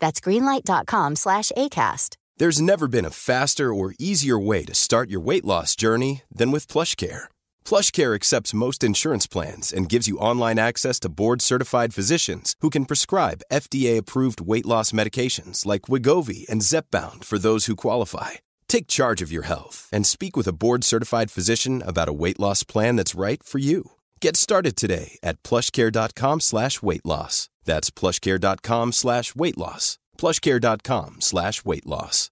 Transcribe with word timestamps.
That's 0.00 0.20
greenlight.com 0.20 1.16
slash 1.16 1.52
ACAST. 1.56 2.16
There's 2.38 2.60
never 2.60 2.88
been 2.88 3.04
a 3.04 3.10
faster 3.10 3.72
or 3.74 3.92
easier 3.98 4.38
way 4.38 4.64
to 4.64 4.74
start 4.74 5.10
your 5.10 5.20
weight 5.20 5.44
loss 5.44 5.76
journey 5.76 6.22
than 6.32 6.50
with 6.50 6.72
PlushCare. 6.72 7.28
PlushCare 7.66 8.14
accepts 8.14 8.54
most 8.54 8.82
insurance 8.82 9.26
plans 9.26 9.74
and 9.74 9.90
gives 9.90 10.08
you 10.08 10.16
online 10.16 10.58
access 10.58 10.98
to 11.00 11.10
board-certified 11.10 11.92
physicians 11.92 12.56
who 12.60 12.70
can 12.70 12.86
prescribe 12.86 13.42
FDA-approved 13.52 14.40
weight 14.40 14.64
loss 14.64 14.90
medications 14.90 15.66
like 15.66 15.82
Wigovi 15.82 16.48
and 16.48 16.62
Zepbound 16.62 17.24
for 17.24 17.38
those 17.38 17.66
who 17.66 17.76
qualify. 17.76 18.40
Take 18.68 18.86
charge 18.86 19.20
of 19.20 19.30
your 19.30 19.44
health 19.44 19.86
and 19.92 20.06
speak 20.06 20.34
with 20.34 20.48
a 20.48 20.54
board-certified 20.54 21.30
physician 21.30 21.82
about 21.82 22.08
a 22.08 22.14
weight 22.14 22.40
loss 22.40 22.62
plan 22.62 22.96
that's 22.96 23.14
right 23.14 23.42
for 23.42 23.58
you. 23.58 23.90
Get 24.24 24.36
started 24.36 24.76
today 24.76 25.18
at 25.22 25.42
plushcare.com 25.42 26.40
slash 26.40 26.82
weight 26.82 27.06
loss. 27.06 27.48
That's 27.64 27.90
plushcare.com 27.90 28.92
slash 28.92 29.34
weight 29.34 29.58
loss. 29.58 29.98
plushcare.com 30.18 31.16
slash 31.20 31.64
weight 31.64 31.86
loss. 31.86 32.28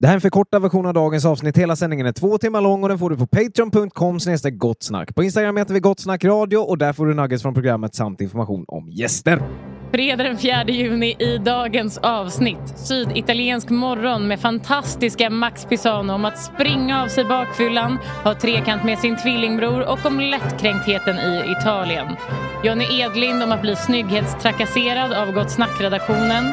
Det 0.00 0.06
här 0.06 0.14
är 0.14 0.16
en 0.16 0.20
förkortad 0.20 0.62
version 0.62 0.86
av 0.86 0.94
dagens 0.94 1.24
avsnitt. 1.24 1.58
Hela 1.58 1.76
sändningen 1.76 2.06
är 2.06 2.12
två 2.12 2.38
timmar 2.38 2.60
lång 2.60 2.82
och 2.82 2.88
den 2.88 2.98
får 2.98 3.10
du 3.10 3.16
på 3.16 3.26
patreon.com 3.26 4.18
gottsnack. 4.52 5.14
På 5.14 5.22
Instagram 5.22 5.56
heter 5.56 5.74
vi 5.74 5.80
gottsnackradio 5.80 6.56
och 6.56 6.78
där 6.78 6.92
får 6.92 7.06
du 7.06 7.14
nuggets 7.14 7.42
från 7.42 7.54
programmet 7.54 7.94
samt 7.94 8.20
information 8.20 8.64
om 8.68 8.90
gäster. 8.90 9.42
Fredag 9.94 10.24
den 10.24 10.38
4 10.38 10.64
juni 10.64 11.16
i 11.18 11.38
dagens 11.38 11.98
avsnitt. 11.98 12.78
Syditaliensk 12.78 13.70
morgon 13.70 14.28
med 14.28 14.40
fantastiska 14.40 15.30
Max 15.30 15.64
Pisano 15.64 16.12
om 16.12 16.24
att 16.24 16.38
springa 16.38 17.02
av 17.02 17.08
sig 17.08 17.24
bakfyllan, 17.24 17.98
ha 18.24 18.34
trekant 18.34 18.84
med 18.84 18.98
sin 18.98 19.16
tvillingbror 19.16 19.80
och 19.80 20.06
om 20.06 20.20
lättkränktheten 20.20 21.18
i 21.18 21.54
Italien. 21.60 22.06
Jonny 22.64 22.84
Edlind 23.00 23.42
om 23.42 23.52
att 23.52 23.60
bli 23.60 23.76
snygghetstrakasserad 23.76 25.12
av 25.12 25.32
Gott 25.32 25.50
Snack-redaktionen. 25.50 26.44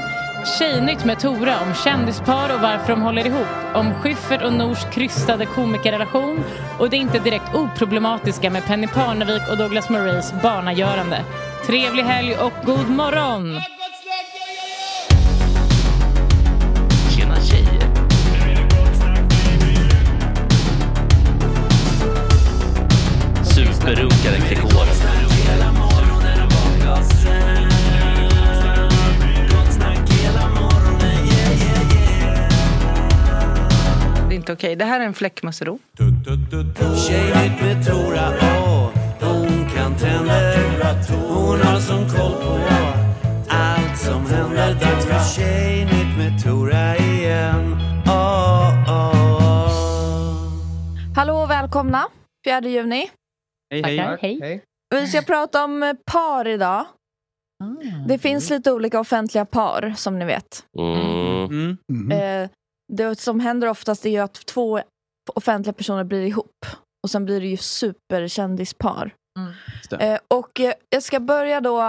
Tjejnytt 0.60 1.06
med 1.06 1.20
Tora 1.20 1.54
om 1.62 1.74
kändispar 1.74 2.56
och 2.56 2.62
varför 2.62 2.94
de 2.94 3.02
håller 3.02 3.28
ihop. 3.28 3.76
Om 3.76 3.94
Schyffert 3.94 4.44
och 4.44 4.54
Nors 4.54 4.86
krystade 4.92 5.46
komikerrelation 5.46 6.44
och 6.80 6.90
det 6.90 6.98
inte 6.98 7.20
direkt 7.20 7.56
oproblematiska 7.56 8.50
med 8.50 8.66
Penny 8.66 8.88
Parnevik 8.88 9.42
och 9.52 9.58
Douglas 9.58 9.90
Murrays 9.90 10.34
barnagörande. 10.44 11.22
Trevlig 11.66 12.04
helg 12.04 12.36
och 12.38 12.54
god 12.66 12.90
morgon! 12.90 13.62
Tjena 17.10 17.42
tjejer! 17.42 17.82
Superrunkare 23.44 24.38
Gregor. 24.50 24.86
Det 34.30 34.36
är 34.36 34.38
inte 34.38 34.54
okej. 34.54 34.76
Det 34.76 34.86
här 34.86 35.00
är 35.00 35.06
en 35.06 35.14
fläckmussero. 35.14 35.80
Med 37.62 37.86
Tora, 37.86 38.34
åh, 38.42 38.90
hon 39.20 39.70
kan 39.76 39.96
trender. 39.96 40.71
Hon 41.52 41.62
har 41.62 41.80
som 41.80 42.10
koll 42.10 42.34
på 42.44 42.60
allt 43.50 43.98
som 43.98 44.26
händer. 44.26 44.74
Dags 44.74 45.06
för 45.06 45.36
Tjejnytt 45.36 46.18
med 46.18 46.44
Tora 46.44 46.98
igen. 46.98 47.78
Åh, 48.08 48.74
åh. 48.88 49.72
Hallå 51.16 51.34
och 51.34 51.50
välkomna, 51.50 52.08
4 52.46 52.62
juni. 52.62 53.10
Hej, 53.72 53.84
Tackar, 53.84 54.18
hej. 54.22 54.64
Vi 54.96 55.08
ska 55.08 55.22
prata 55.22 55.64
om 55.64 55.98
par 56.06 56.48
idag. 56.48 56.86
Det 58.08 58.18
finns 58.18 58.50
lite 58.50 58.72
olika 58.72 59.00
offentliga 59.00 59.46
par 59.46 59.94
som 59.98 60.20
ni 60.20 60.26
vet. 60.26 60.66
Mm. 60.80 61.78
Mm. 61.90 62.12
Eh, 62.12 62.50
det 62.94 63.20
som 63.20 63.40
händer 63.40 63.68
oftast 63.68 64.06
är 64.06 64.10
ju 64.10 64.18
att 64.18 64.46
två 64.46 64.82
offentliga 65.36 65.74
personer 65.74 66.04
blir 66.04 66.22
ihop. 66.22 66.66
Och 67.04 67.10
sen 67.10 67.26
blir 67.26 67.42
det 67.42 67.48
ju 67.48 67.58
superkändispar. 67.58 69.14
Det. 69.90 70.14
Eh, 70.14 70.20
och 70.28 70.60
eh, 70.60 70.74
jag 70.90 71.04
ska 71.04 71.20
börja 71.20 71.62
då 71.62 71.82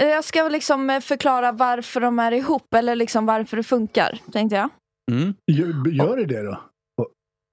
eh, 0.00 0.06
jag 0.08 0.24
ska 0.24 0.48
liksom 0.48 1.00
förklara 1.02 1.52
varför 1.52 2.00
de 2.00 2.18
är 2.18 2.32
ihop 2.32 2.74
eller 2.74 2.96
liksom 2.96 3.26
varför 3.26 3.56
det 3.56 3.62
funkar, 3.62 4.20
tänkte 4.32 4.56
jag. 4.56 4.68
Mm. 5.12 5.34
Gör, 5.46 6.16
det 6.16 6.26
det 6.26 6.42
då? 6.42 6.60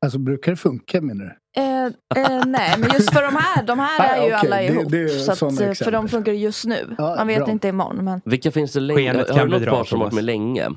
Alltså 0.05 0.19
brukar 0.19 0.51
det 0.51 0.55
funka 0.57 1.01
menar 1.01 1.25
du? 1.25 1.61
Eh, 1.61 1.85
eh, 1.85 2.45
nej, 2.45 2.75
men 2.79 2.89
just 2.93 3.13
för 3.13 3.21
de 3.21 3.35
här, 3.35 3.63
de 3.63 3.79
här 3.79 3.99
är 4.17 4.17
ju 4.17 4.23
okej, 4.23 4.33
alla 4.33 4.55
det- 4.57 4.63
ihop. 4.65 4.91
det 4.91 5.01
är 5.03 5.07
så 5.07 5.31
att, 5.31 5.39
för 5.57 5.69
exempel. 5.69 5.93
de 5.93 6.07
funkar 6.07 6.31
just 6.31 6.65
nu. 6.65 6.95
Ja, 6.97 7.15
Man 7.15 7.27
vet 7.27 7.39
bra. 7.43 7.51
inte 7.51 7.67
imorgon. 7.67 8.05
Men, 8.05 8.21
Vilka 8.25 8.51
finns 8.51 8.73
det 8.73 8.79
länge? 8.79 9.13
Har 9.13 9.45
du 9.45 9.59
något 9.59 9.65
par 9.69 9.83
som 9.83 9.99
varit 9.99 10.13
med 10.13 10.23
länge? 10.23 10.69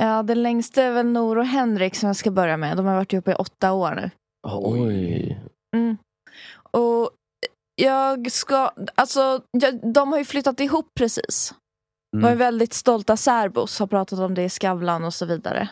ja, 0.00 0.22
den 0.22 0.42
längsta 0.42 0.82
är 0.82 0.90
väl 0.92 1.06
Nor 1.06 1.38
och 1.38 1.46
Henrik 1.46 1.94
som 1.94 2.06
jag 2.06 2.16
ska 2.16 2.30
börja 2.30 2.56
med. 2.56 2.76
De 2.76 2.86
har 2.86 2.94
varit 2.94 3.12
ihop 3.12 3.28
i 3.28 3.32
åtta 3.34 3.72
år 3.72 3.94
nu. 3.94 4.10
Oj. 4.48 5.40
Mm. 5.76 5.96
Och 6.76 7.10
jag 7.82 8.32
ska, 8.32 8.70
alltså, 8.94 9.40
jag, 9.50 9.92
de 9.94 10.12
har 10.12 10.18
ju 10.18 10.24
flyttat 10.24 10.60
ihop 10.60 10.86
precis. 10.98 11.54
De 12.12 12.24
är 12.24 12.26
Mm. 12.26 12.38
väldigt 12.38 12.72
stolta 12.74 13.16
särbos, 13.16 13.78
har 13.78 13.86
pratat 13.86 14.18
om 14.18 14.34
det 14.34 14.42
i 14.44 14.48
Skavlan 14.48 15.04
och 15.04 15.14
så 15.14 15.26
vidare. 15.26 15.68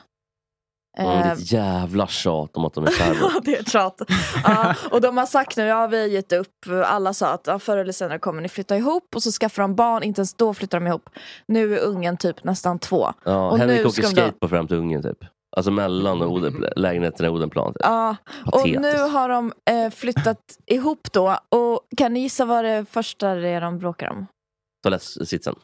Mm, 0.99 1.11
det 1.11 1.19
Eh, 1.19 1.29
är 1.31 1.33
ett 1.35 1.53
jävla 1.53 2.07
tjat 2.07 2.57
om 2.57 2.65
att 2.65 2.75
de 2.75 2.85
är 2.85 2.91
särbo. 2.91 3.19
Ja, 3.35 3.41
det 3.45 3.57
är 3.57 3.61
ett 3.61 3.71
tjat. 3.71 4.01
Ja, 4.45 4.75
och 4.91 5.01
de 5.01 5.17
har 5.17 5.27
sagt 5.27 5.57
nu, 5.57 5.65
ja 5.65 5.87
vi 5.87 6.01
har 6.01 6.07
gett 6.07 6.33
upp. 6.33 6.67
Alla 6.85 7.15
sa 7.15 7.27
att 7.29 7.47
ja, 7.47 7.59
förr 7.59 7.77
eller 7.77 7.93
senare 7.93 8.19
kommer 8.19 8.43
ni 8.43 8.49
flytta 8.49 8.77
ihop 8.77 9.15
och 9.15 9.23
så 9.23 9.31
skaffar 9.33 9.63
de 9.63 9.75
barn, 9.75 10.03
inte 10.03 10.21
ens 10.21 10.35
då 10.35 10.55
flyttar 10.55 10.81
de 10.81 10.87
ihop. 10.87 11.09
Nu 11.49 11.75
är 11.79 11.81
ungen 11.81 12.17
typ 12.17 12.45
nästan 12.45 12.79
två. 12.79 13.13
Ja, 13.25 13.51
Och 13.51 13.59
Henrik 13.59 13.79
nu 13.83 13.85
åker 13.89 14.03
skateboard 14.03 14.51
fram 14.51 14.69
till 14.69 14.77
ungen 14.77 15.03
typ. 15.03 15.19
Alltså 15.57 15.71
mellan 15.71 16.23
Oden, 16.23 16.65
lägenheten 16.77 17.27
och 17.29 17.35
Odenplan. 17.35 17.75
Ja, 17.81 18.17
och 18.53 18.69
nu 18.69 18.99
har 18.99 19.29
de 19.29 19.53
eh, 19.71 19.91
flyttat 19.91 20.39
ihop 20.67 21.13
då. 21.13 21.39
Och 21.49 21.81
kan 21.97 22.13
ni 22.15 22.21
gissa 22.21 22.45
vad 22.45 22.65
det 22.65 22.87
första 22.91 23.35
det 23.35 23.49
är 23.49 23.61
de 23.61 23.79
bråkar 23.79 24.11
om? 24.11 24.27
Toalettsitsen. 24.83 25.55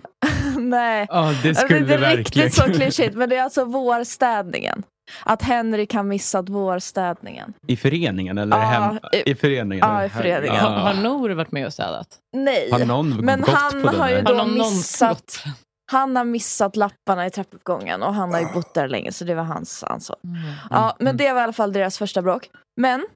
Nej, 0.58 1.06
Ja, 1.10 1.32
det 1.42 1.48
det 1.48 1.54
skulle 1.54 1.76
är 1.76 1.80
det 1.80 1.84
inte 1.94 1.96
verkligen. 1.96 2.46
riktigt 2.48 2.54
så 2.54 2.62
klyschigt. 2.62 3.14
Men 3.16 3.28
det 3.28 3.36
är 3.36 3.42
alltså 3.42 3.64
vårstädningen. 3.64 4.82
Att 5.24 5.42
Henrik 5.42 5.94
har 5.94 6.02
missat 6.02 6.48
vårstädningen. 6.48 7.52
I 7.66 7.76
föreningen 7.76 8.38
eller 8.38 8.56
Ja, 8.56 8.62
hem? 8.62 8.98
i- 9.12 9.30
I 9.30 9.34
föreningen? 9.34 9.88
ja, 9.88 10.04
i 10.04 10.08
föreningen. 10.08 10.56
Ja. 10.56 10.68
Har 10.68 10.94
Nor 10.94 11.30
varit 11.30 11.52
med 11.52 11.66
och 11.66 11.72
städat? 11.72 12.18
Nej, 12.36 12.70
Har 12.72 12.78
någon 12.86 13.16
men 13.16 13.40
gått 13.40 13.48
han 13.50 13.70
på 13.82 13.90
den 13.90 14.00
har 14.00 14.08
ju 14.08 14.14
här? 14.14 14.22
då 14.22 14.34
Har 14.34 14.44
någon 14.46 14.54
missat 14.54 15.08
gått? 15.18 15.44
Han 15.92 16.16
har 16.16 16.24
missat 16.24 16.76
lapparna 16.76 17.26
i 17.26 17.30
trappuppgången 17.30 18.02
och 18.02 18.14
han 18.14 18.32
har 18.32 18.40
ju 18.40 18.46
bott 18.54 18.74
där 18.74 18.88
länge 18.88 19.12
så 19.12 19.24
det 19.24 19.34
var 19.34 19.42
hans 19.42 19.84
ansvar. 19.84 20.18
Mm. 20.24 20.40
Ja, 20.70 20.96
men 20.98 21.16
det 21.16 21.32
var 21.32 21.40
i 21.40 21.44
alla 21.44 21.52
fall 21.52 21.72
deras 21.72 21.98
första 21.98 22.22
bråk. 22.22 22.50
Men 22.80 23.06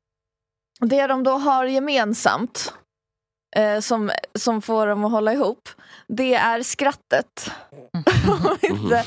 det 0.81 1.07
de 1.07 1.23
då 1.23 1.31
har 1.31 1.65
gemensamt 1.65 2.75
eh, 3.57 3.81
som, 3.81 4.11
som 4.35 4.63
får 4.63 4.87
dem 4.87 5.05
att 5.05 5.11
hålla 5.11 5.33
ihop 5.33 5.69
det 6.09 6.35
är 6.35 6.63
skrattet. 6.63 7.51
inte, 8.61 9.05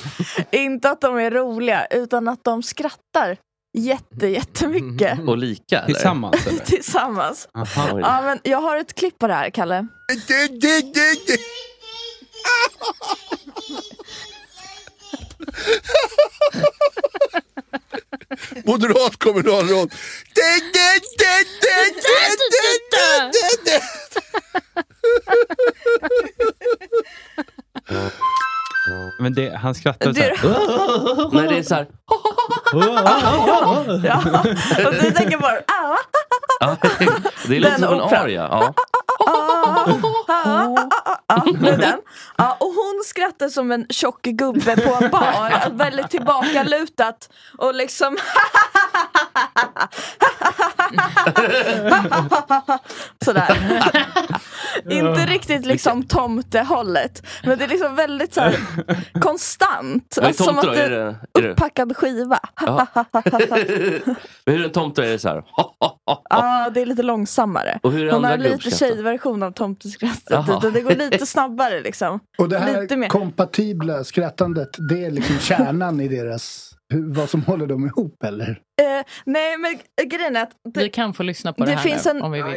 inte 0.52 0.90
att 0.90 1.02
de 1.02 1.18
är 1.18 1.32
roliga 1.32 1.86
utan 1.86 2.28
att 2.28 2.44
de 2.44 2.64
skrattar 2.64 3.38
jätte, 3.78 4.28
jättemycket 4.28 5.20
Och 5.28 5.38
lika 5.38 5.78
eller? 5.78 5.86
Tillsammans 5.86 6.48
eller? 6.48 6.60
tillsammans. 6.66 7.48
Aha. 7.54 8.00
Ja, 8.00 8.22
men 8.22 8.40
jag 8.44 8.62
har 8.62 8.78
ett 8.78 8.94
klipp 8.94 9.20
på 9.20 9.28
det 9.28 9.34
här, 9.34 9.50
Kalle. 9.50 9.88
Moderat 18.66 19.18
kommunalråd. 19.18 19.94
Det, 28.90 28.96
det, 28.96 29.00
det, 29.00 29.06
det, 29.06 29.06
det, 29.06 29.06
det, 29.06 29.06
det, 29.06 29.06
det, 29.18 29.24
Men 29.24 29.34
det, 29.34 29.56
han 29.58 29.76
skrattar 29.76 30.06
så 30.06 30.12
Det- 30.20 30.22
här. 30.22 31.34
Nej, 31.34 31.48
det 31.48 31.58
är 31.58 31.64
så 31.64 31.76
här. 31.76 31.88
ja. 34.04 34.44
Och 34.88 34.94
du 34.94 35.12
tänker 35.12 35.38
bara 35.38 35.60
ah, 35.68 35.98
det 37.48 37.56
är 37.56 37.60
lite 37.60 37.70
Den 37.72 37.80
som 37.80 37.94
en 37.94 38.02
aria. 38.02 38.48
Ja. 38.52 38.74
ah, 39.28 39.88
ah, 40.28 40.90
ah. 41.28 41.42
Det 41.62 41.70
är 41.70 41.78
den. 41.78 42.00
Ja, 42.38 42.58
och 42.60 42.68
hon 42.68 43.02
skrattar 43.06 43.50
som 43.50 43.72
en 43.72 43.86
tjock 43.90 44.22
gubbe 44.22 44.76
på 44.78 44.98
en 45.04 45.12
bar. 45.12 45.70
Väldigt 45.72 46.10
tillbakalutat. 46.10 47.30
Och 47.58 47.74
liksom 47.76 48.18
Sådär. 53.26 53.58
Inte 54.90 55.26
riktigt 55.26 55.66
liksom 55.66 56.04
tomtehållet. 56.04 57.24
Men 57.44 57.58
det 57.58 57.64
är 57.64 57.68
liksom 57.68 57.96
väldigt 57.96 58.34
så 58.34 58.42
här, 58.42 58.56
konstant. 59.22 60.14
Vad 60.18 60.24
är 60.24 60.28
Alltså, 60.28 60.44
som 60.44 60.56
tomte 60.56 60.68
då? 60.68 60.72
att 60.72 60.78
Är 60.78 60.90
det 60.90 60.98
det, 61.34 61.40
är 61.40 61.42
det? 61.44 61.52
uppackad 61.52 61.98
skiva. 61.98 62.40
Men 64.46 64.56
hur 64.56 64.62
är 64.62 64.64
en 64.64 64.72
tomte? 64.72 65.04
Är 65.06 65.10
det 65.10 65.20
så 65.20 65.30
här? 65.30 65.44
Ja, 66.30 66.70
det 66.74 66.82
är 66.82 66.86
lite 66.86 67.04
långsammare. 67.04 67.80
Och 67.84 67.92
hur 67.92 68.08
är 68.08 68.12
Hon 68.12 68.24
har 68.24 68.38
lite 68.38 68.72
tjejversion 68.72 69.44
av 69.44 69.52
tomteskrattet. 69.52 70.50
Utan 70.50 70.74
Det 70.74 70.82
går 70.82 70.96
lite 70.96 71.26
snabbare 71.26 71.82
liksom. 71.82 72.20
Och 72.38 72.50
det 72.50 72.60
här 72.60 72.82
Lite 72.82 72.98
mer. 72.98 73.08
kompatibla 73.10 74.04
skrattandet, 74.04 74.70
det 74.90 75.06
är 75.06 75.12
liksom 75.12 75.38
kärnan 75.40 76.02
i 76.02 76.08
deras, 76.08 76.72
hur, 76.94 77.14
vad 77.16 77.30
som 77.30 77.44
håller 77.44 77.68
dem 77.68 77.86
ihop 77.86 78.24
eller? 78.24 78.50
Eh, 78.50 79.06
nej 79.26 79.58
men 79.58 79.80
grejen 80.10 80.36
är 80.36 80.44
att 80.44 80.52
det, 80.74 80.80
Vi 80.80 80.90
kan 80.90 81.14
få 81.14 81.24
lyssna 81.24 81.54
på 81.54 81.66
det, 81.66 81.72
det 81.72 81.76
här 81.78 81.84
finns 81.84 82.06
nu 82.06 82.12
en- 82.12 82.22
om 82.22 82.32
vi 82.32 82.42
vill. 82.42 82.56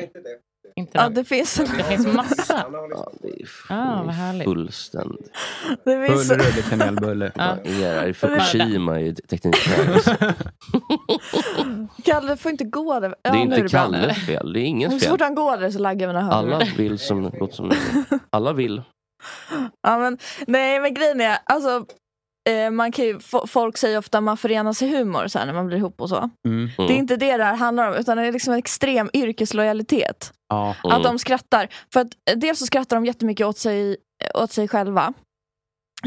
Inte 0.76 0.98
ja, 0.98 1.08
det 1.08 1.24
finns 1.24 1.60
en, 1.60 1.66
Det 1.76 1.84
finns 1.84 2.06
massa. 2.06 2.64
Ja, 2.72 3.10
det 3.22 3.28
är 3.28 3.48
Ah, 3.68 4.02
vad 4.02 4.14
härligt. 4.14 4.44
fullständigt. 4.44 5.30
det 5.84 6.06
finns, 6.06 6.28
Bulle, 6.28 6.42
rulle, 6.44 6.62
kanelbulle. 6.70 7.32
Ja. 7.34 7.56
Är 7.64 8.12
Fukushima 8.12 9.00
i 9.00 9.14
teknikservice. 9.14 10.08
Kalle 12.04 12.36
får 12.36 12.50
inte 12.52 12.64
gå 12.64 13.00
där. 13.00 13.14
Ja, 13.22 13.30
Det 13.32 13.38
är 13.38 13.42
inte. 13.42 13.68
Kalles 13.68 14.26
fel. 14.26 14.52
Det 14.52 14.60
är 14.60 14.64
ingens 14.64 14.92
Så 14.94 15.00
fel. 15.00 15.10
fort 15.10 15.20
han 15.20 15.34
går 15.34 15.56
där 15.56 15.70
så 15.70 15.78
laggar 15.78 16.06
mina 16.06 16.20
hörlurar. 16.20 16.56
Alla 16.56 16.66
vill 16.76 16.98
som, 16.98 17.30
som 17.52 17.72
Alla 18.30 18.52
vill. 18.52 18.82
Ja, 19.82 19.98
men, 19.98 20.18
nej 20.46 20.80
men 20.80 20.94
grejen 20.94 21.20
är, 21.20 21.38
alltså 21.44 21.84
eh, 22.50 22.70
man 22.70 22.92
kan 22.92 23.04
ju, 23.04 23.18
fo- 23.18 23.46
folk 23.46 23.76
säger 23.76 23.98
ofta 23.98 24.18
att 24.18 24.24
man 24.24 24.36
förenas 24.36 24.82
i 24.82 24.96
humor 24.96 25.26
så 25.26 25.38
här, 25.38 25.46
när 25.46 25.52
man 25.52 25.66
blir 25.66 25.76
ihop 25.76 26.00
och 26.00 26.08
så. 26.08 26.30
Mm. 26.48 26.68
Det 26.76 26.82
är 26.82 26.96
inte 26.96 27.16
det 27.16 27.36
det 27.36 27.44
här 27.44 27.56
handlar 27.56 27.88
om 27.88 27.94
utan 27.94 28.16
det 28.16 28.26
är 28.26 28.32
liksom 28.32 28.52
en 28.52 28.58
extrem 28.58 29.10
yrkeslojalitet. 29.14 30.32
Ja. 30.52 30.74
Mm. 30.84 30.96
Att 30.96 31.02
de 31.02 31.18
skrattar. 31.18 31.68
För 31.92 32.00
att 32.00 32.08
eh, 32.30 32.38
dels 32.38 32.58
så 32.58 32.66
skrattar 32.66 32.96
de 32.96 33.06
jättemycket 33.06 33.46
åt 33.46 33.58
sig, 33.58 33.96
åt 34.34 34.52
sig 34.52 34.68
själva. 34.68 35.12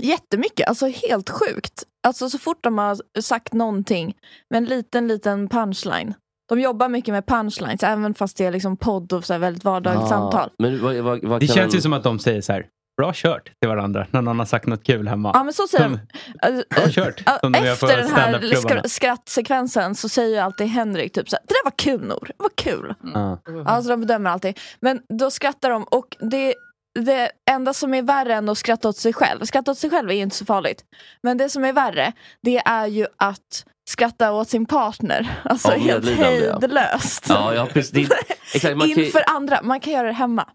Jättemycket, 0.01 0.67
alltså 0.67 0.87
helt 0.87 1.29
sjukt. 1.29 1.83
Alltså 2.07 2.29
så 2.29 2.37
fort 2.37 2.63
de 2.63 2.77
har 2.77 3.21
sagt 3.21 3.53
någonting 3.53 4.15
med 4.49 4.57
en 4.57 4.65
liten, 4.65 5.07
liten 5.07 5.49
punchline. 5.49 6.13
De 6.49 6.59
jobbar 6.59 6.89
mycket 6.89 7.11
med 7.11 7.25
punchlines 7.25 7.83
även 7.83 8.13
fast 8.13 8.37
det 8.37 8.45
är 8.45 8.51
liksom 8.51 8.77
podd 8.77 9.13
och 9.13 9.25
så 9.25 9.33
här 9.33 9.39
väldigt 9.39 9.63
vardagligt 9.63 10.03
Ah, 10.03 10.07
samtal. 10.07 10.49
Men 10.59 10.81
vad, 10.83 10.95
vad, 10.95 11.23
vad 11.25 11.39
Det 11.39 11.47
känns 11.47 11.73
en, 11.73 11.77
ju 11.77 11.81
som 11.81 11.93
att 11.93 12.03
de 12.03 12.19
säger 12.19 12.41
så 12.41 12.53
här, 12.53 12.67
bra 12.97 13.11
kört 13.15 13.43
till 13.61 13.69
varandra 13.69 14.07
när 14.11 14.21
någon 14.21 14.39
har 14.39 14.45
sagt 14.45 14.65
något 14.67 14.83
kul 14.83 15.07
hemma. 15.07 15.31
Ja 15.33 15.43
men 15.43 15.53
så 15.53 15.67
säger 15.67 15.83
Som- 15.83 15.99
de. 16.41 16.47
Alltså, 16.47 16.63
Bra 16.75 16.89
kört. 16.89 17.23
Ja, 17.25 17.39
på 17.41 17.47
Efter 17.57 17.97
den 17.97 18.11
här 18.11 18.87
skrattsekvensen 18.87 19.95
så 19.95 20.09
säger 20.09 20.29
ju 20.29 20.37
alltid 20.37 20.67
Henrik 20.67 21.13
typ 21.13 21.29
så 21.29 21.35
här, 21.35 21.43
det 21.47 21.53
där 21.53 21.63
var 21.63 21.73
kul 21.77 22.07
Nor, 22.07 22.27
det 22.37 22.43
var 22.43 22.49
kul. 22.55 22.93
Ja. 23.13 23.39
Alltså 23.65 23.89
de 23.89 24.01
bedömer 24.01 24.29
alltid. 24.29 24.59
Men 24.79 25.01
då 25.19 25.31
skrattar 25.31 25.69
de 25.69 25.83
och 25.83 26.17
det, 26.19 26.53
det 26.99 27.31
enda 27.51 27.73
som 27.73 27.93
är 27.93 28.01
värre 28.01 28.33
än 28.35 28.49
att 28.49 28.57
skratta 28.57 28.89
åt 28.89 28.97
sig 28.97 29.13
själv, 29.13 29.45
skratta 29.45 29.71
åt 29.71 29.77
sig 29.77 29.89
själv 29.89 30.09
är 30.09 30.13
ju 30.15 30.21
inte 30.21 30.35
så 30.35 30.45
farligt. 30.45 30.83
Men 31.23 31.37
det 31.37 31.49
som 31.49 31.63
är 31.65 31.73
värre, 31.73 32.11
det 32.41 32.57
är 32.57 32.87
ju 32.87 33.07
att 33.17 33.65
skratta 33.89 34.31
åt 34.33 34.49
sin 34.49 34.65
partner. 34.65 35.39
Alltså 35.43 35.71
Ja, 35.71 35.77
helt 35.77 36.05
ja. 36.09 36.15
hejdlöst. 36.25 37.25
Ja, 37.29 37.53
ja 37.53 37.65
precis. 37.73 38.09
Det, 38.09 38.15
exakt, 38.53 38.77
man 38.77 38.87
kan, 38.87 38.97
ju- 38.97 39.05
Inför 39.05 39.23
andra, 39.27 39.59
man 39.63 39.79
kan 39.79 39.93
göra 39.93 40.07
det 40.07 40.13
hemma. 40.13 40.49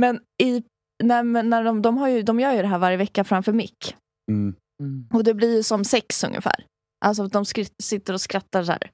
Men 0.00 0.20
i, 0.42 0.62
när, 1.04 1.42
när 1.42 1.64
de, 1.64 1.82
de, 1.82 1.98
har 1.98 2.08
ju, 2.08 2.22
de 2.22 2.40
gör 2.40 2.52
ju 2.52 2.62
det 2.62 2.68
här 2.68 2.78
varje 2.78 2.96
vecka 2.96 3.24
framför 3.24 3.52
mick. 3.52 3.96
Mm. 4.30 4.54
Och 5.12 5.24
det 5.24 5.34
blir 5.34 5.56
ju 5.56 5.62
som 5.62 5.84
sex 5.84 6.24
ungefär. 6.24 6.64
Alltså 7.04 7.22
att 7.22 7.32
de 7.32 7.44
sitter 7.82 8.12
och 8.12 8.20
skrattar 8.20 8.64
så 8.64 8.72
här. 8.72 8.90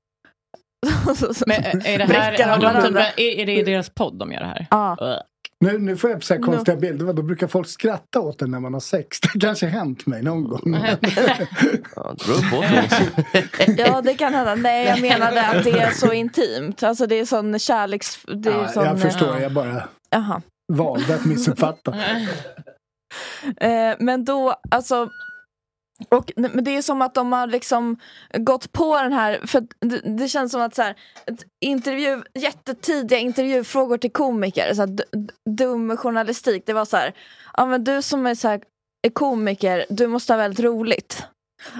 Men 1.46 1.64
eh, 1.64 1.94
är 1.94 1.98
det 1.98 2.04
här, 2.04 2.48
har 2.48 2.72
de 2.72 2.88
typ, 2.88 2.96
är, 2.96 3.20
är 3.20 3.46
det 3.46 3.56
i 3.56 3.62
deras 3.62 3.90
podd 3.90 4.18
de 4.18 4.32
gör 4.32 4.40
det 4.40 4.46
här? 4.46 4.66
Ja. 4.70 5.22
Nu, 5.60 5.78
nu 5.78 5.96
får 5.96 6.10
jag 6.10 6.24
så 6.24 6.34
här 6.34 6.40
konstiga 6.40 6.76
bilder, 6.76 7.04
Vadå, 7.04 7.22
brukar 7.22 7.46
folk 7.46 7.68
skratta 7.68 8.20
åt 8.20 8.42
en 8.42 8.50
när 8.50 8.60
man 8.60 8.72
har 8.72 8.80
sex? 8.80 9.20
Det 9.20 9.40
kanske 9.40 9.66
har 9.66 9.70
hänt 9.70 10.06
mig 10.06 10.22
någon 10.22 10.44
gång. 10.44 10.76
ja, 13.76 14.00
det 14.00 14.14
kan 14.14 14.34
hända. 14.34 14.54
Nej 14.54 14.86
jag 14.86 15.00
menade 15.00 15.46
att 15.46 15.64
det 15.64 15.70
är 15.70 15.90
så 15.90 16.12
intimt. 16.12 16.82
Alltså 16.82 17.06
det 17.06 17.20
är 17.20 17.24
sån 17.24 17.58
kärleks... 17.58 18.18
Det 18.26 18.50
är 18.50 18.54
Ja, 18.54 18.68
sån, 18.68 18.84
jag 18.84 19.00
förstår, 19.00 19.36
eh, 19.36 19.42
jag 19.42 19.52
bara 19.52 19.88
Jaha. 20.10 20.42
Valde 20.72 21.14
att 21.14 21.24
missuppfatta. 21.24 21.94
Eh, 23.56 23.96
men 23.98 24.24
då, 24.24 24.54
alltså... 24.70 25.10
Och, 26.08 26.32
men 26.36 26.64
det 26.64 26.76
är 26.76 26.82
som 26.82 27.02
att 27.02 27.14
de 27.14 27.32
har 27.32 27.46
liksom 27.46 27.96
gått 28.32 28.72
på 28.72 29.02
den 29.02 29.12
här, 29.12 29.46
för 29.46 29.66
det, 29.80 30.00
det 30.18 30.28
känns 30.28 30.52
som 30.52 30.60
att 30.60 30.74
så 30.74 30.82
här, 30.82 30.96
intervju, 31.60 32.22
jättetidiga 32.34 33.18
intervjufrågor 33.18 33.98
till 33.98 34.12
komiker, 34.12 34.74
så 34.74 34.80
här, 34.80 34.96
dum 35.50 35.96
journalistik, 35.96 36.62
det 36.66 36.72
var 36.72 36.84
så 36.84 36.96
här, 36.96 37.14
ja 37.56 37.66
men 37.66 37.84
du 37.84 38.02
som 38.02 38.26
är, 38.26 38.34
så 38.34 38.48
här, 38.48 38.60
är 39.06 39.10
komiker, 39.10 39.86
du 39.88 40.06
måste 40.06 40.32
ha 40.32 40.38
väldigt 40.38 40.64
roligt. 40.64 41.26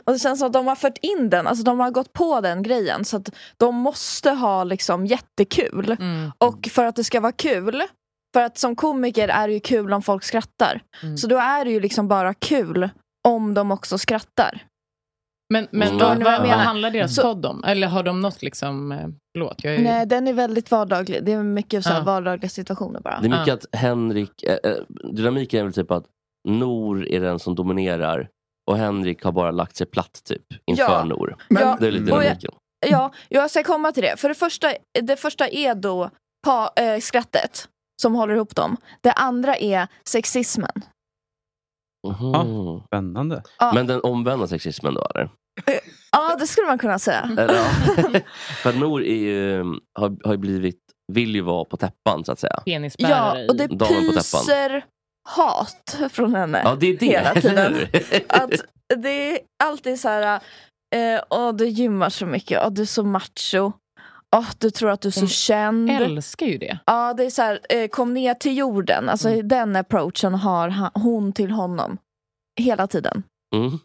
Och 0.05 0.12
det 0.12 0.19
känns 0.19 0.38
som 0.38 0.46
att 0.46 0.52
de 0.52 0.67
har 0.67 0.76
fört 0.76 0.99
in 1.02 1.31
den, 1.31 1.46
alltså 1.46 1.64
de 1.64 1.81
har 1.81 1.90
gått 1.90 2.12
på 2.12 2.40
den 2.40 2.62
grejen 2.62 3.05
så 3.05 3.17
att 3.17 3.31
de 3.56 3.75
måste 3.75 4.31
ha 4.31 4.64
liksom 4.64 5.06
jättekul. 5.06 5.96
Mm. 6.00 6.32
Och 6.38 6.69
för 6.73 6.85
att 6.85 6.96
det 6.96 7.05
ska 7.05 7.20
vara 7.20 7.32
kul, 7.32 7.82
för 8.34 8.42
att 8.42 8.58
som 8.58 8.76
komiker 8.76 9.28
är 9.28 9.48
det 9.48 9.54
ju 9.54 9.60
kul 9.60 9.92
om 9.92 10.02
folk 10.02 10.25
skrattar. 10.25 10.82
Mm. 11.02 11.16
Så 11.16 11.26
då 11.26 11.36
är 11.38 11.64
det 11.64 11.70
ju 11.70 11.80
liksom 11.80 12.08
bara 12.08 12.34
kul 12.34 12.88
om 13.28 13.54
de 13.54 13.70
också 13.70 13.99
skrattar. 13.99 14.64
Men, 15.52 15.66
men 15.70 15.88
Mm. 15.88 15.99
vad, 15.99 16.18
vad 16.23 16.40
vad, 16.40 16.49
handlar 16.50 16.90
deras 16.90 17.14
Så- 17.14 17.23
podd 17.23 17.47
om? 17.47 17.64
Eller 17.64 17.87
har 17.87 18.02
de 18.02 18.20
något 18.20 18.42
liksom, 18.42 18.92
eh, 18.92 19.06
jag 19.32 19.64
är, 19.75 19.78
Nej, 19.78 20.06
den 20.06 20.28
är 20.28 20.32
väldigt 20.32 20.70
vardaglig. 20.70 21.25
Det 21.25 21.32
är 21.32 21.42
mycket 21.42 21.85
så 21.85 21.90
här 21.90 21.99
Ja. 21.99 22.04
vardagliga 22.04 22.49
situationer 22.49 23.00
bara. 23.00 23.20
Det 23.20 23.26
är 23.26 23.38
mycket 23.38 23.54
att 23.54 23.66
Henrik, 23.80 24.42
eh, 24.42 24.70
eh, 24.70 24.76
dynamiken 25.12 25.61
är 25.61 25.64
väl 25.64 25.73
typ 25.73 25.90
att 25.90 26.04
Nor 26.49 27.06
är 27.08 27.20
den 27.20 27.38
som 27.38 27.54
dominerar 27.54 28.28
och 28.70 28.76
Henrik 28.76 29.23
har 29.25 29.32
bara 29.32 29.50
lagt 29.50 29.76
sig 29.76 29.87
platt 29.87 30.20
typ 30.25 30.42
inför 30.70 30.82
Ja. 30.85 31.04
Nor. 31.04 31.37
Men, 31.49 31.62
Ja, 31.62 31.76
Det 31.80 31.87
är 31.87 31.90
lite 31.92 32.04
och 32.12 32.18
jag- 32.18 32.23
dynamiken. 32.23 32.50
Ja, 32.87 33.12
jag 33.28 33.50
ska 33.50 33.62
komma 33.62 33.92
till 33.92 34.02
det. 34.02 34.16
För 34.16 34.28
det 34.28 34.35
första, 34.35 34.73
det 35.02 35.16
första 35.16 35.49
är 35.49 35.75
då 35.75 36.11
pa, 36.47 36.70
eh, 36.76 36.99
skrattet 37.00 37.68
som 38.02 38.14
håller 38.14 38.35
ihop 38.35 38.55
dem. 38.55 38.76
Det 39.00 39.12
andra 39.12 39.57
är 39.57 39.88
sexismen. 40.05 40.83
Mhm. 42.09 42.81
Spännande. 42.87 43.43
Ja. 43.59 43.73
Men 43.75 43.87
den 43.87 44.00
omvända 44.02 44.47
sexismen 44.47 44.95
då 44.95 45.07
eller? 45.14 45.31
Ja, 46.12 46.37
det 46.38 46.47
skulle 46.47 46.67
man 46.67 46.78
kunna 46.78 46.99
säga. 46.99 47.31
ja. 47.37 47.64
För 48.62 48.73
Nor 48.73 49.02
är 49.05 49.17
ju, 49.17 49.64
har, 49.99 50.25
har 50.25 50.33
ju 50.33 50.38
blivit, 50.38 50.81
vill 51.12 51.35
ju 51.35 51.40
vara 51.40 51.64
på 51.64 51.76
täppan 51.76 52.25
så 52.25 52.33
att 52.33 52.38
säga. 52.38 52.62
penisbärare 52.64 53.40
Ja, 53.40 53.47
och 53.49 53.57
det 53.57 53.69
pyser 53.69 54.85
hat 55.28 55.99
från 56.11 56.35
henne. 56.35 56.61
Ja 56.64 56.76
det 56.81 56.87
är 56.87 56.97
det, 56.99 57.07
Hela 57.07 57.35
tiden. 57.35 57.76
Att 58.28 58.50
det 58.97 59.33
är 59.33 59.38
alltid 59.64 60.00
så 60.00 60.09
här, 60.09 60.40
eh, 60.95 61.21
åh 61.31 61.55
du 61.55 61.69
gymmar 61.69 62.11
så 62.11 62.26
mycket, 62.26 62.61
åh 62.64 62.73
du 62.73 62.83
är 62.83 62.87
så 62.87 63.02
macho, 63.02 63.73
åh 64.37 64.47
du 64.58 64.70
tror 64.70 64.90
att 64.90 65.00
du 65.00 65.08
är 65.08 65.12
så 65.12 65.20
Hon 65.20 65.28
känd. 65.28 65.90
älskar 65.90 66.47
ju 66.47 66.58
det. 66.58 66.78
Ja, 66.87 67.14
det 67.14 67.25
är 67.25 67.30
så 67.30 67.42
här, 67.42 67.61
eh, 67.68 67.88
kom 67.88 68.14
ner 68.14 68.35
till 68.35 68.56
jorden. 68.56 69.08
Alltså 69.08 69.28
Mm. 69.28 69.49
den 69.49 69.76
approachen 69.76 70.35
har 70.35 70.68
han, 70.68 70.90
hon 70.94 71.32
till 71.32 71.50
honom. 71.50 71.99
Hela 72.61 72.87
tiden. 72.87 73.23
Mm. 73.56 73.78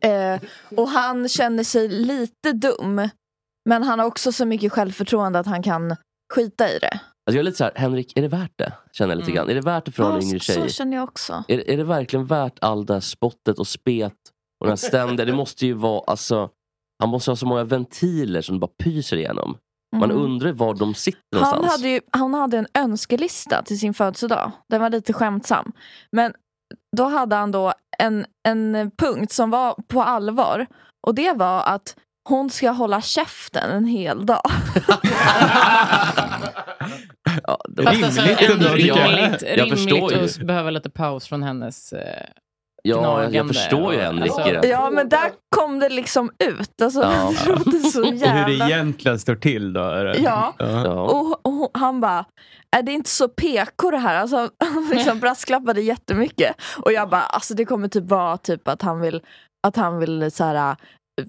Eh, 0.00 0.40
och 0.76 0.88
han 0.88 1.28
känner 1.28 1.64
sig 1.64 1.88
lite 1.88 2.52
dum. 2.52 3.08
Men 3.68 3.82
han 3.82 3.98
har 3.98 4.06
också 4.06 4.32
så 4.32 4.44
mycket 4.44 4.72
självförtroende 4.72 5.38
att 5.38 5.46
han 5.46 5.62
kan 5.62 5.96
skita 6.34 6.70
i 6.70 6.78
det. 6.78 7.00
Alltså 7.26 7.36
jag 7.36 7.38
är 7.38 7.42
lite 7.42 7.56
så 7.58 7.64
här, 7.64 7.72
Henrik, 7.76 8.12
är 8.18 8.22
det 8.22 8.28
värt 8.28 8.52
det? 8.58 8.72
Känner 8.92 9.10
jag 9.10 9.18
lite 9.18 9.30
Mm. 9.30 9.36
grann. 9.36 9.50
Är 9.50 9.54
det 9.54 9.60
värt 9.60 9.84
det 9.84 9.92
för 9.92 10.02
en 10.04 10.10
Ja, 10.10 10.22
yngre 10.22 10.40
så 10.40 10.52
tjej? 10.52 10.68
känner 10.70 10.96
jag 10.96 11.04
också. 11.04 11.44
Är, 11.48 11.70
är 11.70 11.76
det 11.76 11.84
verkligen 11.84 12.26
värt 12.26 12.58
all 12.60 12.86
det 12.86 12.92
här 12.92 13.00
spottet 13.00 13.58
och 13.58 13.66
spet 13.68 14.12
och 14.60 14.66
den 14.66 14.70
här 14.70 14.76
ständiga, 14.76 15.26
det 15.26 15.32
måste 15.32 15.66
ju 15.66 15.72
vara 15.72 16.02
alltså 16.06 16.50
Han 17.02 17.08
måste 17.08 17.30
ha 17.30 17.36
så 17.36 17.46
många 17.46 17.64
ventiler 17.64 18.40
som 18.42 18.60
bara 18.60 18.70
pyser 18.82 19.16
igenom. 19.16 19.56
Man 19.96 20.10
Mm. 20.10 20.22
undrar 20.22 20.52
var 20.52 20.74
de 20.74 20.94
sitter 20.94 21.20
Han 21.32 21.40
någonstans. 21.42 21.72
hade, 21.72 21.88
ju, 21.88 22.00
han 22.12 22.34
hade 22.34 22.58
en 22.58 22.66
önskelista 22.74 23.62
till 23.62 23.78
sin 23.78 23.94
födelsedag. 23.94 24.52
Den 24.68 24.80
var 24.80 24.90
lite 24.90 25.12
skämtsam. 25.12 25.72
Men 26.12 26.32
då 26.96 27.04
hade 27.04 27.36
han 27.36 27.50
då 27.52 27.72
en, 27.98 28.26
en 28.48 28.90
punkt 28.98 29.32
som 29.32 29.50
var 29.50 29.74
på 29.88 30.02
allvar. 30.02 30.66
Och 31.06 31.14
det 31.14 31.32
var 31.32 31.62
att 31.62 31.96
hon 32.28 32.50
ska 32.50 32.70
hålla 32.70 33.00
käften 33.00 33.70
en 33.70 33.84
hel 33.84 34.26
dag. 34.26 34.42
Fast 37.84 38.04
alltså, 38.04 38.20
Rimligt 38.22 38.40
ändå 38.40 38.54
ändå, 38.66 38.76
tycker 38.76 38.86
jag. 38.88 39.18
rimligt, 39.24 39.42
Jag 39.56 39.68
förstår 39.68 39.96
rimligt 40.10 40.12
ju. 40.38 40.42
att 40.42 40.46
behöva 40.46 40.70
lite 40.70 40.90
paus 40.90 41.28
från 41.28 41.42
hennes 41.42 41.92
eh, 41.92 42.26
Ja, 42.82 43.22
jag, 43.22 43.34
jag 43.34 43.48
förstår 43.48 43.92
ju 43.94 44.00
Henrik. 44.00 44.30
alltså- 44.32 44.66
Ja 44.66 44.90
men 44.90 45.08
där 45.08 45.30
kom 45.56 45.78
det 45.78 45.88
liksom 45.88 46.30
ut. 46.44 46.82
Alltså, 46.82 47.00
Ja. 47.02 47.32
det 47.66 47.80
så 47.80 48.00
Och 48.00 48.06
hur 48.06 48.12
det 48.12 48.26
jävla... 48.26 48.66
egentligen 48.66 49.18
står 49.18 49.34
till 49.34 49.72
då? 49.72 49.80
är 49.80 50.04
det? 50.04 50.18
Ja. 50.18 50.54
Ja. 50.58 51.00
Och, 51.00 51.46
och 51.46 51.70
han 51.74 52.00
bara, 52.00 52.24
är 52.76 52.82
det 52.82 52.92
inte 52.92 53.10
så 53.10 53.28
PK 53.28 53.90
det 53.90 53.98
här? 53.98 54.14
Alltså, 54.14 54.36
han 54.64 54.88
liksom 54.92 55.20
brasklappade 55.20 55.80
jättemycket. 55.80 56.56
Och 56.82 56.92
jag 56.92 57.08
bara, 57.10 57.22
alltså 57.22 57.54
det 57.54 57.64
kommer 57.64 57.88
typ 57.88 58.04
vara 58.10 58.36
typ 58.36 58.68
att 58.68 58.82
han 58.82 59.00
vill, 59.00 59.22
att 59.66 59.76
han 59.76 59.98
vill 59.98 60.30
så 60.30 60.44
här, 60.44 60.76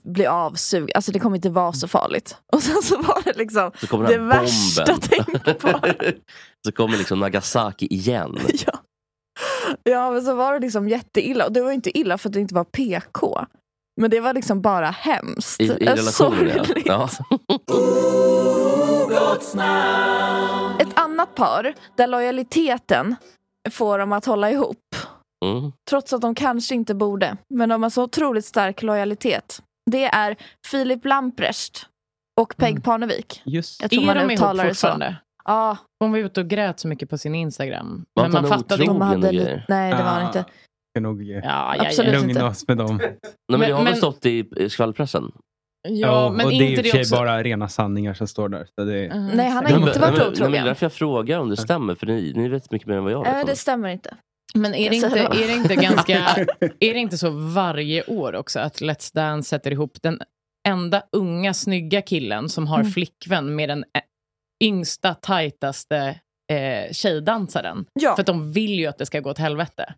bli 0.03 0.25
avsug. 0.25 0.91
Alltså 0.95 1.11
det 1.11 1.19
kommer 1.19 1.35
inte 1.35 1.49
vara 1.49 1.73
så 1.73 1.87
farligt. 1.87 2.37
Och 2.53 2.63
sen 2.63 2.81
så 2.81 2.97
var 3.01 3.21
det 3.23 3.37
liksom 3.37 3.71
det 4.07 4.17
värsta 4.17 4.85
bomben. 4.85 4.99
tänkbara. 5.43 5.93
så 6.65 6.71
kommer 6.71 6.97
liksom 6.97 7.19
Nagasaki 7.19 7.87
igen. 7.93 8.37
Ja. 8.65 8.73
Ja 9.83 10.11
men 10.11 10.21
så 10.21 10.35
var 10.35 10.53
det 10.53 10.59
liksom 10.59 10.89
jätteilla. 10.89 11.45
Och 11.45 11.51
det 11.51 11.61
var 11.61 11.71
inte 11.71 11.97
illa 11.97 12.17
för 12.17 12.29
att 12.29 12.33
det 12.33 12.39
inte 12.39 12.55
var 12.55 12.63
PK. 12.63 13.45
Men 14.01 14.11
det 14.11 14.19
var 14.19 14.33
liksom 14.33 14.61
bara 14.61 14.89
hemskt. 14.89 15.61
I, 15.61 15.65
i 15.65 15.85
relationen 15.85 16.65
ja. 16.85 17.09
ja. 19.55 20.77
Ett 20.79 20.99
annat 20.99 21.35
par 21.35 21.73
där 21.97 22.07
lojaliteten 22.07 23.15
får 23.71 23.99
dem 23.99 24.11
att 24.11 24.25
hålla 24.25 24.51
ihop. 24.51 24.95
Mm. 25.45 25.71
Trots 25.89 26.13
att 26.13 26.21
de 26.21 26.35
kanske 26.35 26.75
inte 26.75 26.95
borde. 26.95 27.37
Men 27.49 27.69
de 27.69 27.83
har 27.83 27.89
så 27.89 28.03
otroligt 28.03 28.45
stark 28.45 28.81
lojalitet. 28.81 29.61
Det 29.91 30.05
är 30.05 30.35
Filip 30.67 31.05
Lamprecht 31.05 31.85
och 32.41 32.57
Peg 32.57 32.83
Parnevik. 32.83 33.41
Just 33.45 33.81
Jag 33.81 33.91
tror 33.91 34.01
Är 34.01 34.05
man 34.05 34.17
de 34.17 34.31
ihop 34.33 34.57
det 34.57 34.75
så. 34.75 34.99
Ja, 35.45 35.77
Hon 35.99 36.11
var 36.11 36.19
ute 36.19 36.41
och 36.41 36.47
grät 36.47 36.79
så 36.79 36.87
mycket 36.87 37.09
på 37.09 37.17
sin 37.17 37.35
Instagram. 37.35 38.05
Var 38.13 38.23
Men 38.23 38.29
inte 38.37 38.41
man 38.41 38.59
fattade 38.59 38.83
otrogen 38.83 38.99
de 38.99 39.15
inte. 39.15 39.27
hade. 39.27 39.63
Nej, 39.69 39.91
det 39.91 39.97
var 39.97 40.03
han 40.03 40.23
Ah. 40.23 40.27
inte. 40.27 40.45
Ska 40.93 41.01
nog 41.01 41.23
Ja, 41.23 41.41
ja, 41.43 41.75
Absolut 41.85 42.13
ja. 42.13 42.19
inte. 42.19 42.27
lugna 42.33 42.47
oss 42.47 42.67
med 42.67 42.77
dem. 42.77 42.97
Nej, 42.97 43.17
men, 43.51 43.59
det 43.59 43.67
Men- 43.67 43.71
har 43.71 43.83
men- 43.83 43.85
väl 43.85 43.95
stått 43.97 44.25
i 44.25 44.49
i 44.57 44.69
skvallerpressen? 44.69 45.31
Ja, 45.89 46.29
men 46.37 46.45
och 46.45 46.51
det 46.51 46.57
är 46.57 46.61
i 46.61 46.69
inte 46.69 46.79
och 46.79 46.83
det 46.83 46.89
för 46.89 46.97
sig 46.97 47.01
också... 47.01 47.15
bara 47.15 47.43
rena 47.43 47.69
sanningar 47.69 48.13
som 48.13 48.27
står 48.27 48.49
där. 48.49 48.67
Så 48.79 48.85
det, 48.85 49.09
Mhm. 49.15 49.27
Nej, 49.27 49.49
han 49.49 49.55
har 49.55 49.63
Nej, 49.63 49.73
inte 49.73 49.99
varit 49.99 49.99
nej, 49.99 50.01
nej, 50.01 50.11
men 50.11 50.13
Det 50.19 50.25
är 50.25 50.31
otrogen. 50.31 50.65
därför 50.65 50.85
jag 50.85 50.93
frågar 50.93 51.39
om 51.39 51.49
det 51.49 51.57
stämmer, 51.57 51.95
för 51.95 52.05
ni, 52.07 52.33
ni 52.35 52.47
vet 52.49 52.71
mycket 52.71 52.87
mer 52.87 52.95
än 52.95 53.03
vad 53.03 53.13
jag 53.13 53.23
Nej, 53.23 53.33
vet. 53.33 53.41
om 53.43 53.47
det 53.49 53.55
stämmer 53.55 53.89
inte. 53.89 54.15
Men 54.55 54.73
är 54.75 54.89
det, 54.89 54.95
Jag 54.95 55.05
inte, 55.09 55.09
det. 55.31 55.43
är 55.43 55.47
det 55.47 55.53
inte 55.53 55.75
ganska... 55.75 56.17
Är 56.79 56.93
det 56.93 56.99
inte 56.99 57.17
så 57.17 57.29
varje 57.29 58.03
år 58.03 58.35
också 58.35 58.59
att 58.59 58.81
Let's 58.81 59.15
Dance 59.15 59.49
sätter 59.49 59.71
ihop 59.71 59.91
den 60.01 60.19
enda 60.67 61.03
unga 61.11 61.53
snygga 61.53 62.01
killen 62.01 62.49
som 62.49 62.67
har 62.67 62.79
Mm. 62.79 62.91
flickvän 62.91 63.55
med 63.55 63.69
den 63.69 63.83
yngsta, 64.61 65.13
tajtaste 65.13 66.19
eh, 66.51 66.91
tjejdansaren? 66.91 67.85
Ja. 67.93 68.15
För 68.15 68.21
att 68.21 68.27
de 68.27 68.51
vill 68.51 68.79
ju 68.79 68.87
att 68.87 68.97
det 68.97 69.05
ska 69.05 69.19
gå 69.19 69.29
åt 69.29 69.37
helvete. 69.37 69.93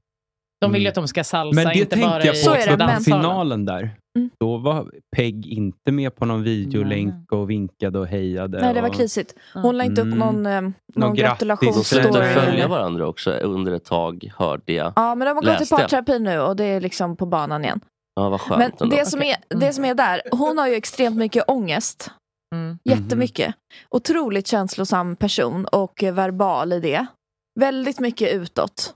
De 0.62 0.72
vill 0.72 0.82
ju 0.82 0.86
Mm. 0.88 0.90
att 0.92 0.96
de 0.96 1.08
ska 1.08 1.24
salsa, 1.24 1.56
Men 1.56 1.66
det 1.68 1.80
inte 1.80 1.98
bara 1.98 2.12
tänkte 2.12 2.28
jag 2.28 2.36
i 2.36 2.40
Så 2.40 2.50
på, 2.56 2.62
för 2.62 2.78
men- 2.78 2.98
på 2.98 3.04
finalen 3.04 3.66
där. 3.66 3.96
Mm. 4.18 4.30
Då 4.40 4.58
var 4.58 4.92
Peg 5.16 5.48
inte 5.48 5.92
med 5.92 6.16
på 6.16 6.26
någon 6.26 6.44
videolänk 6.44 7.32
och 7.32 7.50
vinkade 7.50 8.00
och 8.00 8.08
hejade. 8.08 8.62
Nej, 8.62 8.74
det 8.74 8.82
var 8.82 8.90
och... 8.90 8.96
krisigt. 8.96 9.36
Hon 9.54 9.78
la 9.78 9.84
inte 9.84 10.02
upp 10.02 10.08
Mm. 10.08 10.20
någon, 10.20 10.46
eh, 10.46 10.62
någon, 10.62 10.74
Någon 10.96 11.16
grattis. 11.16 11.40
De 11.40 11.46
gratulationsstory. 11.46 12.04
slutade 12.04 12.34
följa 12.34 12.68
varandra 12.68 13.08
också 13.08 13.32
under 13.32 13.72
ett 13.72 13.86
tag, 13.86 14.32
hörde 14.38 14.74
jag. 14.74 14.94
Ja, 14.96 15.16
men 15.16 15.28
de 15.28 15.36
har 15.36 15.42
gått 15.42 15.62
i 15.62 15.66
jag. 15.70 15.80
parterapi 15.80 16.20
nu 16.20 16.40
och 16.40 16.56
det 16.56 16.66
är 16.66 16.82
liksom 16.82 17.16
på 17.18 17.26
banan 17.26 17.64
igen. 17.64 17.80
Ja, 18.16 18.30
vad 18.30 18.42
skönt 18.42 18.60
Men 18.60 18.72
ändå. 18.82 18.96
det 18.96 19.06
som, 19.06 19.22
är, 19.22 19.36
det 19.50 19.74
som 19.74 19.86
är 19.86 19.96
där, 19.96 20.22
hon 20.32 20.58
har 20.58 20.68
ju 20.68 20.74
extremt 20.76 21.18
mycket 21.18 21.44
ångest. 21.48 22.12
Mm. 22.54 22.80
Jättemycket. 22.84 23.56
Otroligt 23.90 24.48
känslosam 24.48 25.16
person 25.16 25.66
och 25.66 26.04
eh, 26.04 26.14
verbal 26.14 26.74
i 26.74 26.80
det. 26.80 27.06
Väldigt 27.60 28.00
mycket 28.00 28.34
utåt. 28.34 28.94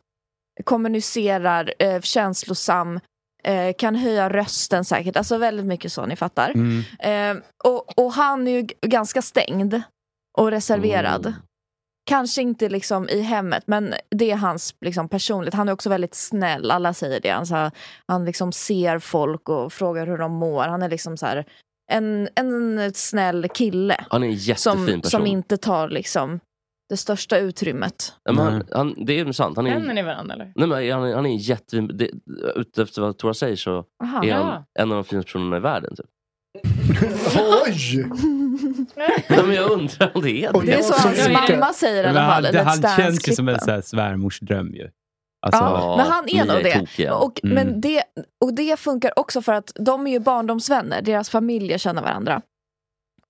Kommunicerar, 0.64 1.74
eh, 1.80 2.02
känslosam, 2.02 3.00
eh, 3.44 3.74
kan 3.78 3.96
höja 3.96 4.30
rösten 4.30 4.86
säkert. 4.86 5.16
Alltså 5.16 5.38
väldigt 5.38 5.66
mycket 5.66 5.92
så, 5.92 6.06
ni 6.06 6.16
fattar. 6.16 6.52
Mm. 6.56 6.84
Eh, 7.00 7.44
och, 7.64 8.00
och 8.00 8.14
han 8.14 8.48
är 8.48 8.52
ju 8.52 8.68
ganska 8.82 9.22
stängd 9.22 9.82
och 10.38 10.52
reserverad. 10.52 11.26
Mm. 11.26 11.40
Kanske 12.10 12.42
inte 12.42 12.70
liksom 12.70 13.10
i 13.10 13.22
hemmet, 13.22 13.64
men 13.66 13.94
det 14.10 14.32
är 14.32 14.36
hans 14.36 14.76
liksom, 14.82 15.10
personligt. 15.10 15.54
Han 15.54 15.70
är 15.70 15.74
också 15.74 15.90
väldigt 15.90 16.16
snäll, 16.16 16.72
alla 16.72 16.94
säger 16.94 17.20
det. 17.20 17.30
Han, 17.30 17.48
så 17.48 17.56
här, 17.56 17.72
han 18.08 18.26
liksom 18.26 18.52
ser 18.52 19.00
folk 19.00 19.50
och 19.50 19.74
frågar 19.74 20.08
hur 20.08 20.18
de 20.18 20.32
mår. 20.32 20.64
Han 20.64 20.82
är 20.82 20.90
liksom 20.90 21.18
så 21.18 21.26
här, 21.26 21.46
en, 21.92 22.30
en 22.36 22.92
snäll 22.94 23.48
kille 23.54 24.06
Han 24.10 24.24
är 24.24 24.28
en 24.28 24.34
jättefin 24.34 24.58
som, 24.58 24.86
person. 24.86 25.02
som 25.12 25.26
inte 25.26 25.58
tar 25.58 25.90
liksom, 25.90 26.40
det 26.90 26.98
största 26.98 27.38
utrymmet. 27.38 28.14
Men 28.26 28.38
han, 28.38 28.64
han, 28.72 28.96
det 29.06 29.20
är 29.20 29.32
sant. 29.32 29.56
Han 29.58 29.68
är, 29.68 29.72
Känner 29.72 29.94
ni 29.94 30.04
varandra 30.04 30.34
eller? 30.36 30.46
nej, 30.56 30.68
men 30.68 30.72
han, 30.72 30.84
är- 31.10 31.16
han 31.16 31.26
är 31.26 31.30
en 31.30 31.38
jättefin... 31.38 31.92
Det, 31.94 32.10
utefter 32.56 33.02
vad 33.02 33.18
Tora 33.18 33.34
säger 33.34 33.56
så 33.56 33.86
Aha. 34.04 34.24
är 34.24 34.28
Ja. 34.28 34.36
han 34.44 34.64
en 34.80 34.92
av 34.92 34.96
de 34.96 35.04
finaste 35.04 35.28
personerna 35.28 35.58
i 35.58 35.60
världen. 35.60 35.96
Typ. 35.96 36.06
Oj! 37.66 38.06
Nej, 38.96 39.26
men 39.46 39.54
jag 39.56 39.72
undrar 39.72 40.12
om 40.16 40.22
det 40.22 40.44
är 40.46 40.52
Oj, 40.54 40.66
Det 40.66 40.74
är 40.74 40.78
det. 40.78 40.84
så 40.84 40.94
hans 41.08 41.30
mamma 41.30 41.74
säger 41.74 42.04
i 42.04 42.08
alla 42.08 42.20
fall. 42.20 42.44
han, 42.46 42.54
det, 42.54 42.60
han 42.88 42.98
känns 42.98 43.30
ju 43.30 43.34
som 43.34 43.48
en 43.50 43.84
svärmorsdröm 43.84 44.74
ju. 44.74 44.90
Alltså, 45.42 45.64
Ja, 45.64 45.96
men 45.98 46.06
han 46.06 46.24
är 46.30 46.46
nog 46.46 46.64
det. 46.98 47.12
Och, 47.12 47.44
Mm. 47.44 47.56
men 47.56 47.82
det. 47.82 48.04
Och 48.46 48.54
det 48.54 48.80
funkar 48.80 49.20
också 49.20 49.42
för 49.42 49.54
att 49.54 49.72
de 49.76 50.08
är 50.08 50.12
ju 50.12 50.20
barndomsvänner, 50.20 51.02
deras 51.02 51.30
familjer 51.30 51.78
känner 51.78 52.02
varandra. 52.02 52.42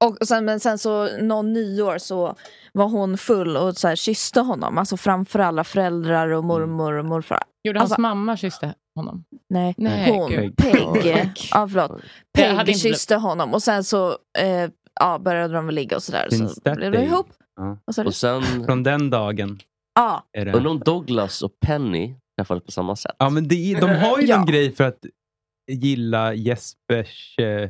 Och 0.05 0.27
sen, 0.27 0.45
men 0.45 0.59
sen 0.59 0.77
så 0.77 1.17
någon 1.21 1.53
nyår 1.53 1.97
så 1.97 2.35
var 2.73 2.87
hon 2.89 3.17
full 3.17 3.57
och 3.57 3.77
så 3.77 3.87
här 3.87 3.95
kysste 3.95 4.39
honom, 4.41 4.77
alltså 4.77 4.97
framför 4.97 5.39
alla 5.39 5.63
föräldrar 5.63 6.27
och 6.29 6.43
mormor 6.43 6.93
och 6.93 7.05
morfar. 7.05 7.43
Gjorde 7.63 7.79
hans 7.79 7.91
Alltså- 7.91 8.01
mamma 8.01 8.37
kysste 8.37 8.73
honom? 8.95 9.23
Nej, 9.49 9.73
Nej, 9.77 10.11
hon, 10.11 10.29
gud. 10.29 10.55
Peg. 10.57 11.31
Ja, 11.51 11.67
förlåt. 11.67 12.01
Peg 12.37 12.59
inte 12.59 12.73
kysste 12.73 13.15
honom 13.15 13.53
och 13.53 13.63
sen 13.63 13.83
så 13.83 14.09
eh, 14.39 14.69
ja, 14.99 15.19
började 15.19 15.53
de 15.53 15.65
väl 15.65 15.75
ligga 15.75 15.95
och 15.95 16.03
sådär. 16.03 16.27
Så 16.31 16.75
blev 16.75 16.91
de 16.91 16.97
ihop. 16.97 17.27
Ja. 17.55 17.77
Och 17.87 17.95
så, 17.95 18.05
Och 18.05 18.15
sen, 18.15 18.43
Från 18.65 18.83
den 18.83 19.09
dagen 19.09 19.59
är 20.33 20.45
det... 20.45 20.53
undrar 20.53 20.71
om 20.71 20.79
Douglas 20.79 21.41
och 21.41 21.51
Penny 21.65 22.15
träffades 22.39 22.63
på 22.63 22.71
samma 22.71 22.95
sätt. 22.95 23.15
Ja, 23.19 23.29
men 23.29 23.47
det, 23.47 23.73
de 23.81 23.89
har 23.89 24.19
ju 24.19 24.27
Ja. 24.27 24.37
någon 24.37 24.45
grej 24.45 24.75
för 24.75 24.83
att 24.83 24.99
gilla 25.71 26.33
Jespers 26.33 27.39
eh, 27.39 27.69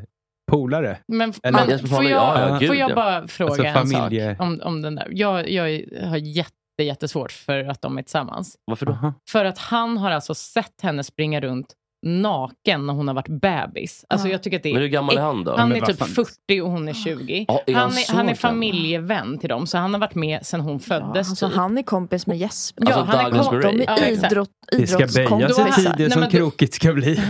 polare. 0.52 0.98
Men, 1.08 1.34
Eller- 1.44 1.60
men 1.60 1.70
Jesper 1.70 1.88
får, 1.88 2.04
jag, 2.04 2.12
ja, 2.12 2.50
ja, 2.50 2.58
gud, 2.60 2.68
får 2.68 2.76
jag 2.76 2.92
ja. 2.92 2.96
bara 2.96 3.28
fråga 3.28 3.50
Alltså, 3.52 3.64
en 3.64 3.74
familje- 3.76 4.36
sak 4.38 4.42
om, 4.42 4.62
om 4.64 4.82
den 4.82 4.96
där? 4.96 5.08
Jag, 5.12 5.50
jag 5.50 5.64
har 6.10 6.18
jätte, 6.18 6.54
jättesvårt 6.82 7.32
för 7.32 7.64
att 7.64 7.82
de 7.82 7.98
är 7.98 8.02
tillsammans. 8.02 8.58
Varför 8.66 8.86
då? 8.86 9.14
För 9.30 9.46
att 9.46 9.58
han 9.58 9.98
har 9.98 10.12
alltså 10.12 10.36
sett 10.36 10.82
henne 10.82 11.04
springa 11.04 11.42
runt 11.42 11.74
naken 12.08 12.86
när 12.88 12.94
hon 12.94 13.08
har 13.08 13.16
varit 13.16 13.28
bebis. 13.42 14.06
Alltså 14.10 14.28
Ja. 14.28 14.32
jag 14.32 14.44
tycker 14.44 14.58
att 14.58 14.64
det 14.64 14.70
Men 14.70 14.78
är 14.78 14.82
hur 14.82 14.88
gammal 14.90 15.18
är 15.18 15.22
han 15.22 15.44
då? 15.44 15.56
Han 15.58 15.70
Men 15.70 15.82
är 15.82 15.86
typ 15.86 15.98
fan. 15.98 16.08
40 16.08 16.62
och 16.62 16.72
hon 16.72 16.88
är 16.88 16.94
20. 16.94 17.46
Ja, 17.48 17.62
är 17.68 17.74
han 17.74 17.82
han, 17.90 17.98
är, 17.98 18.14
han 18.16 18.30
är 18.30 18.36
familjevän 18.36 19.38
till 19.40 19.50
dem, 19.50 19.68
så 19.68 19.78
han 19.78 19.94
har 19.94 20.02
varit 20.02 20.16
med 20.16 20.46
sedan 20.46 20.60
hon 20.62 20.74
ja, 20.74 20.80
föddes. 20.80 21.30
alltså, 21.30 21.48
typ. 21.48 21.56
han 21.58 21.78
är 21.78 21.84
kompis 21.84 22.28
med 22.28 22.38
Jesper. 22.38 22.84
Ja, 22.90 22.94
Alltså 22.96 23.18
han 23.18 23.34
är 23.36 23.44
kom-. 23.44 23.62
De 23.62 23.84
Ja, 23.88 23.98
är 23.98 24.12
idrott, 24.12 24.50
Det 24.72 24.88
ska 24.88 24.98
böja 24.98 25.08
sig 25.10 25.24
idrottskompisar. 25.26 25.72
tider 25.76 25.96
Nej, 25.98 26.12
som 26.12 26.20
men 26.22 26.30
då- 26.30 26.38
krokigt 26.38 26.74
ska 26.74 26.94
bli. 26.94 27.16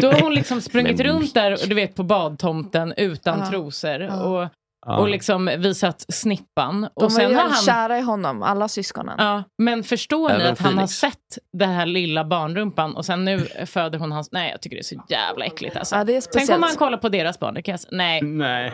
Då 0.00 0.10
har 0.12 0.20
hon 0.20 0.34
liksom 0.34 0.60
sprungit 0.60 0.96
Men- 0.98 1.06
runt 1.06 1.34
där, 1.34 1.52
och 1.52 1.68
du 1.68 1.74
vet 1.74 1.94
på 1.94 2.02
badtomten 2.02 2.94
utan 2.96 3.38
Ja. 3.40 3.50
trosor 3.50 4.00
Ja. 4.00 4.22
och, 4.22 4.48
Ja. 4.86 4.98
och 4.98 5.08
liksom 5.08 5.50
visat 5.58 6.04
snippan. 6.08 6.80
De 6.80 6.88
Och 6.94 7.02
var 7.02 7.08
sen 7.10 7.30
ju 7.30 7.36
har 7.36 7.42
han... 7.42 7.62
kära 7.62 7.98
i 7.98 8.02
honom, 8.02 8.42
alla 8.42 8.68
syskonen. 8.68 9.14
Ja, 9.18 9.42
men 9.62 9.84
förstår 9.84 10.28
ni 10.28 10.34
Även 10.34 10.52
att 10.52 10.58
han 10.58 10.78
har 10.78 10.86
sett 10.86 11.38
det 11.52 11.66
här 11.66 11.86
lilla 11.86 12.24
barnrumpan 12.24 12.96
och 12.96 13.04
sen 13.04 13.24
nu 13.24 13.38
föder 13.66 13.98
hon 13.98 14.12
hans... 14.12 14.32
Nej, 14.32 14.50
jag 14.50 14.60
tycker 14.62 14.76
det 14.76 14.80
är 14.80 14.96
så 14.96 15.02
jävla 15.08 15.44
äckligt 15.44 15.76
alltså. 15.76 15.96
Ja, 15.96 16.04
det 16.04 16.16
är 16.16 16.20
Sen 16.20 16.30
kommer 16.32 16.44
speciellt. 16.44 16.64
han 16.64 16.76
kolla 16.76 16.98
på 16.98 17.08
deras 17.08 17.38
barn. 17.40 17.54
Det 17.54 17.62
kan 17.62 17.72
jag. 17.72 17.80
Nej. 17.98 18.22
Nej. 18.22 18.72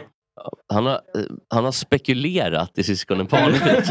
Han 0.72 0.86
har, 0.86 0.92
eh, 0.92 0.98
han 1.54 1.64
har 1.64 1.72
spekulerat 1.72 2.78
i 2.78 2.84
syskonen 2.84 3.26
Parnevik. 3.26 3.62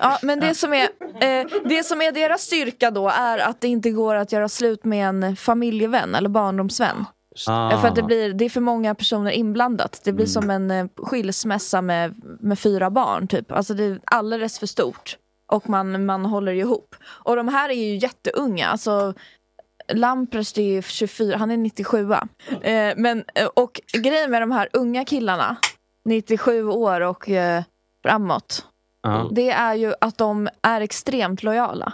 Ja, 0.00 0.18
men 0.22 0.40
det 0.40 0.54
som, 0.54 0.72
är, 0.72 0.82
eh, 1.20 1.46
det 1.64 1.86
som 1.86 2.02
är 2.02 2.12
deras 2.12 2.40
styrka 2.40 2.90
då 2.90 3.08
är 3.08 3.38
att 3.38 3.60
det 3.60 3.68
inte 3.68 3.90
går 3.90 4.14
att 4.14 4.32
göra 4.32 4.48
slut 4.48 4.84
med 4.84 5.08
en 5.08 5.36
familjevän 5.36 6.14
eller 6.14 6.28
barndomsvän. 6.28 7.04
Ah. 7.48 7.80
För 7.80 7.88
att 7.88 7.94
det, 7.94 8.02
blir, 8.02 8.32
det 8.34 8.44
är 8.44 8.50
för 8.50 8.60
många 8.60 8.94
personer 8.94 9.30
inblandat. 9.30 10.00
Det 10.04 10.12
blir 10.12 10.26
som 10.26 10.50
en 10.50 10.70
eh, 10.70 10.86
skilsmässa 10.96 11.82
med, 11.82 12.14
med 12.40 12.58
fyra 12.58 12.90
barn. 12.90 13.28
Typ. 13.28 13.52
Alltså 13.52 13.74
det 13.74 13.84
är 13.84 14.00
alldeles 14.04 14.58
för 14.58 14.66
stort. 14.66 15.16
Och 15.52 15.68
man, 15.68 16.06
man 16.06 16.24
håller 16.24 16.52
ihop. 16.52 16.94
Och 17.06 17.36
de 17.36 17.48
här 17.48 17.68
är 17.68 17.74
ju 17.74 17.96
jätteunga. 17.96 18.66
Alltså, 18.68 19.14
Lamprecht 19.92 20.58
är 20.58 20.62
ju 20.62 20.82
24, 20.82 21.36
han 21.36 21.50
är 21.50 21.56
97 21.56 22.12
eh, 22.62 22.92
men, 22.96 23.24
eh, 23.34 23.46
Och 23.54 23.80
grejen 23.92 24.30
med 24.30 24.42
de 24.42 24.50
här 24.50 24.68
unga 24.72 25.04
killarna, 25.04 25.56
97 26.04 26.64
år 26.64 27.00
och 27.00 27.28
eh, 27.30 27.62
framåt. 28.04 28.66
Ja. 29.02 29.28
Det 29.32 29.50
är 29.50 29.74
ju 29.74 29.94
att 30.00 30.18
de 30.18 30.48
är 30.62 30.80
extremt 30.80 31.42
lojala. 31.42 31.92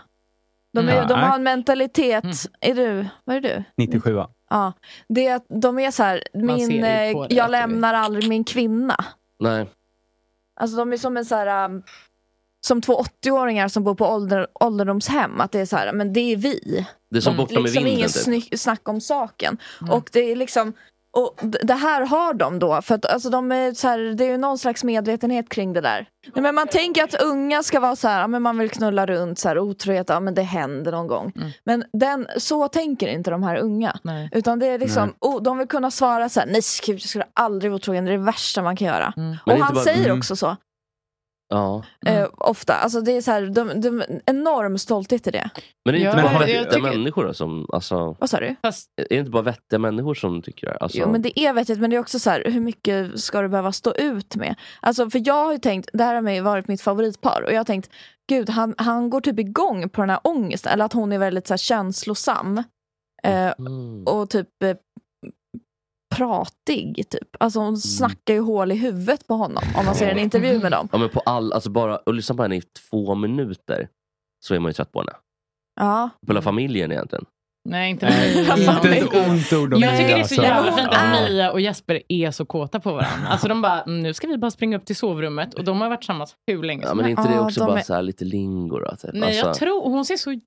De, 0.75 0.88
är, 0.88 0.92
Mm. 0.96 1.08
de 1.08 1.14
har 1.20 1.34
en 1.34 1.42
mentalitet, 1.42 2.25
Mm. 2.25 2.37
är 2.61 2.75
du, 2.75 3.06
vad 3.25 3.37
är 3.37 3.40
du? 3.40 3.64
97 3.76 4.18
Ja, 4.52 4.73
det 5.09 5.26
är 5.26 5.37
att 5.37 5.47
de 5.49 5.78
är 5.78 5.90
så 5.90 6.02
här, 6.02 6.23
Man 6.35 6.56
min, 6.56 6.80
det 6.80 6.88
eh, 6.88 7.26
jag 7.30 7.47
det 7.47 7.49
lämnar 7.49 7.94
aldrig 7.94 8.28
min 8.28 8.44
kvinna. 8.44 9.04
Nej. 9.38 9.66
Alltså 10.61 10.76
de 10.76 10.92
är 10.92 10.97
som 10.97 11.16
en 11.16 11.25
så 11.25 11.35
här, 11.35 11.64
um, 11.64 11.82
som 12.61 12.80
två 12.80 13.02
80-åringar 13.25 13.68
som 13.68 13.85
bor 13.85 13.94
på 13.94 14.06
ålder, 14.06 14.47
ålderdomshem. 14.54 15.40
Att 15.40 15.52
det 15.52 15.61
är 15.61 15.66
så 15.66 15.76
här, 15.76 15.92
men 15.92 16.12
det 16.12 16.21
är 16.21 16.37
vi. 16.37 16.87
Det 17.11 17.16
är 17.16 17.21
som 17.21 17.37
bortom 17.37 17.59
i 17.59 17.62
liksom 17.62 17.85
vinden, 17.85 17.99
ingen 17.99 18.42
typ. 18.42 18.61
snack 18.61 18.88
om 18.88 19.00
saken. 19.00 19.59
Mm. 19.80 19.92
Och 19.92 20.11
det 20.12 20.21
är 20.21 20.37
liksom 20.37 20.73
och 21.14 21.38
det 21.42 21.75
här 21.75 22.07
har 22.07 22.35
de 22.35 22.59
då, 22.59 22.83
för 22.83 22.95
att 22.95 23.07
alltså 23.07 23.31
de 23.31 23.52
är 23.52 23.73
så 23.75 23.88
här, 23.88 23.99
det 23.99 24.25
är 24.25 24.28
ju 24.31 24.37
någon 24.37 24.59
slags 24.59 24.85
medvetenhet 24.85 25.49
kring 25.49 25.73
det 25.73 25.81
där. 25.81 26.07
Nej, 26.35 26.42
men 26.42 26.54
man 26.54 26.66
tänker 26.69 27.04
att 27.04 27.23
unga 27.23 27.62
ska 27.62 27.81
vara 27.81 27.97
så 27.97 28.09
här, 28.09 28.21
ja, 28.21 28.26
men 28.26 28.42
man 28.42 28.59
vill 28.59 28.71
knulla 28.71 29.07
runt, 29.07 29.38
så 29.38 29.49
här, 29.49 29.59
otrohet, 29.59 30.09
ja 30.09 30.21
men 30.21 30.35
det 30.35 30.42
händer 30.42 30.92
någon 30.92 31.07
gång. 31.07 31.33
Mm. 31.37 31.50
Men 31.64 31.85
den, 31.92 32.26
så 32.37 32.69
tänker 32.69 33.09
inte 33.09 33.31
de 33.31 33.42
här 33.42 33.57
unga. 33.57 33.97
Utan 34.33 34.59
det 34.59 34.66
är 34.66 34.78
liksom, 34.78 35.07
Nej. 35.07 35.14
oh, 35.21 35.42
de 35.42 35.59
vill 35.59 35.69
kunna 35.69 35.90
svara 35.90 36.28
så 36.28 36.40
här, 36.40 36.47
nej 36.47 36.61
gud, 36.87 36.95
jag 36.97 37.02
skulle 37.02 37.26
aldrig 37.35 37.71
vara 37.71 37.76
otrogen, 37.76 38.04
det 38.04 38.11
är 38.12 38.19
det 38.19 38.25
värsta 38.25 38.62
man 38.62 38.76
kan 38.76 38.87
göra. 38.88 39.12
Det 39.16 39.52
Och 39.52 39.59
han 39.59 39.75
bara- 39.75 39.85
säger 39.85 40.04
Mm. 40.04 40.19
också 40.19 40.37
så. 40.37 40.57
Ja. 41.52 41.82
Eh, 42.06 42.28
ofta. 42.38 42.75
Alltså 42.75 43.00
det 43.00 43.12
är 43.12 43.21
så 43.21 43.30
här, 43.30 43.42
de, 43.47 43.80
de, 43.80 44.02
enorm 44.26 44.78
stolthet 44.78 45.26
i 45.26 45.30
det. 45.30 45.50
Men 45.85 45.94
det 45.94 46.00
är 46.00 46.04
Ja, 46.04 46.11
inte 46.11 46.23
bara 46.23 46.32
men 46.32 46.40
jag 46.40 46.47
vettiga 46.49 46.64
tycker- 46.71 46.82
människor 46.99 47.32
som, 47.32 47.66
alltså, 47.73 48.16
Vad 48.21 48.30
sa 48.30 48.40
du? 48.40 48.47
är 48.47 48.73
det 49.09 49.14
inte 49.14 49.30
bara 49.30 49.42
vettiga 49.42 49.78
människor 49.78 50.14
som 50.14 50.42
tycker 50.42 50.66
det? 50.66 50.76
Alltså, 50.76 50.99
Jo 50.99 51.09
men 51.12 51.23
det 51.23 51.40
är 51.40 51.52
vettigt 51.52 51.80
men 51.80 51.90
det 51.90 51.97
är 51.97 52.00
också 52.00 52.18
så 52.18 52.30
här, 52.30 52.42
hur 52.47 52.61
mycket 52.61 53.21
ska 53.21 53.42
du 53.42 53.49
behöva 53.49 53.73
stå 53.73 53.94
ut 53.94 54.37
med? 54.37 54.54
Alltså 54.80 55.11
för 55.11 55.23
jag 55.25 55.44
har 55.44 55.52
ju 55.52 55.59
tänkt, 55.59 55.90
det 55.92 56.04
här 56.04 56.14
har 56.14 56.40
varit 56.42 56.68
mitt 56.68 56.80
favoritpar 56.82 57.42
och 57.42 57.52
jag 57.52 57.59
har 57.59 57.64
tänkt, 57.64 57.90
gud 58.28 58.50
han, 58.50 58.75
han 58.78 59.11
går 59.11 59.21
typ 59.21 59.38
igång 59.38 59.88
på 59.88 60.00
den 60.02 60.11
här 60.11 60.21
ångesten, 60.25 60.73
eller 60.73 60.85
att 60.85 60.92
hon 60.92 61.12
är 61.12 61.18
väldigt 61.18 61.47
så 61.47 61.52
här 61.52 61.59
känslosam. 61.59 62.59
Eh, 63.25 63.52
Mm. 63.59 64.04
och 64.06 64.30
typ 64.30 64.49
eh, 64.64 64.76
pratig 66.16 67.04
typ. 67.11 67.28
Alltså 67.40 67.59
Mm. 67.59 67.66
hon 67.66 67.76
snackar 67.78 68.35
ju 68.35 68.40
hål 68.40 68.73
i 68.73 68.75
huvudet 68.75 69.26
på 69.26 69.35
honom 69.35 69.62
om 69.78 69.87
man 69.87 69.95
ser 69.95 70.09
en 70.11 70.19
intervju 70.19 70.59
med 70.61 70.73
dem. 70.73 70.88
Ja 70.92 70.99
men 70.99 71.09
på 71.09 71.21
all, 71.21 71.52
alltså 71.52 71.71
bara 71.71 71.97
att 72.07 72.14
lyssna 72.14 72.35
på 72.37 72.42
henne 72.42 72.57
i 72.57 72.62
två 72.90 73.14
minuter 73.14 73.88
så 74.45 74.54
är 74.54 74.59
man 74.59 74.69
ju 74.69 74.73
trött 74.73 74.92
på 74.92 75.00
henne. 75.00 75.12
Ja. 75.81 76.11
På 76.26 76.33
hela 76.33 76.42
familjen 76.42 76.92
egentligen. 76.92 77.25
Nej, 77.69 77.90
inte 77.90 78.07
inte 78.59 78.88
ett 78.97 79.28
ont 79.28 79.52
ord 79.52 79.75
om 79.75 79.81
Jag 79.81 79.97
tycker 79.97 80.09
det 80.09 80.12
är 80.12 80.16
så 80.16 80.19
alltså. 80.21 80.42
jävla 80.42 80.73
fint 80.73 80.88
att. 80.88 81.31
Mia 81.31 81.52
och 81.52 81.61
Jesper 81.61 82.02
är 82.09 82.31
så 82.31 82.45
kåta 82.45 82.81
på 82.81 82.90
varandra. 82.92 83.28
Alltså 83.28 83.49
de 83.49 83.62
bara, 83.62 83.83
"Mm, 83.83 84.00
nu 84.02 84.14
ska 84.14 84.26
vi 84.26 84.38
bara 84.38 84.50
springa 84.50 84.76
upp 84.76 84.85
till 84.85 84.97
sovrummet 84.97 85.54
och 85.54 85.64
de 85.64 85.81
har 85.81 85.88
varit 85.88 86.00
tillsammans 86.00 86.37
hur 86.47 86.62
länge 86.62 86.83
Ja, 86.83 86.88
som 86.88 86.97
men 86.97 87.04
är 87.07 87.09
helst. 87.09 87.21
inte 87.26 87.38
det 87.38 87.40
också 87.40 87.66
bara 87.66 87.83
så 87.83 87.95
här 87.95 88.02
lite 88.02 88.25
lingo 88.25 88.78
då? 88.78 88.97
Typ? 88.97 89.11
Nej, 89.14 89.37
jag 89.37 89.47
Alltså- 89.49 89.64
tror, 89.64 89.90
hon 89.90 90.04
ser 90.04 90.16
så 90.16 90.40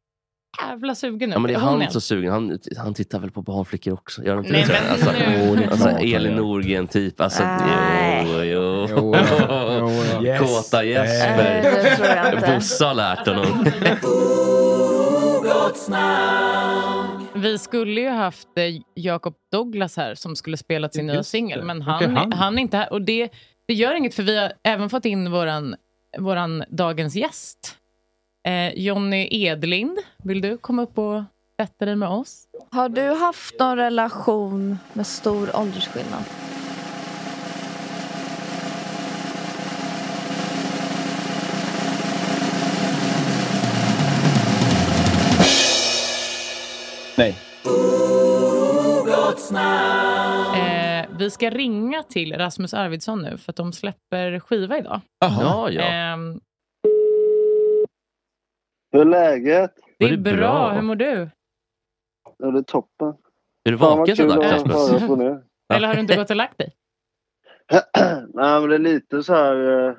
jävla 0.62 0.96
sugen 0.96 1.30
ut. 1.30 1.34
Ja 1.34 1.40
men 1.40 1.48
det 1.52 1.58
är 1.58 1.60
Hon 1.62 1.82
han 1.82 1.92
så 1.92 2.02
sugen, 2.02 2.32
han, 2.32 2.60
han 2.78 2.94
tittar 2.94 3.20
väl 3.20 3.32
på 3.32 3.42
barnflickor 3.42 3.94
också? 3.94 4.24
Gör 4.24 4.36
han 4.36 4.46
inte 4.46 4.58
Nej, 4.58 4.66
det? 4.68 4.74
men 4.84 4.92
alltså, 4.92 5.12
nu. 5.12 5.66
alltså, 5.72 5.90
han 5.90 5.98
Elin. 5.98 6.36
Norgren 6.36 6.88
typ. 6.88 7.22
Alltså, 7.22 7.44
Nej. 7.44 8.26
jo, 8.30 8.44
jo. 8.44 8.88
Jo, 8.90 9.16
jo, 10.18 10.24
yes. 10.26 10.40
Kåta 10.40 10.84
Jesper. 10.84 12.56
Bosse 12.56 12.86
har 12.86 12.94
lärt 12.94 13.28
honom. 13.28 13.66
Vi 17.36 17.58
skulle 17.58 18.02
ju 18.02 18.10
haft 18.10 18.48
eh, 18.58 18.64
Jacob 18.96 19.36
Douglas 19.52 19.98
här 19.98 20.16
som 20.16 20.36
skulle 20.36 20.58
spelat 20.58 20.94
sin 20.94 21.08
nya 21.08 21.24
singel. 21.24 21.64
Men 21.64 21.86
Vart 21.86 22.02
är 22.02 22.08
han, 22.08 22.16
han? 22.18 22.34
han 22.34 22.58
är 22.58 22.62
inte 22.62 22.78
här. 22.78 22.94
Och 22.94 23.02
det, 23.02 23.30
det 23.68 23.74
gör 23.74 23.94
inget 23.96 24.14
för 24.14 24.24
vi 24.24 24.38
har 24.40 24.52
även 24.64 24.90
fått 24.90 25.06
in 25.06 25.32
våran, 25.32 25.76
våran 26.18 26.64
dagens 26.70 27.16
gäst. 27.16 27.76
Eh, 28.46 28.74
Jonny 28.76 29.28
Edlind, 29.32 29.98
vill 30.24 30.42
du 30.42 30.58
komma 30.58 30.82
upp 30.82 30.98
och 30.98 31.24
sätta 31.62 31.86
dig 31.86 31.96
med 31.96 32.10
oss? 32.10 32.44
Har 32.72 32.90
du 32.90 33.02
haft 33.02 33.60
någon 33.60 33.78
relation 33.78 34.78
med 34.94 35.08
stor 35.08 35.56
åldersskillnad? 35.56 36.24
Nej. 47.18 47.36
Eh, 50.56 51.06
vi 51.18 51.32
ska 51.32 51.50
ringa 51.50 52.04
till 52.04 52.34
Rasmus 52.38 52.74
Arvidsson 52.74 53.22
nu 53.22 53.38
för 53.38 53.52
att 53.52 53.56
de 53.56 53.74
släpper 53.74 54.40
skiva 54.40 54.78
idag. 54.78 55.02
Ja, 55.20 55.70
ja. 55.72 55.82
Ehm, 55.82 56.40
Hur 58.96 59.02
är 59.02 59.06
läget? 59.06 59.72
det 60.00 60.06
är 60.06 60.10
det 60.12 60.18
bra. 60.18 60.36
bra? 60.36 60.72
hur 60.72 60.82
mår 60.82 60.96
du? 60.96 61.30
Ja, 62.38 62.52
det 62.52 62.60
är 62.60 62.64
toppen. 62.64 63.08
Är 63.64 63.72
du 63.72 63.76
vaken 63.78 64.16
så 64.16 64.28
dags 64.28 64.64
Rasmus? 64.66 65.08
på 65.08 65.16
nu. 65.16 65.44
Eller 65.74 65.88
har 65.88 65.96
du 65.96 66.02
inte 66.02 66.16
gått 66.16 66.30
och 66.30 66.36
lagt 66.36 66.58
dig? 66.58 66.74
Nej, 68.34 68.60
men 68.62 68.70
det 68.70 68.76
är 68.76 68.80
lite 68.80 69.24
så 69.24 69.34
här... 69.34 69.88
eh, 69.88 69.96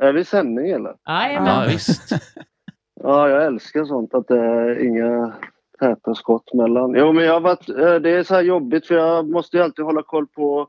Är 0.00 0.12
vi 0.12 0.20
i 0.20 0.24
sändning 0.24 0.70
eller? 0.70 0.94
Jajamän. 1.08 1.48
Ja 1.60 1.66
visst. 1.68 2.12
Ja, 3.04 3.28
jag 3.28 3.44
älskar 3.44 3.84
sånt 3.84 4.14
att 4.14 4.28
det 4.28 4.38
är 4.38 4.84
inga 4.84 5.32
täta 5.80 6.14
skott 6.14 6.54
mellan. 6.54 6.94
Jo, 6.96 7.12
men 7.12 7.24
jag 7.24 7.32
har 7.32 7.40
varit... 7.40 7.68
eh, 7.68 7.94
Det 7.94 8.10
är 8.10 8.22
så 8.22 8.34
här 8.34 8.42
jobbigt 8.42 8.86
för 8.86 8.94
jag 8.94 9.28
måste 9.30 9.56
ju 9.56 9.62
alltid 9.62 9.84
hålla 9.84 10.02
koll 10.02 10.26
på 10.26 10.68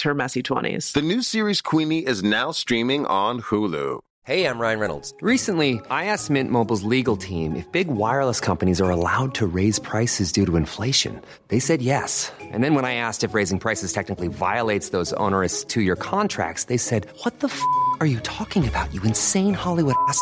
her 0.03 0.13
messy 0.13 0.43
20s. 0.43 0.93
the 0.93 1.01
new 1.01 1.21
series 1.21 1.61
Queenie 1.61 2.05
is 2.05 2.23
now 2.23 2.51
streaming 2.51 3.05
on 3.05 3.41
Hulu. 3.41 3.99
Hey, 4.23 4.45
I'm 4.45 4.59
Ryan 4.59 4.79
Reynolds. 4.79 5.15
Recently, 5.19 5.81
I 5.89 6.05
asked 6.05 6.29
Mint 6.29 6.51
Mobile's 6.51 6.83
legal 6.83 7.17
team 7.17 7.55
if 7.55 7.71
big 7.71 7.87
wireless 7.87 8.39
companies 8.39 8.79
are 8.79 8.91
allowed 8.91 9.33
to 9.33 9.47
raise 9.47 9.79
prices 9.79 10.31
due 10.31 10.45
to 10.45 10.57
inflation. 10.57 11.19
They 11.47 11.57
said 11.57 11.81
yes. 11.81 12.31
And 12.39 12.63
then 12.63 12.75
when 12.75 12.85
I 12.85 12.93
asked 12.93 13.23
if 13.23 13.33
raising 13.33 13.57
prices 13.57 13.93
technically 13.93 14.27
violates 14.27 14.89
those 14.89 15.11
onerous 15.13 15.63
two 15.63 15.81
year 15.81 15.95
contracts, 15.95 16.65
they 16.65 16.77
said, 16.77 17.07
What 17.23 17.39
the 17.39 17.47
f 17.47 17.61
are 17.99 18.05
you 18.05 18.19
talking 18.19 18.67
about, 18.67 18.93
you 18.93 19.01
insane 19.01 19.55
Hollywood 19.55 19.95
ass? 20.07 20.21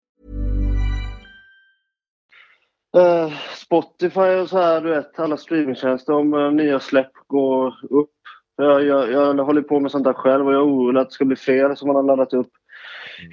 Eh, 2.97 3.31
Spotify 3.55 4.19
och 4.41 4.49
så 4.49 4.57
här, 4.57 4.81
du 4.81 4.89
vet, 4.89 5.19
alla 5.19 5.37
streamingtjänster 5.37 6.13
om 6.13 6.33
eh, 6.33 6.51
nya 6.51 6.79
släpp 6.79 7.11
går 7.27 7.67
upp. 7.89 8.09
Jag, 8.57 8.85
jag, 8.85 9.11
jag 9.11 9.45
håller 9.45 9.61
på 9.61 9.79
med 9.79 9.91
sånt 9.91 10.03
där 10.03 10.13
själv 10.13 10.47
och 10.47 10.53
jag 10.53 10.61
är 10.61 10.65
orolig 10.65 10.99
att 11.01 11.07
det 11.09 11.13
ska 11.13 11.25
bli 11.25 11.35
fel 11.35 11.77
som 11.77 11.87
man 11.87 11.95
har 11.95 12.03
laddat 12.03 12.33
upp 12.33 12.49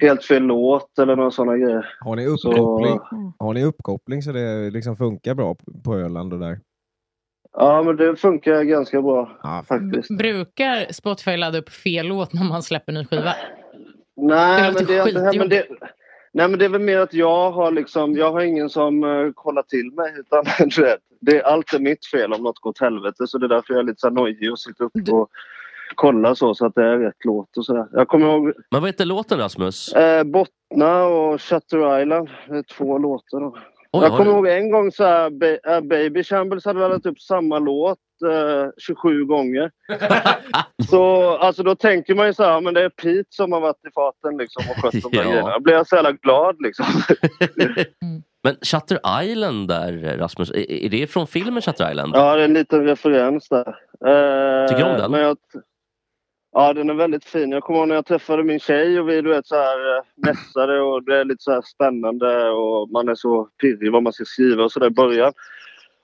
helt 0.01 0.23
fel 0.25 0.43
låt 0.43 0.99
eller 0.99 1.15
några 1.15 1.31
sådana 1.31 1.57
grejer. 1.57 1.85
Har 1.99 2.15
ni 2.15 2.37
Så- 2.37 2.49
uppkoppling, 2.51 2.99
har 3.39 3.53
ni 3.53 3.63
uppkoppling 3.65 4.21
så 4.21 4.31
det 4.31 4.69
liksom 4.69 4.95
funkar 4.97 5.33
bra 5.35 5.55
på- 5.83 5.95
Öland 5.95 6.33
och 6.33 6.39
där? 6.39 6.59
Ja, 7.57 7.83
men 7.83 7.95
det 7.95 8.15
funkar 8.15 8.63
ganska 8.63 9.01
bra 9.01 9.31
faktiskt. 9.67 10.17
Brukar 10.17 10.93
Spotify 10.93 11.37
ladda 11.37 11.57
upp 11.59 11.69
fel 11.69 12.07
låt 12.07 12.33
när 12.33 12.43
man 12.49 12.63
släpper 12.63 12.93
ny 12.93 13.05
skiva? 13.05 13.33
Nej, 14.21 14.61
Det 14.61 14.73
men 14.73 14.85
det, 14.85 14.97
är 14.97 15.07
inte- 15.07 15.21
nej, 15.21 15.37
men 15.39 15.49
det, 15.49 15.65
nej, 16.31 16.47
men 16.47 16.59
det 16.59 16.65
är 16.65 16.69
väl 16.69 16.81
mer 16.81 16.97
att 16.99 17.13
jag 17.13 17.51
har 17.51 17.71
liksom, 17.71 18.13
jag 18.15 18.31
har 18.31 18.41
ingen 18.41 18.69
som 18.69 19.03
uh, 19.03 19.31
kollar 19.33 19.63
till 19.63 19.91
mig. 19.93 20.13
Utan, 20.19 20.45
du 20.69 20.81
vet, 20.81 20.99
det, 21.21 21.43
allt 21.43 21.73
är 21.73 21.79
mitt 21.79 22.05
fel 22.05 22.33
om 22.33 22.43
något 22.43 22.59
går 22.59 22.69
åt 22.69 22.79
helvete. 22.81 23.27
Så 23.27 23.37
det 23.37 23.45
är 23.45 23.49
därför 23.49 23.73
jag 23.73 23.79
är 23.79 23.83
lite 23.83 23.99
så 23.99 24.09
nojig 24.09 24.51
och 24.51 24.59
sitter 24.59 24.83
upp 24.83 24.91
och 25.11 25.29
kollar 25.95 26.33
så, 26.33 26.55
så 26.55 26.65
att 26.65 26.75
det 26.75 26.83
är 26.85 26.97
rätt 26.97 27.25
låt 27.25 27.57
och 27.57 27.65
sådär. 27.65 27.87
Jag 27.93 28.07
kommer 28.07 28.25
ihåg 28.27 28.43
Men 28.71 28.81
vad 28.81 28.89
heter 28.89 29.05
låten 29.05 29.37
Rasmus? 29.37 29.93
eh, 29.93 30.23
Bottna 30.23 31.03
och 31.05 31.41
Shutter 31.41 32.01
Island. 32.01 32.29
Det 32.47 32.57
är 32.57 32.63
två 32.63 32.97
låtar. 32.97 33.39
Då. 33.39 33.57
Oj, 33.91 34.01
jag 34.03 34.11
kommer 34.11 34.25
du- 34.25 34.31
ihåg 34.31 34.47
en 34.47 34.71
gång 34.71 34.91
så 34.91 35.03
här, 35.03 35.29
ba- 35.29 35.71
äh, 35.75 35.81
Baby 35.81 36.23
Shambles 36.23 36.65
hade 36.65 36.79
laddat 36.79 37.05
upp 37.05 37.19
samma 37.19 37.59
låt 37.59 37.97
eh, 38.21 38.67
27 38.77 39.25
gånger. 39.25 39.71
så 40.89 41.29
alltså 41.37 41.63
då 41.63 41.75
tänker 41.75 42.15
man 42.15 42.27
ju 42.27 42.33
så 42.33 42.43
här, 42.43 42.61
men 42.61 42.73
det 42.73 42.81
är 42.81 42.89
Pete 42.89 43.25
som 43.29 43.51
har 43.51 43.61
varit 43.61 43.85
i 43.89 43.91
farten 43.95 44.37
liksom 44.37 44.63
och 44.69 44.75
skött 44.83 44.91
de 44.91 44.99
där 44.99 45.09
Ja. 45.23 45.29
grejerna. 45.31 45.53
Då 45.53 45.59
blir 45.59 45.73
jag 45.73 45.87
så 45.87 45.95
jävla 45.95 46.11
glad 46.11 46.55
liksom. 46.59 46.85
Men 48.43 48.55
Shutter 48.61 48.99
Island 49.23 49.67
där 49.67 50.17
Rasmus, 50.17 50.51
är, 50.51 50.71
är 50.71 50.89
det 50.89 51.07
från 51.07 51.27
filmen 51.27 51.61
Shutter 51.61 51.91
Island? 51.91 52.15
Ja, 52.15 52.35
det 52.35 52.41
är 52.41 52.45
en 52.45 52.53
liten 52.53 52.83
referens 52.85 53.49
där. 53.49 53.67
Eh, 54.05 54.67
Tycker 54.69 54.83
du 54.85 54.91
om 54.91 54.97
den? 54.97 55.11
Men 55.11 55.21
jag, 55.21 55.37
ja, 56.51 56.73
den 56.73 56.89
är 56.89 56.93
väldigt 56.93 57.25
fin. 57.25 57.51
Jag 57.51 57.63
kommer 57.63 57.79
ihåg 57.79 57.87
när 57.87 57.95
jag 57.95 58.05
träffade 58.05 58.43
min 58.43 58.59
tjej 58.59 58.99
och 58.99 59.09
vi 59.09 59.21
du 59.21 59.29
vet, 59.29 59.47
så 59.47 59.55
här, 59.55 59.97
eh, 59.97 60.03
mässade 60.15 60.81
och 60.81 61.03
det 61.03 61.17
är 61.19 61.25
lite 61.25 61.43
så 61.43 61.51
här 61.51 61.61
spännande 61.61 62.49
och 62.49 62.89
man 62.89 63.09
är 63.09 63.15
så 63.15 63.47
pirrig 63.61 63.91
vad 63.91 64.03
man 64.03 64.13
ska 64.13 64.25
skriva 64.25 64.63
och 64.63 64.71
så 64.71 64.79
där 64.79 64.87
i 64.87 64.89
början. 64.89 65.33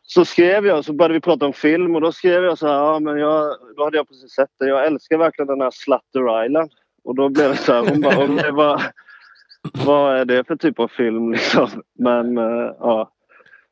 Så 0.05 0.25
skrev 0.25 0.65
jag, 0.65 0.85
så 0.85 0.93
började 0.93 1.13
vi 1.13 1.21
prata 1.21 1.45
om 1.45 1.53
film 1.53 1.95
och 1.95 2.01
då 2.01 2.11
skrev 2.11 2.43
jag 2.43 2.57
så 2.57 2.67
här, 2.67 2.73
ja 2.73 2.99
men 2.99 3.17
jag, 3.17 3.55
då 3.77 3.83
hade 3.83 3.97
jag 3.97 4.07
precis 4.07 4.31
sett 4.31 4.49
det. 4.59 4.67
Jag 4.67 4.85
älskar 4.85 5.17
verkligen 5.17 5.47
den 5.47 5.61
här 5.61 5.71
Slutter 5.71 6.45
Island. 6.45 6.71
Och 7.03 7.15
då 7.15 7.29
blev 7.29 7.49
det 7.49 7.57
så 7.57 7.73
här, 7.73 7.89
hon 7.89 8.01
bara, 8.01 8.51
vad, 8.51 8.81
vad 9.85 10.17
är 10.17 10.25
det 10.25 10.43
för 10.47 10.55
typ 10.55 10.79
av 10.79 10.87
film 10.87 11.31
liksom? 11.31 11.69
Men 11.99 12.37
eh, 12.37 12.71
ja, 12.79 13.11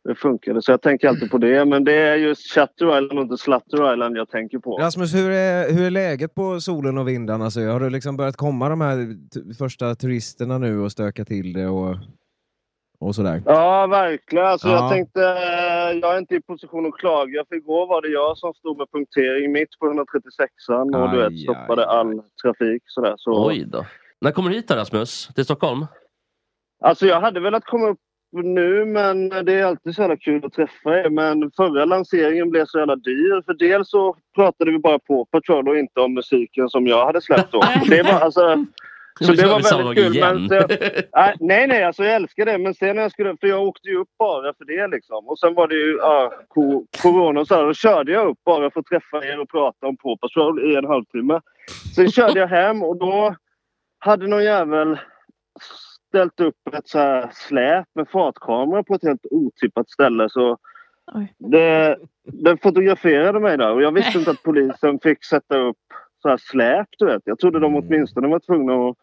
det 0.03 0.15
funkade. 0.15 0.61
Så 0.61 0.71
jag 0.71 0.81
tänker 0.81 1.07
alltid 1.07 1.31
på 1.31 1.37
det. 1.37 1.65
Men 1.65 1.83
det 1.83 1.93
är 1.93 2.15
just 2.15 2.53
Chatter 2.53 2.85
Island 2.85 3.19
och 3.19 3.23
inte 3.23 3.37
Slutter 3.37 3.93
Island 3.93 4.17
jag 4.17 4.29
tänker 4.29 4.59
på. 4.59 4.77
Rasmus, 4.77 5.15
hur 5.15 5.31
är, 5.31 5.73
hur 5.73 5.85
är 5.85 5.91
läget 5.91 6.35
på 6.35 6.59
solen 6.59 6.97
och 6.97 7.07
vindarna? 7.07 7.45
Alltså, 7.45 7.59
har 7.59 7.79
det 7.79 7.89
liksom 7.89 8.17
börjat 8.17 8.37
komma 8.37 8.69
de 8.69 8.81
här 8.81 9.15
första 9.57 9.95
turisterna 9.95 10.57
nu 10.57 10.79
och 10.79 10.91
stöka 10.91 11.25
till 11.25 11.53
det 11.53 11.67
och, 11.67 11.95
och 13.07 13.15
sådär? 13.15 13.41
Ja, 13.45 13.87
verkligen. 13.87 14.45
Alltså, 14.45 14.67
Ja. 14.67 14.73
Jag 14.73 14.89
tänkte, 14.91 15.21
eh, 15.21 15.99
jag 16.01 16.13
är 16.15 16.17
inte 16.17 16.35
i 16.35 16.41
position 16.41 16.85
att 16.85 16.93
klaga. 16.97 17.43
För 17.49 17.55
igår 17.55 17.87
var 17.87 18.01
det 18.01 18.07
jag 18.07 18.37
som 18.37 18.53
stod 18.53 18.77
med 18.77 18.87
punktering 18.91 19.51
mitt 19.51 19.79
på 19.79 19.85
136an 19.85 21.03
och 21.03 21.11
du 21.11 21.23
Aj, 21.23 21.29
vet, 21.29 21.39
stoppade 21.39 21.85
all 21.87 22.21
trafik. 22.43 22.83
Sådär. 22.85 23.13
Så, 23.17 23.47
Oj 23.47 23.65
då. 23.67 23.85
När 24.21 24.31
kommer 24.31 24.49
du 24.49 24.55
hit 24.55 24.67
då 24.67 24.75
Rasmus? 24.75 25.27
Till 25.35 25.45
Stockholm? 25.45 25.85
Alltså 26.83 27.05
jag 27.07 27.21
hade 27.21 27.39
velat 27.39 27.65
komma 27.65 27.87
upp 27.87 27.99
nu 28.43 28.85
men 28.85 29.29
det 29.29 29.53
är 29.53 29.65
alltid 29.65 29.95
så 29.95 30.01
jävla 30.01 30.17
kul 30.17 30.45
att 30.45 30.53
träffa 30.53 30.99
er. 30.99 31.09
Men 31.09 31.51
förra 31.51 31.85
lanseringen 31.85 32.49
blev 32.49 32.65
så 32.65 32.77
jävla 32.79 32.95
dyr. 32.95 33.41
För 33.45 33.53
dels 33.53 33.89
så 33.89 34.15
pratade 34.35 34.71
vi 34.71 34.79
bara 34.79 34.99
på 34.99 35.25
Patrol 35.25 35.67
och 35.69 35.77
inte 35.77 35.99
om 36.01 36.13
musiken 36.13 36.69
som 36.69 36.87
jag 36.87 37.05
hade 37.05 37.21
släppt 37.21 37.51
då. 37.51 37.61
Det 37.89 38.03
var, 38.03 38.11
alltså, 38.11 38.65
så 39.21 39.33
det 39.33 39.47
var 39.47 39.77
väldigt 39.77 40.03
kul. 40.03 40.15
igen. 40.15 40.47
Men 40.47 40.49
sen, 40.49 40.67
nej, 41.13 41.35
nej, 41.39 41.67
nej, 41.67 41.83
alltså 41.83 42.03
jag 42.03 42.15
älskar 42.15 42.45
det. 42.45 42.57
Men 42.57 42.73
sen 42.73 42.95
när 42.95 43.03
jag 43.03 43.11
skulle, 43.11 43.37
för 43.37 43.47
jag 43.47 43.63
åkte 43.63 43.89
ju 43.89 43.97
upp 43.97 44.09
bara 44.19 44.53
för 44.53 44.65
det 44.65 44.87
liksom. 44.87 45.27
Och 45.27 45.39
sen 45.39 45.53
var 45.53 45.67
det 45.67 45.75
ju 45.75 45.97
ja, 45.97 46.33
ko- 46.47 46.85
corona 47.01 47.39
och 47.39 47.47
så 47.47 47.55
här. 47.55 47.63
Då 47.63 47.73
körde 47.73 48.11
jag 48.11 48.27
upp 48.27 48.43
bara 48.45 48.71
för 48.71 48.79
att 48.79 48.85
träffa 48.85 49.25
er 49.25 49.39
och 49.39 49.49
prata 49.49 49.87
om 49.87 49.97
Paw 49.97 50.17
Patrol 50.21 50.71
i 50.71 50.75
en 50.75 50.85
halvtimme. 50.85 51.41
Sen 51.95 52.11
körde 52.11 52.39
jag 52.39 52.47
hem 52.47 52.83
och 52.83 52.97
då 52.97 53.35
hade 53.99 54.27
någon 54.27 54.43
jävel 54.43 54.99
ställt 56.09 56.39
upp 56.39 56.55
ett 56.73 56.87
så 56.87 56.99
här 56.99 57.29
släp 57.33 57.87
med 57.95 58.09
fartkamera 58.09 58.83
på 58.83 58.95
ett 58.95 59.03
helt 59.03 59.25
otippat 59.31 59.89
ställe. 59.89 60.29
Så 60.29 60.57
det, 61.37 61.97
den 62.23 62.57
fotograferade 62.57 63.39
mig 63.39 63.57
där 63.57 63.71
och 63.71 63.81
jag 63.81 63.91
visste 63.91 64.19
inte 64.19 64.31
att 64.31 64.43
polisen 64.43 64.99
fick 64.99 65.25
sätta 65.25 65.57
upp 65.57 65.77
så 66.23 66.29
här 66.29 66.37
släp. 66.51 66.87
Du 66.97 67.05
vet. 67.05 67.21
Jag 67.25 67.39
trodde 67.39 67.59
de 67.59 67.75
åtminstone 67.75 68.27
var 68.27 68.39
tvungna 68.39 68.73
att 68.89 68.95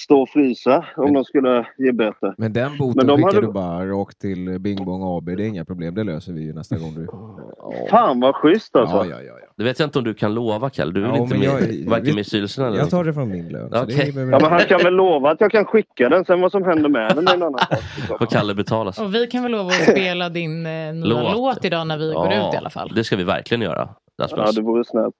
stå 0.00 0.20
och 0.22 0.28
frysa 0.28 0.84
om 0.96 1.12
de 1.14 1.24
skulle 1.24 1.66
ge 1.78 1.92
böter. 1.92 2.34
Men 2.38 2.52
den 2.52 2.78
boten 2.78 2.94
Men 2.96 3.06
de 3.06 3.16
skickar 3.16 3.28
hade- 3.34 3.46
du 3.46 3.52
bara 3.52 3.86
rakt 3.86 4.18
till 4.20 4.58
Bing 4.60 4.84
Bong 4.84 5.16
AB. 5.18 5.24
Det 5.36 5.44
är 5.44 5.46
inga 5.48 5.64
problem, 5.64 5.94
det 5.94 6.04
löser 6.04 6.32
vi 6.32 6.40
ju 6.42 6.52
nästa 6.52 6.76
gång 6.78 6.94
du... 6.94 7.08
Fan 7.90 8.20
vad 8.20 8.34
schysst 8.34 8.76
alltså. 8.76 8.96
Ja, 8.96 9.04
ja, 9.06 9.16
ja, 9.22 9.32
ja. 9.40 9.46
Det 9.56 9.64
vet 9.64 9.78
jag 9.78 9.86
inte 9.86 9.98
om 9.98 10.04
du 10.04 10.14
kan 10.14 10.34
lova 10.34 10.70
Kalle. 10.70 10.92
Du 10.92 11.00
är 11.02 11.06
Ja, 11.06 11.12
väl 11.12 11.20
inte 11.22 11.34
men 11.38 11.46
med, 11.48 11.74
jag- 11.84 11.90
varken 11.90 12.14
med 12.14 12.20
i 12.20 12.24
styrelsen 12.24 12.64
eller 12.64 12.78
Jag 12.78 12.90
tar 12.90 13.04
det 13.04 13.14
från 13.14 13.28
min 13.28 13.48
lön. 13.48 13.70
så 13.70 13.74
det 13.84 13.94
Okej. 13.94 14.12
behöver 14.12 14.32
Ja, 14.32 14.38
men 14.42 14.50
han 14.50 14.60
kan 14.60 14.78
väl 14.84 14.94
lova 14.94 15.30
att 15.30 15.40
jag 15.40 15.50
kan 15.50 15.64
skicka 15.64 16.08
den. 16.08 16.24
Sen 16.24 16.40
vad 16.40 16.52
som 16.52 16.64
händer 16.64 16.88
med 16.88 17.16
den 17.16 17.28
är 17.28 17.34
en 17.34 17.42
annan 17.42 17.58
sak. 17.58 18.18
Får 18.18 18.26
Kalle 18.26 18.54
betalas. 18.54 18.98
Och 19.00 19.14
vi 19.14 19.26
kan 19.26 19.42
väl 19.42 19.52
lova 19.52 19.64
att 19.68 19.74
spela 19.90 20.28
din 20.28 20.66
eh, 20.66 20.94
Låt. 20.94 21.32
låt. 21.36 21.64
idag 21.64 21.86
när 21.86 21.98
vi 21.98 22.12
går 22.12 22.26
ut 22.26 22.54
i 22.54 22.56
alla 22.56 22.70
fall. 22.70 22.92
Det 22.94 23.04
ska 23.04 23.16
vi 23.16 23.24
verkligen 23.24 23.62
göra. 23.62 23.88
Ja, 24.16 24.50
det 24.54 24.60
vore 24.62 24.84
snällt. 24.84 25.14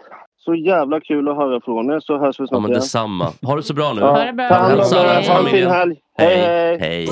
Så 0.48 0.54
jävla 0.54 1.00
kul 1.00 1.28
att 1.28 1.37
höra 1.37 1.61
från 1.61 1.90
er 1.90 2.00
så 2.00 2.18
hörs 2.18 2.40
vi 2.40 2.42
Ja, 2.42 2.46
snart 2.48 2.62
men 2.62 2.70
igen. 2.70 2.80
detsamma. 2.80 3.32
Ha 3.42 3.56
det 3.56 3.62
så 3.62 3.74
bra 3.74 3.92
nu. 3.92 4.00
Ja. 4.00 4.11
Ha 4.11 4.24
det 4.24 4.32
bra. 4.32 4.48
Ta 4.48 4.54
hand 4.54 4.72
om 4.72 4.78
Hälsa 4.78 4.98
alla 5.00 5.20
i 5.20 5.26
Ha 5.26 5.38
en 5.38 5.44
fin 5.44 5.44
familjen. 5.44 5.70
helg. 5.70 5.96
Hej, 6.18 6.37
hej. 6.37 6.78
hej. 6.80 7.08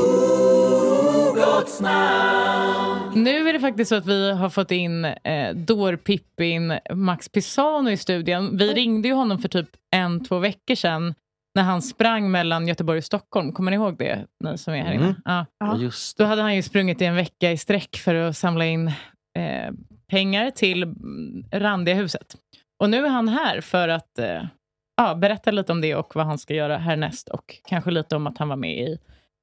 Nu 3.15 3.49
är 3.49 3.53
det 3.53 3.61
faktiskt 3.61 3.89
så 3.89 3.95
att 3.95 4.07
vi 4.07 4.33
har 4.33 4.49
fått 4.49 4.71
in 4.71 5.05
eh, 5.05 5.55
Dårpippin 5.55 6.79
Max 6.95 7.29
Pisano 7.29 7.91
i 7.91 7.97
studion. 7.97 8.57
Vi 8.57 8.75
ringde 8.75 9.09
ju 9.09 9.15
honom 9.15 9.39
för 9.39 9.49
typ 9.49 9.69
en, 9.97 10.25
två 10.25 10.39
veckor 10.39 10.75
sedan 10.75 11.15
när 11.55 11.63
han 11.63 11.83
sprang 11.83 12.31
mellan 12.31 12.69
Göteborg 12.69 12.99
och 12.99 13.05
Stockholm. 13.05 13.53
Kommer 13.53 13.71
ni 13.71 13.75
ihåg 13.77 13.97
det, 13.99 14.27
ni 14.45 14.59
som 14.59 14.75
är 14.75 14.83
här 14.83 14.93
inne? 14.93 15.05
Mm. 15.05 15.15
Ja. 15.25 15.47
Ja, 15.59 15.77
Just 15.77 16.19
Då 16.19 16.25
hade 16.25 16.43
han 16.43 16.57
ju 16.57 16.63
sprungit 16.63 17.03
i 17.03 17.05
en 17.05 17.15
vecka 17.17 17.53
i 17.53 17.57
sträck 17.57 17.97
för 17.97 18.15
att 18.15 18.37
samla 18.37 18.67
in 18.67 18.89
eh, 19.39 19.73
pengar 20.11 20.51
till 20.51 20.95
Randiga 21.53 21.95
huset. 21.95 22.37
Och 22.81 22.91
nu 22.91 23.07
är 23.07 23.11
han 23.11 23.29
här 23.29 23.61
för 23.61 23.89
att 23.89 24.19
eh, 24.19 24.45
ja, 24.97 25.15
berätta 25.15 25.51
lite 25.51 25.73
om 25.73 25.81
det 25.81 25.95
och 25.95 26.17
vad 26.17 26.27
han 26.27 26.39
ska 26.39 26.55
göra 26.55 26.79
härnäst 26.79 27.29
och 27.29 27.61
kanske 27.69 27.91
lite 27.91 28.17
om 28.17 28.27
att 28.27 28.39
han 28.39 28.49
var 28.49 28.57
med 28.57 28.79
i 28.79 28.99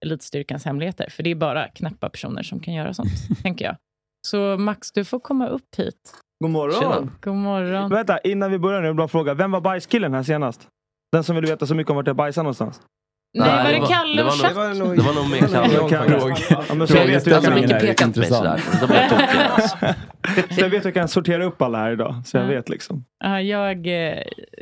Elitstyrkans 0.05 0.65
hemligheter. 0.65 1.09
För 1.09 1.23
det 1.23 1.31
är 1.31 1.35
bara 1.35 1.67
knappa 1.67 2.09
personer 2.09 2.43
som 2.43 2.59
kan 2.59 2.73
göra 2.73 2.93
sånt, 2.93 3.09
tänker 3.43 3.65
jag. 3.65 3.75
Så 4.27 4.57
Max, 4.57 4.91
du 4.91 5.05
får 5.05 5.19
komma 5.19 5.47
upp 5.47 5.75
hit. 5.77 6.13
God 6.43 6.51
morgon. 6.51 6.79
Tjena. 6.79 7.11
God 7.21 7.35
morgon. 7.35 7.89
Vänta, 7.89 8.19
innan 8.19 8.51
vi 8.51 8.59
börjar 8.59 8.81
nu, 8.81 8.93
bra 8.93 9.07
fråga. 9.07 9.33
Vem 9.33 9.51
var 9.51 9.61
bajskillen 9.61 10.13
här 10.13 10.23
senast? 10.23 10.67
Den 11.11 11.23
som 11.23 11.35
ville 11.35 11.47
veta 11.47 11.65
så 11.67 11.75
mycket 11.75 11.91
om 11.91 11.95
vart 11.95 12.07
jag 12.07 12.15
bajsade 12.15 12.43
någonstans. 12.43 12.81
Nej, 13.35 13.63
var 13.63 13.81
det 13.81 13.93
Kalle 13.93 14.15
det 14.17 14.23
var 14.23 14.31
och 14.31 14.37
nog- 14.37 14.45
Chatt? 14.45 14.97
Det 14.97 15.03
var 15.03 15.13
nog 15.13 15.29
mer 15.29 15.39
Kalle. 15.39 15.73
Jag 15.73 15.89
kan- 15.89 16.65
Ja, 16.69 16.75
men 16.75 16.87
så 16.87 16.97
jag 16.97 17.05
vet 17.05 17.27
hur 17.27 17.31
jag 17.31 17.43
kan- 17.43 17.53
Micke 17.55 17.69
pekat 17.69 18.13
på 18.13 18.19
mig 18.19 18.27
sådär. 18.29 18.61
Då 18.81 18.87
blir 18.87 18.95
jag 18.97 19.09
tokig 19.09 19.25
alltså. 19.55 19.77
Jag 20.61 20.69
vet 20.69 20.79
hur 20.83 20.87
jag 20.87 20.93
kan 20.93 21.07
sortera 21.07 21.45
upp 21.45 21.61
alla 21.61 21.77
här 21.77 21.91
idag. 21.91 22.21
Så 22.25 22.37
jag 22.37 22.43
Ja. 22.43 22.47
vet 22.47 22.69
liksom. 22.69 23.05
Ja, 23.23 23.41
jag, 23.41 23.87
eh, 23.87 24.19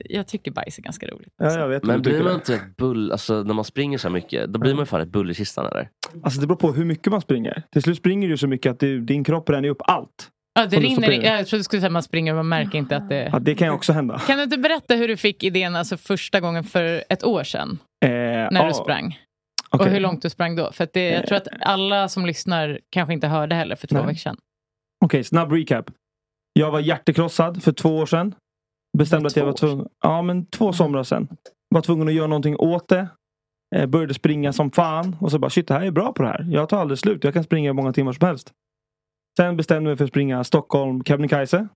jag 0.10 0.28
tycker 0.28 0.52
bajs 0.52 0.78
är 0.78 0.82
ganska 0.82 1.08
roligt. 1.08 1.34
Ja, 1.38 1.52
jag 1.60 1.68
vet 1.68 1.84
Men 1.84 2.02
blir 2.02 2.24
man 2.24 2.34
inte 2.34 2.54
ett 2.54 2.78
bull, 2.78 3.12
alltså 3.12 3.34
när 3.44 3.54
man 3.54 3.66
springer 3.66 3.98
så 3.98 4.08
här 4.08 4.14
mycket, 4.14 4.54
då 4.54 4.60
blir 4.60 4.74
man 4.74 4.82
ju 4.82 4.86
fan 4.86 5.02
ett 5.02 5.08
bull 5.12 5.32
i 5.32 5.34
kistan 5.34 5.66
eller? 5.66 5.90
Alltså 6.24 6.42
det 6.42 6.48
beror 6.48 6.58
på 6.58 6.72
hur 6.74 6.86
mycket 6.86 7.12
man 7.12 7.22
springer. 7.22 7.64
Till 7.74 7.82
slut 7.82 7.98
springer 7.98 8.28
du 8.30 8.38
så 8.38 8.48
mycket 8.48 8.72
att 8.72 8.80
du, 8.80 9.02
din 9.02 9.24
kropp 9.24 9.46
bränner 9.46 9.70
upp 9.70 9.82
allt. 9.86 10.28
Ja, 10.54 10.66
det 10.66 10.78
rinner, 10.78 11.12
jag 11.12 11.48
trodde 11.48 11.60
du 11.60 11.64
skulle 11.64 11.80
säga 11.82 11.88
att 11.88 11.94
man 11.94 12.04
springer 12.04 12.32
och 12.32 12.36
man 12.38 12.50
märker 12.50 12.78
inte 12.78 12.96
att 12.98 13.10
det... 13.10 13.30
Ja, 13.34 13.40
det 13.40 13.56
kan 13.56 13.68
ju 13.68 13.74
också 13.74 13.94
hända. 13.94 14.20
Kan 14.28 14.38
du 14.38 14.44
inte 14.44 14.58
berätta 14.58 14.96
hur 14.96 15.08
du 15.08 15.18
fick 15.18 15.44
idén 15.44 15.76
alltså 15.76 15.98
första 15.98 16.40
gången 16.40 16.64
för 16.64 17.04
ett 17.10 17.24
år 17.24 17.44
sedan? 17.44 17.80
Eh, 18.06 18.10
När 18.52 18.68
du 18.68 18.74
sprang? 18.74 19.20
okej. 19.70 19.86
Och 19.86 19.92
hur 19.94 20.00
långt 20.00 20.22
du 20.22 20.30
sprang 20.30 20.56
då? 20.56 20.72
För 20.72 20.88
det, 20.94 21.10
jag 21.10 21.28
tror 21.28 21.38
att 21.38 21.48
alla 21.62 22.08
som 22.10 22.26
lyssnar 22.26 22.80
kanske 22.90 23.14
inte 23.14 23.28
hörde 23.28 23.56
heller 23.56 23.76
för 23.76 23.88
två 23.88 23.98
Nej. 23.98 24.06
veckor 24.06 24.18
sedan. 24.20 24.38
Okej, 25.06 25.24
snabb 25.24 25.52
recap. 25.52 25.86
Jag 26.54 26.72
var 26.72 26.80
hjärtekrossad 26.80 27.64
för 27.64 27.72
två 27.72 27.98
år 27.98 28.06
sedan. 28.06 28.36
Bestämde 28.98 29.28
att 29.28 29.36
jag 29.36 29.46
var 29.46 29.54
tvungen. 29.54 29.88
Ja, 30.04 30.22
men 30.22 30.46
två 30.46 30.74
somrar 30.74 31.04
sedan. 31.04 31.28
Var 31.70 31.82
tvungen 31.82 32.08
att 32.08 32.14
göra 32.14 32.28
någonting 32.28 32.56
åt 32.58 32.88
det. 32.88 33.08
Eh, 33.76 33.86
började 33.86 34.14
springa 34.14 34.54
som 34.54 34.72
fan. 34.72 35.16
Och 35.20 35.32
så 35.32 35.40
bara 35.40 35.50
shit, 35.50 35.68
det 35.68 35.74
här 35.74 35.82
är 35.82 35.92
bra 35.92 36.14
på 36.14 36.24
det 36.24 36.30
här. 36.30 36.48
Jag 36.50 36.70
tar 36.70 36.82
aldrig 36.82 37.00
slut. 37.00 37.24
Jag 37.24 37.34
kan 37.34 37.44
springa 37.44 37.70
hur 37.70 37.74
många 37.74 37.94
timmar 37.94 38.14
som 38.14 38.28
helst. 38.28 38.52
Sen 39.38 39.58
bestämde 39.58 39.90
jag 39.90 39.92
mig 39.92 39.98
för 39.98 40.04
att 40.06 40.10
springa 40.10 40.44
Stockholm, 40.44 41.04
Kebnekaise. 41.04 41.68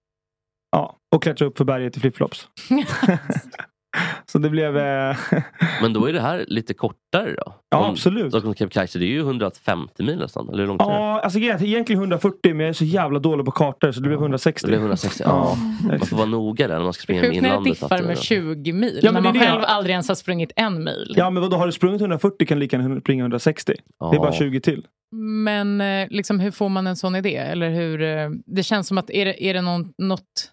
Ja, 0.72 0.98
och 1.16 1.24
klättra 1.24 1.46
upp 1.48 1.58
för 1.58 1.66
berget 1.66 1.98
i 1.98 2.00
flipflops. 2.00 2.48
så 4.26 4.38
det 4.38 4.50
blev... 4.50 4.78
Eh, 4.78 5.16
Men 5.82 5.94
då 5.94 6.06
är 6.06 6.14
det 6.14 6.22
här 6.22 6.46
lite 6.48 6.74
kortare 6.74 7.36
då? 7.46 7.54
Ja, 7.70 7.90
absolut. 7.90 8.30
Stockholm 8.32 8.56
Kebnekaise, 8.56 9.00
det 9.00 9.06
är 9.06 9.10
ju 9.10 9.20
150 9.20 10.04
mil 10.04 10.18
nästan, 10.18 10.50
eller 10.50 10.60
hur 10.60 10.68
långt 10.68 10.82
är 10.82 10.86
det? 10.86 10.92
ja, 10.92 11.20
alltså 11.22 11.40
egentligen 11.40 12.02
140 12.02 12.38
men 12.44 12.60
jag 12.60 12.70
är 12.70 12.74
så 12.74 12.86
jävla 12.86 13.20
dålig 13.20 13.46
på 13.46 13.52
kartor 13.52 13.92
så 13.92 14.00
det 14.00 14.08
blev 14.08 14.20
160. 14.20 14.66
Det 14.66 14.68
blir 14.68 14.80
160, 14.80 15.24
ja. 15.26 15.58
Man 15.90 16.00
får 16.00 16.18
vara 16.18 16.28
noga 16.28 16.68
där 16.68 16.76
när 16.78 16.84
man 16.84 16.94
ska 16.94 17.02
springa 17.04 17.22
Sjukt 17.22 17.42
när 17.42 17.58
det 17.58 17.70
diffar 17.70 18.04
med 18.04 18.20
20 18.20 18.74
mil. 18.74 19.00
Ja, 19.04 19.12
när 19.12 19.14
men 19.14 19.24
man 19.24 19.34
det 19.34 19.40
är 19.40 19.42
det 19.42 19.48
själv 19.48 19.62
jag- 19.62 19.70
aldrig 19.70 19.92
ens 19.94 20.08
har 20.08 20.16
sprungit 20.16 20.52
en 20.56 20.84
mil. 20.84 21.14
Ja 21.18 21.30
men 21.30 21.44
vadå, 21.44 21.58
har 21.58 21.66
du 21.66 21.72
sprungit 21.72 22.02
140 22.02 22.48
kan 22.48 22.58
du 22.58 22.60
lika 22.60 22.78
gärna 22.78 23.00
springa 23.00 23.24
160. 23.24 23.74
Det 24.12 24.16
är 24.16 24.20
bara 24.20 24.32
20 24.34 24.60
till. 24.62 24.86
Men 25.18 25.82
eh, 25.82 26.08
liksom, 26.10 26.40
hur 26.40 26.52
får 26.52 26.70
man 26.70 26.88
en 26.88 26.96
sån 26.96 27.16
idé? 27.16 27.36
Eller 27.36 27.70
hur, 27.70 28.02
eh, 28.02 28.30
det 28.46 28.64
känns 28.64 28.88
som 28.88 28.98
att 28.98 29.10
är 29.10 29.26
det, 29.26 29.44
är 29.44 29.54
det 29.54 29.62
någon, 29.62 29.94
något, 29.98 30.52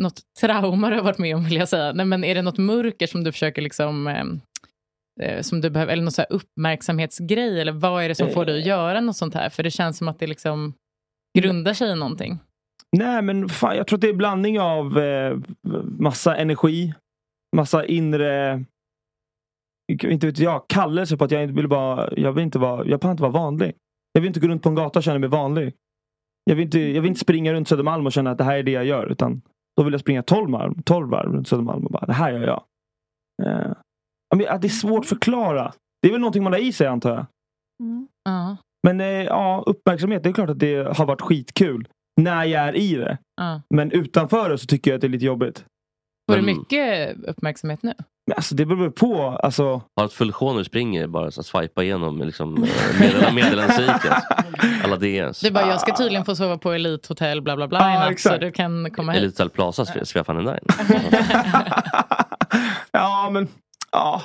något 0.00 0.20
trauma 0.40 0.90
du 0.90 0.96
har 0.96 1.02
varit 1.02 1.18
med 1.18 1.36
om, 1.36 1.44
vill 1.44 1.56
jag 1.56 1.68
säga. 1.68 1.92
Nej, 1.92 2.06
men 2.06 2.24
är 2.24 2.34
det 2.34 2.42
något 2.42 2.58
mörker 2.58 3.06
som 3.06 3.24
du 3.24 3.32
försöker 3.32 3.62
liksom, 3.62 4.06
eh, 4.06 4.24
eh, 5.22 5.42
som 5.42 5.60
du 5.60 5.70
behöver, 5.70 5.92
eller 5.92 6.02
någon 6.02 6.12
så 6.12 6.22
här 6.22 6.32
uppmärksamhetsgrej? 6.32 7.60
Eller 7.60 7.72
vad 7.72 8.04
är 8.04 8.08
det 8.08 8.14
som 8.14 8.30
får 8.30 8.44
dig 8.44 8.58
att 8.58 8.66
göra 8.66 9.00
något 9.00 9.16
sånt 9.16 9.34
här? 9.34 9.50
För 9.50 9.62
det 9.62 9.70
känns 9.70 9.98
som 9.98 10.08
att 10.08 10.18
det 10.18 10.26
liksom 10.26 10.74
grundar 11.38 11.74
sig 11.74 11.90
i 11.90 11.94
någonting. 11.94 12.38
Nej 12.96 13.22
men 13.22 13.48
fan, 13.48 13.76
jag 13.76 13.86
tror 13.86 13.96
att 13.96 14.00
det 14.00 14.06
är 14.06 14.12
en 14.12 14.18
blandning 14.18 14.60
av 14.60 14.98
eh, 14.98 15.38
massa 15.98 16.36
energi, 16.36 16.94
massa 17.56 17.84
inre 17.84 18.64
inte 19.90 20.26
vet 20.26 20.38
jag, 20.38 20.68
kallelse 20.68 21.16
på 21.16 21.24
att 21.24 21.30
jag 21.30 21.42
inte 21.42 21.54
vill 21.54 21.68
bara, 21.68 22.08
jag 22.16 22.32
vill 22.32 22.44
inte 22.44 22.58
vara, 22.58 22.86
jag 22.86 23.04
inte 23.04 23.22
vara 23.22 23.32
vanlig. 23.32 23.72
Jag 24.12 24.20
vill 24.20 24.28
inte 24.28 24.40
gå 24.40 24.48
runt 24.48 24.62
på 24.62 24.68
en 24.68 24.74
gata 24.74 24.98
och 24.98 25.02
känna 25.02 25.18
mig 25.18 25.28
vanlig. 25.28 25.74
Jag 26.44 26.54
vill 26.54 26.64
inte, 26.64 26.78
jag 26.78 27.02
vill 27.02 27.08
inte 27.08 27.20
springa 27.20 27.52
runt 27.52 27.68
Södermalm 27.68 28.06
och 28.06 28.12
känna 28.12 28.30
att 28.30 28.38
det 28.38 28.44
här 28.44 28.56
är 28.56 28.62
det 28.62 28.70
jag 28.70 28.84
gör. 28.84 29.06
Utan 29.06 29.42
då 29.80 29.84
vill 29.84 29.92
jag 29.92 30.00
springa 30.00 30.22
12 30.22 30.50
varv, 30.50 30.82
12 30.82 31.10
varv 31.10 31.32
runt 31.32 31.48
Södermalm 31.48 31.84
och 31.84 31.90
bara, 31.90 32.06
det 32.06 32.12
här 32.12 32.32
gör 32.32 32.46
jag. 32.46 32.62
Eh, 33.42 33.72
ja, 34.28 34.36
men, 34.36 34.60
det 34.60 34.66
är 34.66 34.68
svårt 34.68 35.00
att 35.00 35.08
förklara. 35.08 35.72
Det 36.02 36.08
är 36.08 36.12
väl 36.12 36.20
någonting 36.20 36.42
man 36.42 36.52
har 36.52 36.60
i 36.60 36.72
sig 36.72 36.86
antar 36.86 37.10
jag. 37.10 37.26
Ja. 38.24 38.56
Men 38.86 39.00
eh, 39.00 39.06
ja, 39.06 39.64
uppmärksamhet, 39.66 40.22
det 40.22 40.28
är 40.28 40.32
klart 40.32 40.50
att 40.50 40.58
det 40.58 40.96
har 40.96 41.06
varit 41.06 41.20
skitkul. 41.20 41.88
När 42.20 42.44
jag 42.44 42.68
är 42.68 42.76
i 42.76 42.94
det. 42.94 43.18
Ja. 43.36 43.62
Men 43.74 43.92
utanför 43.92 44.50
det 44.50 44.58
så 44.58 44.66
tycker 44.66 44.90
jag 44.90 44.96
att 44.96 45.00
det 45.00 45.06
är 45.06 45.08
lite 45.08 45.24
jobbigt. 45.24 45.64
Får 46.30 46.36
du 46.36 46.42
mycket 46.42 47.16
uppmärksamhet 47.24 47.82
nu? 47.82 47.94
Men 48.30 48.36
alltså 48.36 48.54
det 48.54 48.66
beror 48.66 48.90
på. 48.90 49.22
Alltså... 49.42 49.82
När 49.96 50.58
du 50.58 50.64
springer 50.64 51.06
bara 51.06 51.30
så 51.30 51.40
att 51.40 51.46
swipa 51.46 51.82
igenom 51.82 52.18
liksom, 52.18 52.64
eh, 53.02 53.34
meddelandesiket. 53.34 54.12
Alla 54.84 54.96
DNs. 54.96 55.40
Det 55.40 55.46
är 55.48 55.52
bara, 55.52 55.66
jag 55.66 55.80
ska 55.80 55.96
tydligen 55.96 56.24
få 56.24 56.36
sova 56.36 56.58
på 56.58 56.72
Elite-hotell 56.72 57.40
bla 57.42 57.56
bla 57.56 57.68
bla 57.68 57.78
i 57.94 58.10
natt, 58.10 58.20
så 58.20 58.36
du 58.36 58.52
kan 58.52 58.90
komma 58.90 59.12
hit. 59.12 59.22
Elite 59.22 59.42
Hotel 59.42 59.50
Plaza, 59.50 59.84
Sve- 59.84 60.04
Sveafan 60.04 60.36
Nine. 60.36 60.58
Ja 62.92 63.30
men, 63.32 63.48
ja. 63.92 64.22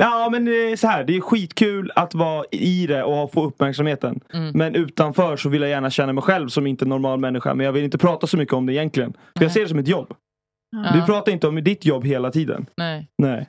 Ja 0.00 0.28
men 0.32 0.44
det 0.44 0.72
är 0.72 0.76
så 0.76 0.86
här, 0.86 1.04
det 1.04 1.16
är 1.16 1.20
skitkul 1.20 1.92
att 1.94 2.14
vara 2.14 2.44
i 2.50 2.86
det 2.86 3.02
och 3.02 3.32
få 3.32 3.44
uppmärksamheten. 3.44 4.20
Mm. 4.34 4.50
Men 4.54 4.74
utanför 4.74 5.36
så 5.36 5.48
vill 5.48 5.60
jag 5.60 5.70
gärna 5.70 5.90
känna 5.90 6.12
mig 6.12 6.22
själv 6.22 6.48
som 6.48 6.66
inte 6.66 6.84
en 6.84 6.88
normal 6.88 7.18
människa. 7.18 7.54
Men 7.54 7.66
jag 7.66 7.72
vill 7.72 7.84
inte 7.84 7.98
prata 7.98 8.26
så 8.26 8.36
mycket 8.36 8.54
om 8.54 8.66
det 8.66 8.72
egentligen. 8.72 9.12
För 9.36 9.44
jag 9.44 9.52
ser 9.52 9.62
det 9.62 9.68
som 9.68 9.78
ett 9.78 9.88
jobb. 9.88 10.14
Ja. 10.70 10.90
Vi 10.94 11.02
pratar 11.02 11.32
inte 11.32 11.48
om 11.48 11.64
ditt 11.64 11.84
jobb 11.84 12.04
hela 12.04 12.30
tiden. 12.30 12.66
Nej. 12.76 13.08
Nej. 13.22 13.48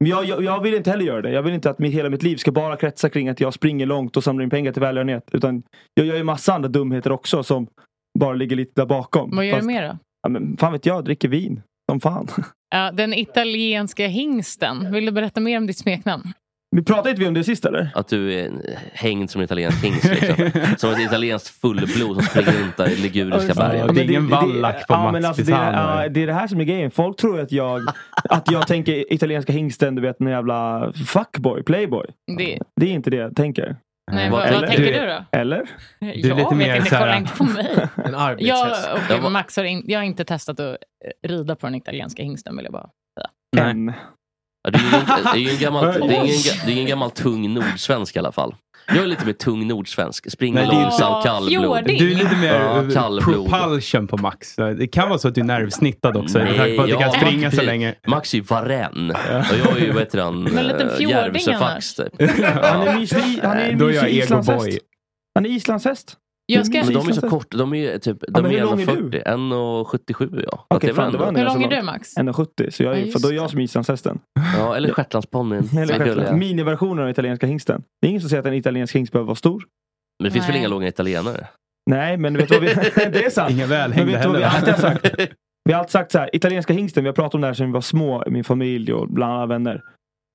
Men 0.00 0.10
jag, 0.10 0.24
jag, 0.24 0.44
jag 0.44 0.62
vill 0.62 0.74
inte 0.74 0.90
heller 0.90 1.04
göra 1.04 1.22
det. 1.22 1.30
Jag 1.30 1.42
vill 1.42 1.54
inte 1.54 1.70
att 1.70 1.78
mitt, 1.78 1.94
hela 1.94 2.10
mitt 2.10 2.22
liv 2.22 2.36
ska 2.36 2.52
bara 2.52 2.76
kretsa 2.76 3.08
kring 3.10 3.28
att 3.28 3.40
jag 3.40 3.54
springer 3.54 3.86
långt 3.86 4.16
och 4.16 4.24
samlar 4.24 4.44
in 4.44 4.50
pengar 4.50 4.72
till 4.72 4.82
välgörenhet. 4.82 5.24
Utan 5.32 5.62
jag 5.94 6.06
gör 6.06 6.16
ju 6.16 6.22
massa 6.24 6.54
andra 6.54 6.68
dumheter 6.68 7.12
också 7.12 7.42
som 7.42 7.66
bara 8.18 8.32
ligger 8.34 8.56
lite 8.56 8.72
där 8.80 8.86
bakom. 8.86 9.36
Vad 9.36 9.44
gör 9.44 9.52
du 9.52 9.58
Fast- 9.58 9.66
mer 9.66 9.88
då? 9.88 9.98
Ja, 10.22 10.28
men 10.28 10.56
fan 10.56 10.72
vet 10.72 10.86
jag, 10.86 11.04
dricker 11.04 11.28
vin. 11.28 11.62
Som 11.90 12.00
fan. 12.00 12.28
Ja, 12.70 12.92
den 12.92 13.14
italienska 13.14 14.06
hingsten. 14.06 14.92
Vill 14.92 15.06
du 15.06 15.12
berätta 15.12 15.40
mer 15.40 15.58
om 15.58 15.66
ditt 15.66 15.78
smeknamn? 15.78 16.32
Vi 16.76 16.82
pratade 16.84 17.10
inte 17.10 17.22
vi 17.22 17.28
om 17.28 17.34
det 17.34 17.44
sist 17.44 17.64
eller? 17.64 17.90
Att 17.94 18.08
du 18.08 18.32
är 18.34 18.50
hängd 18.92 19.30
som 19.30 19.40
en 19.40 19.44
italiensk 19.44 19.84
hingst. 19.84 20.04
Liksom. 20.04 20.50
Som 20.78 20.90
ett 20.90 20.98
italienskt 21.00 21.48
fullblod 21.60 22.16
som 22.16 22.22
springer 22.22 22.52
runt 22.62 22.76
där 22.76 22.90
i 22.90 22.96
liguriska 22.96 23.54
bergen. 23.54 23.86
Ja, 23.86 23.92
men 23.92 24.72
ja, 24.88 25.12
men 25.12 25.24
alltså, 25.24 25.42
det, 25.42 25.52
är, 25.52 25.72
ja, 25.72 26.08
det 26.08 26.22
är 26.22 26.26
det 26.26 26.32
här 26.32 26.46
som 26.46 26.60
är 26.60 26.64
grejen. 26.64 26.90
Folk 26.90 27.16
tror 27.16 27.40
att 27.40 27.52
jag, 27.52 27.82
att 28.28 28.50
jag 28.50 28.66
tänker 28.66 29.12
italienska 29.12 29.52
hingsten, 29.52 29.94
du 29.94 30.02
vet 30.02 30.20
en 30.20 30.26
jävla 30.26 30.92
fuckboy, 30.92 31.62
playboy. 31.62 32.06
Det, 32.38 32.58
Det 32.80 32.86
är 32.86 32.90
inte 32.90 33.10
det 33.10 33.16
jag 33.16 33.36
tänker. 33.36 33.76
Nej, 34.12 34.30
vad- 34.30 34.52
vad 34.52 34.66
tänker 34.66 35.00
du 35.00 35.06
då? 35.06 35.38
Eller? 35.38 35.62
jag 35.98 36.36
vet 36.36 36.52
inte, 36.52 36.90
kolla 36.90 37.16
inte 37.18 37.32
på 37.36 37.44
mig. 37.44 37.88
En 38.04 38.14
Jag 38.38 39.24
och 39.24 39.32
Max 39.32 39.56
har, 39.56 39.64
in, 39.64 39.82
jag 39.86 39.98
har 39.98 40.04
inte 40.04 40.24
testat 40.24 40.60
att 40.60 40.76
rida 41.26 41.56
på 41.56 41.66
den 41.66 41.74
italienska 41.74 42.22
hingsten 42.22 42.56
vill 42.56 42.64
jag 42.64 42.72
bara 42.72 42.88
säga. 43.56 43.66
Än. 43.70 43.92
Det 44.62 44.78
är 44.78 45.36
ju 45.36 45.42
ingen, 45.42 45.58
gammal, 45.58 45.84
det 45.84 45.90
är 45.90 46.24
ingen, 46.24 46.26
det 46.66 46.70
är 46.70 46.72
ingen 46.72 46.86
gammal 46.86 47.10
tung 47.10 47.54
nordsvensk 47.54 48.16
i 48.16 48.18
alla 48.18 48.32
fall. 48.32 48.54
Jag 48.88 48.96
är 48.98 49.06
lite 49.06 49.26
mer 49.26 49.32
tung 49.32 49.68
nordsvensk. 49.68 50.30
Springer 50.30 50.66
Nej, 50.66 50.74
långsamt, 50.74 51.24
kallblod. 51.24 51.84
Du 51.86 52.12
är 52.12 52.14
lite 52.14 52.36
mer 52.36 52.54
Ja, 52.54 52.82
eh, 52.82 53.24
propulsion 53.24 54.06
på 54.06 54.16
Max. 54.16 54.56
Det 54.56 54.86
kan 54.86 55.08
vara 55.08 55.18
så 55.18 55.28
att 55.28 55.34
du 55.34 55.40
är 55.40 55.44
nervsnittad 55.44 56.16
också. 56.16 56.38
med 56.38 56.56
tanke 56.56 56.76
på 56.76 56.82
att 56.82 56.88
du 56.88 56.96
kan 56.96 57.12
springa 57.12 57.50
så 57.50 57.56
precis. 57.56 57.66
länge. 57.66 57.94
Max 58.06 58.34
är 58.34 58.38
ju 58.38 58.44
varenn. 58.44 59.10
Och 59.10 59.58
jag 59.66 59.76
är 59.76 59.80
ju, 59.80 59.92
vad 59.92 60.02
heter 60.02 60.18
han, 60.22 60.42
Men 60.42 60.58
en 60.58 60.66
liten 60.66 60.90
eh, 60.90 61.10
Järvsöfax 61.10 61.94
typ. 61.94 62.12
Han 62.18 62.82
är 62.82 63.46
han 63.46 63.56
är 63.58 63.72
Då 63.72 63.86
är 63.86 63.92
jag 63.92 64.08
egoboy. 64.08 64.78
Han 65.34 65.46
är 65.46 65.50
islandshäst. 65.50 66.16
Jag 66.52 66.66
ska- 66.66 66.84
Men 66.84 66.92
de 66.92 67.08
är 67.08 67.12
så 67.12 67.28
korta, 67.30 67.56
de 67.58 67.74
är 67.74 67.98
typ 67.98 68.16
Ja, 68.20 68.40
de 68.40 68.44
hur 68.44 68.58
är 68.58 68.64
lång 68.64 68.80
är 68.80 68.86
1,40. 68.86 69.22
1,77 69.26 70.44
ja. 70.52 70.66
Okej, 70.68 70.94
fan, 70.94 71.12
det 71.12 71.18
var 71.18 71.32
Hur 71.32 71.44
lång 71.44 71.62
är 71.62 71.76
du 71.76 71.82
Max? 71.82 72.16
1,70 72.16 72.70
så 72.70 72.82
jag 72.82 72.98
är, 72.98 73.06
Ja, 73.06 73.12
för 73.12 73.20
då 73.20 73.28
är 73.28 73.32
jag 73.32 73.50
som 73.50 73.60
islandshästen. 73.60 74.18
Ja, 74.58 74.76
eller 74.76 74.92
shetlandsponnyn. 74.92 75.68
Miniversionen 76.38 77.04
av 77.04 77.10
italienska 77.10 77.46
hingsten. 77.46 77.82
Det 78.02 78.06
är 78.06 78.08
ingen 78.08 78.20
som 78.20 78.30
säger 78.30 78.40
att 78.40 78.46
en 78.46 78.54
italiensk 78.54 78.94
hingst 78.96 79.12
behöver 79.12 79.26
vara 79.26 79.34
stor. 79.36 79.64
Men 80.22 80.24
det 80.24 80.30
finns 80.30 80.44
väl 80.44 80.50
Nej. 80.50 80.58
inga 80.58 80.68
långa 80.68 80.88
italienare? 80.88 81.46
Nej, 81.90 82.16
men 82.16 82.36
vet 82.36 82.48
du 82.48 82.54
vad 82.54 82.62
vi... 82.64 82.68
det 83.12 83.24
är 83.24 83.30
sant. 83.30 83.50
Inga 83.50 83.66
välhängda 83.66 84.28
vad 84.28 84.36
vi 84.36 84.42
heller. 84.44 84.56
alltid 84.56 84.74
har 84.74 84.80
sagt? 84.80 85.16
Vi 85.64 85.72
har 85.72 85.78
alltid 85.80 85.92
sagt 85.92 86.12
så 86.12 86.18
här, 86.18 86.36
italienska 86.36 86.72
hingsten, 86.72 87.04
vi 87.04 87.08
har 87.08 87.14
pratat 87.14 87.34
om 87.34 87.40
det 87.40 87.46
här 87.46 87.54
sedan 87.54 87.66
vi 87.66 87.72
var 87.72 87.80
små, 87.80 88.24
min 88.26 88.44
familj 88.44 88.92
och 88.92 89.08
bland 89.08 89.32
alla 89.32 89.46
vänner. 89.46 89.82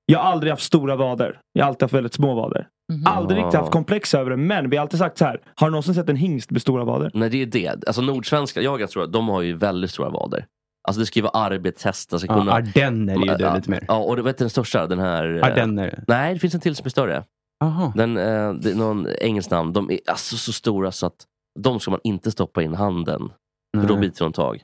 Jag 0.06 0.20
har 0.20 0.32
aldrig 0.32 0.52
haft 0.52 0.64
stora 0.64 0.96
vader. 0.96 1.40
Jag 1.54 1.64
har 1.64 1.68
alltid 1.68 1.82
haft 1.82 1.94
väldigt 1.94 2.14
små 2.14 2.36
vader. 2.36 2.68
Aldrig 3.06 3.40
riktigt 3.40 3.60
haft 3.60 3.72
komplex 3.72 4.14
över 4.14 4.32
det, 4.32 4.38
men 4.38 4.70
vi 4.70 4.78
har 4.78 4.82
alltid 4.82 5.00
sagt 5.00 5.18
så 5.18 5.26
här. 5.26 5.42
Har 5.56 5.68
du 5.68 5.72
någonsin 5.72 5.94
sett 5.94 6.10
en 6.10 6.16
hingst 6.16 6.52
med 6.52 6.62
stora 6.62 6.84
vader? 6.84 7.12
Nej 7.14 7.30
det 7.30 7.42
är 7.42 7.46
det. 7.46 7.88
Alltså 7.88 8.02
nordsvenska, 8.02 8.62
jag 8.62 8.80
ganska 8.80 8.92
stora, 8.92 9.08
de 9.08 9.30
har 9.30 9.42
ju 9.42 9.54
väldigt 9.54 9.92
stora 9.92 10.10
vader. 10.10 10.46
Alltså 10.88 11.00
det 11.00 11.06
ska 11.06 11.20
ju 11.20 11.24
vara 11.24 11.44
arbetshästar. 11.44 12.20
Ja, 12.28 12.34
kunna... 12.34 12.52
ardenner 12.52 13.14
är 13.14 13.20
ju 13.20 13.26
det 13.26 13.44
ja, 13.44 13.56
lite 13.56 13.70
mer. 13.70 13.86
Ja, 13.88 13.98
och 13.98 14.16
du 14.16 14.22
vet 14.22 14.38
den 14.38 14.50
största? 14.50 14.88
Den 14.88 15.00
här... 15.00 15.36
eh, 15.38 15.48
Ardenner. 15.52 16.04
Nej, 16.08 16.34
det 16.34 16.40
finns 16.40 16.54
en 16.56 16.62
till 16.62 16.76
som 16.76 16.86
är 16.86 16.90
större. 16.90 17.24
Aha. 17.64 17.94
Den, 17.96 18.18
eh, 18.18 18.54
det 18.54 18.72
är 18.72 18.76
någon 18.76 19.08
engelskt 19.22 19.52
namn. 19.52 19.74
De 19.74 19.92
är 19.92 20.00
alltså 20.08 20.38
så 20.38 20.54
stora 20.54 20.92
så 20.92 21.06
att 21.06 21.26
de 21.60 21.80
ska 21.80 21.92
man 21.92 22.00
inte 22.04 22.32
stoppa 22.32 22.64
in 22.64 22.74
handen. 22.76 23.30
För 23.78 23.88
då 23.88 23.94
Nej. 23.94 24.02
biter 24.02 24.26
de 24.26 24.34
tag. 24.34 24.64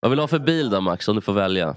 Vad 0.00 0.10
vill 0.10 0.16
du 0.16 0.22
ha 0.22 0.28
för 0.28 0.38
bil 0.38 0.70
då 0.70 0.80
Max? 0.80 1.08
Om 1.08 1.14
du 1.14 1.20
får 1.20 1.32
välja. 1.32 1.76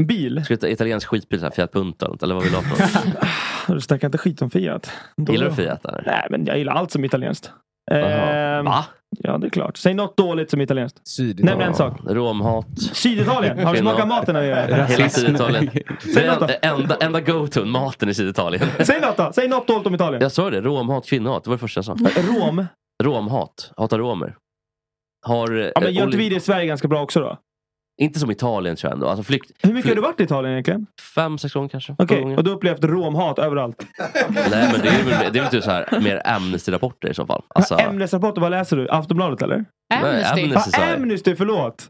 En 0.00 0.06
bil? 0.06 0.44
Ska 0.44 0.54
du 0.54 0.58
ta 0.58 0.68
italiensk 0.68 1.08
skitbil? 1.08 1.38
så 1.40 1.46
här, 1.46 1.52
Fiat 1.52 1.72
Punto 1.72 2.16
eller 2.22 2.34
vad 2.34 2.42
vill 2.44 2.52
du 2.52 2.58
ha 2.58 2.64
för 2.64 2.70
något? 3.14 3.28
Du 3.74 3.80
snackar 3.80 4.08
inte 4.08 4.18
skit 4.18 4.42
om 4.42 4.50
Fiat. 4.50 4.90
Då- 5.16 5.32
Gillar 5.32 5.46
du 5.48 5.54
Fiat? 5.54 5.84
Eller? 5.84 6.02
Nej, 6.06 6.26
men 6.30 6.46
jag 6.46 6.58
gillar 6.58 6.72
allt 6.72 6.90
som 6.90 7.04
italienskt. 7.04 7.52
Ehm, 7.90 8.64
Va? 8.64 8.84
Ja, 9.18 9.38
det 9.38 9.46
är 9.46 9.50
klart. 9.50 9.76
Säg 9.76 9.94
något 9.94 10.16
dåligt 10.16 10.50
som 10.50 10.60
italienskt. 10.60 11.00
Nämn 11.38 11.60
en 11.60 11.74
sak. 11.74 12.00
Romhat. 12.06 12.66
Syditalien. 12.92 13.58
Har 13.66 13.72
du 13.74 13.80
smakat 13.80 14.08
maten? 14.08 14.36
Eller? 14.36 14.84
Hela 14.86 15.08
Syditalien. 15.08 15.70
Säg 16.14 16.26
något 16.26 16.40
då. 16.40 16.48
enda, 16.62 16.96
enda, 16.96 17.20
go-to, 17.20 17.64
maten 17.64 18.08
i 18.08 18.14
Syditalien. 18.14 18.62
Säg 18.84 19.00
något 19.00 19.16
då. 19.16 19.32
Säg 19.34 19.48
något 19.48 19.66
dåligt 19.66 19.86
om 19.86 19.94
Italien. 19.94 20.22
Jag 20.22 20.32
sa 20.32 20.50
det, 20.50 20.60
romhat, 20.60 21.06
kvinnohat. 21.06 21.44
Det 21.44 21.50
var 21.50 21.56
det 21.56 21.60
första 21.60 21.78
jag 21.78 21.84
sa. 21.84 21.96
Rom? 22.20 22.66
Romhat. 23.02 23.72
Hatar 23.76 23.98
romer. 23.98 24.36
Har, 25.26 25.50
Ja, 25.74 25.80
men 25.80 25.92
gör 25.94 26.04
inte 26.04 26.16
vi 26.16 26.28
det 26.28 26.36
i 26.36 26.40
Sverige 26.40 26.66
ganska 26.66 26.88
bra 26.88 27.02
också 27.02 27.20
då? 27.20 27.38
Inte 28.00 28.18
som 28.18 28.30
Italien 28.30 28.76
tror 28.76 28.90
jag 28.90 28.96
ändå. 28.96 29.08
Alltså 29.08 29.22
flykt, 29.22 29.50
Hur 29.62 29.72
mycket 29.72 29.90
har 29.90 29.96
du 29.96 30.02
varit 30.02 30.20
i 30.20 30.24
Italien 30.24 30.52
egentligen? 30.52 30.86
Fem, 31.14 31.38
sex 31.38 31.54
gånger 31.54 31.68
kanske. 31.68 31.94
Okej, 31.98 32.20
gånger. 32.20 32.36
och 32.36 32.44
du 32.44 32.50
har 32.50 32.56
upplevt 32.56 32.84
romhat 32.84 33.38
överallt? 33.38 33.86
Nej 34.50 34.68
men 34.72 34.80
det 34.80 34.88
är 34.88 35.04
väl, 35.04 35.32
det 35.32 35.38
är 35.38 35.42
väl 35.42 35.50
typ 35.50 35.64
så 35.64 35.70
här, 35.70 36.00
mer 36.00 36.22
Amnesty-rapporter 36.24 37.10
i 37.10 37.14
så 37.14 37.26
fall. 37.26 37.42
Alltså, 37.54 37.78
Ämnesrapporter, 37.78 38.40
vad 38.40 38.50
läser 38.50 38.76
du? 38.76 38.88
Aftonbladet 38.90 39.42
eller? 39.42 39.64
Nej, 39.90 40.24
Amnesty. 40.24 40.42
Amnesty, 40.42 40.70
sa 40.70 40.82
ah. 40.82 40.94
Amnesty, 40.94 41.36
förlåt! 41.36 41.88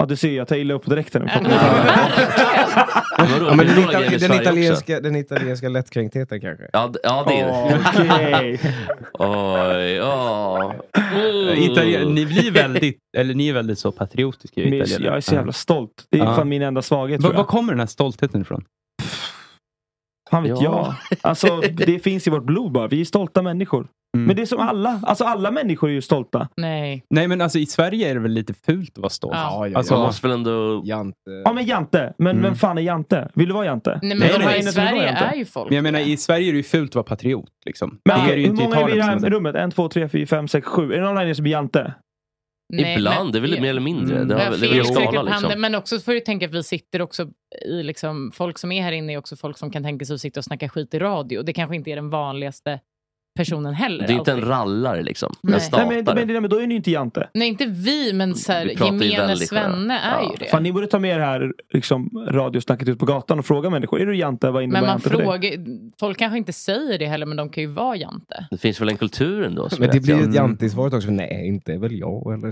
Ja 0.00 0.06
du 0.06 0.16
ser, 0.16 0.36
jag 0.36 0.48
tar 0.48 0.56
illa 0.56 0.74
upp 0.74 0.84
på 0.84 0.90
direkten. 0.90 1.22
vadå, 1.32 1.46
Ja, 3.46 3.54
men 3.54 3.66
den, 3.66 3.76
itali- 3.76 4.18
den, 4.18 4.40
italienska, 4.40 5.00
den 5.00 5.16
italienska 5.16 5.68
lättkränktheten 5.68 6.40
kanske? 6.40 6.64
Ja, 6.72 6.92
ja 7.02 7.24
det 7.28 7.40
är 7.40 7.46
det. 7.46 7.80
Okej. 7.88 8.60
Oj, 9.12 9.92
ja. 9.92 10.74
Mm. 11.16 11.58
Italien, 11.72 12.14
ni 12.14 12.26
blir 12.26 12.50
väldigt, 12.50 12.98
eller 13.16 13.34
ni 13.34 13.48
är 13.48 13.52
väldigt 13.52 13.78
så 13.78 13.92
patriotiska 13.92 14.60
i 14.60 14.66
Italien. 14.76 15.02
jag 15.02 15.16
är 15.16 15.20
så 15.20 15.34
jävla 15.34 15.52
stolt. 15.52 16.04
Det 16.10 16.18
är 16.18 16.24
fan 16.24 16.48
min 16.48 16.62
enda 16.62 16.82
svaghet 16.82 17.20
Var, 17.22 17.30
tror 17.30 17.36
var 17.36 17.44
kommer 17.44 17.72
den 17.72 17.80
här 17.80 17.86
stoltheten 17.86 18.40
ifrån? 18.40 18.64
Fan 20.30 20.42
vet 20.42 20.52
Ja. 20.62 20.94
jag. 21.08 21.16
Alltså 21.22 21.60
det 21.86 21.98
finns 21.98 22.26
i 22.26 22.30
vårt 22.30 22.44
blod 22.44 22.72
bara. 22.72 22.88
Vi 22.88 23.00
är 23.00 23.04
stolta 23.04 23.42
människor. 23.42 23.88
Mm. 24.16 24.26
Men 24.26 24.36
det 24.36 24.42
är 24.42 24.46
som 24.46 24.58
alla. 24.60 25.00
Alltså 25.02 25.24
alla 25.24 25.50
människor 25.50 25.88
är 25.88 25.92
ju 25.92 26.02
stolta. 26.02 26.48
Nej. 26.56 27.04
Nej 27.10 27.28
men 27.28 27.40
alltså 27.40 27.58
i 27.58 27.66
Sverige 27.66 28.10
är 28.10 28.14
det 28.14 28.20
väl 28.20 28.30
lite 28.32 28.54
fult 28.54 28.90
att 28.92 28.98
vara 28.98 29.10
stolt? 29.10 29.34
Ja, 29.36 29.66
ja, 29.68 29.78
alltså, 29.78 29.94
Man 29.94 30.02
måste 30.02 30.26
väl 30.28 30.36
ändå... 30.36 30.82
Jante. 30.84 31.16
Ja 31.44 31.52
men 31.52 31.64
Jante. 31.64 32.12
Men 32.18 32.30
Mm. 32.30 32.42
vem 32.42 32.54
fan 32.54 32.78
är 32.78 32.82
Jante? 32.82 33.28
Vill 33.34 33.48
du 33.48 33.54
vara 33.54 33.64
Jante? 33.66 33.90
Nej, 34.02 34.08
men 34.08 34.18
Nej, 34.18 34.28
de 34.32 34.38
nej, 34.38 34.46
här 34.48 34.58
i 34.58 34.62
Sverige 34.62 35.08
inte. 35.10 35.24
är 35.24 35.34
ju 35.34 35.44
folk 35.44 35.68
Men 35.68 35.76
jag 35.76 35.82
menar 35.82 36.00
i 36.00 36.16
Sverige 36.16 36.48
är 36.48 36.52
det 36.52 36.56
ju 36.56 36.62
fult 36.62 36.90
att 36.90 36.94
vara 36.94 37.04
patriot. 37.04 37.48
Liksom. 37.66 37.98
Men 38.04 38.16
det 38.16 38.22
är 38.22 38.26
okej, 38.26 38.34
det 38.36 38.40
ju 38.40 38.46
hur 38.46 38.50
inte 38.52 38.62
i 38.62 38.66
många 38.66 38.80
är 38.80 38.86
vi 38.86 38.92
i 38.92 38.96
det 38.96 39.02
här 39.02 39.18
rummet? 39.18 39.54
En, 39.54 39.70
två, 39.70 39.88
tre, 39.88 40.08
fyra, 40.08 40.26
fem, 40.26 40.48
sex, 40.48 40.66
sju. 40.66 40.92
Är 40.92 40.96
det 40.98 41.04
någon 41.06 41.16
här 41.16 41.24
inne 41.24 41.34
som 41.34 41.46
är 41.46 41.50
Jante? 41.50 41.94
Nej, 42.72 42.96
Ibland, 42.96 43.24
men- 43.24 43.32
det 43.32 43.38
är 43.38 43.40
väl 43.40 43.60
mer 43.60 43.70
eller 43.70 43.80
mindre. 43.80 44.16
Mm. 44.16 44.28
Det, 44.28 44.34
har, 44.34 44.40
det 44.56 44.66
är 44.66 44.74
väl 44.74 44.84
skala 44.84 45.22
liksom. 45.22 45.60
men 45.60 45.74
också 45.74 46.00
får 46.00 46.12
du 46.12 46.20
tänka 46.20 46.46
att 46.46 46.54
vi 46.54 46.62
sitter 46.62 47.02
också 47.02 47.28
i 47.66 47.82
liksom, 47.82 48.32
folk 48.34 48.58
som 48.58 48.72
är 48.72 48.82
här 48.82 48.92
inne 48.92 49.12
är 49.12 49.18
också 49.18 49.36
folk 49.36 49.58
som 49.58 49.70
kan 49.70 49.82
tänka 49.82 50.04
sig 50.04 50.14
att 50.14 50.20
sitta 50.20 50.40
och 50.40 50.44
snacka 50.44 50.68
skit 50.68 50.94
i 50.94 50.98
radio. 50.98 51.42
Det 51.42 51.52
kanske 51.52 51.76
inte 51.76 51.90
är 51.90 51.96
den 51.96 52.10
vanligaste 52.10 52.80
personen 53.36 53.74
heller. 53.74 54.06
Det 54.06 54.12
är 54.12 54.16
inte 54.18 54.32
en 54.32 54.40
rallare 54.40 55.02
liksom. 55.02 55.32
Nej. 55.42 55.54
En 55.54 55.60
Nej, 55.72 55.86
men, 56.04 56.14
men, 56.16 56.26
men, 56.26 56.42
men 56.42 56.50
då 56.50 56.56
är 56.60 56.66
ni 56.66 56.74
inte 56.74 56.90
jante. 56.90 57.28
Nej, 57.34 57.48
inte 57.48 57.66
vi, 57.66 58.12
men 58.12 58.34
så 58.34 58.52
här, 58.52 58.66
Vi 58.66 58.76
pratar 58.76 58.94
ju 58.94 59.04
gemene 59.10 59.36
svenne 59.36 59.98
är 59.98 60.20
Ja. 60.22 60.30
ju 60.30 60.36
det. 60.44 60.50
Fan, 60.50 60.62
ni 60.62 60.72
borde 60.72 60.86
ta 60.86 60.98
med 60.98 61.20
det 61.20 61.24
här 61.24 61.52
liksom, 61.72 62.26
radiosnacket 62.30 62.88
ut 62.88 62.98
på 62.98 63.06
gatan 63.06 63.38
och 63.38 63.46
fråga 63.46 63.70
människor. 63.70 64.00
Är 64.00 64.06
du 64.06 64.16
jante? 64.16 64.50
Vad 64.50 64.62
innebär 64.62 64.80
Men 64.80 64.86
man 64.86 64.94
jante 64.94 65.08
för 65.10 65.16
dig? 65.16 65.26
frågar, 65.26 65.52
folk 66.00 66.18
kanske 66.18 66.38
inte 66.38 66.52
säger 66.52 66.98
det 66.98 67.06
heller, 67.06 67.26
men 67.26 67.36
de 67.36 67.48
kan 67.50 67.62
ju 67.62 67.70
vara 67.70 67.96
jante. 67.96 68.46
Det 68.50 68.58
finns 68.58 68.80
väl 68.80 68.88
en 68.88 68.96
kultur 68.96 69.44
ändå? 69.44 69.68
som 69.68 69.80
Men 69.80 69.88
är 69.88 69.92
det 69.92 70.00
blir 70.00 70.14
ju 70.14 70.20
ett 70.20 70.24
jante. 70.26 70.38
jante 70.38 70.66
i 70.66 70.70
svaret 70.70 70.94
också. 70.94 71.10
Nej, 71.10 71.46
inte 71.48 71.72
är 71.72 71.78
väl 71.78 71.98
jag. 71.98 72.34
Eller? 72.34 72.48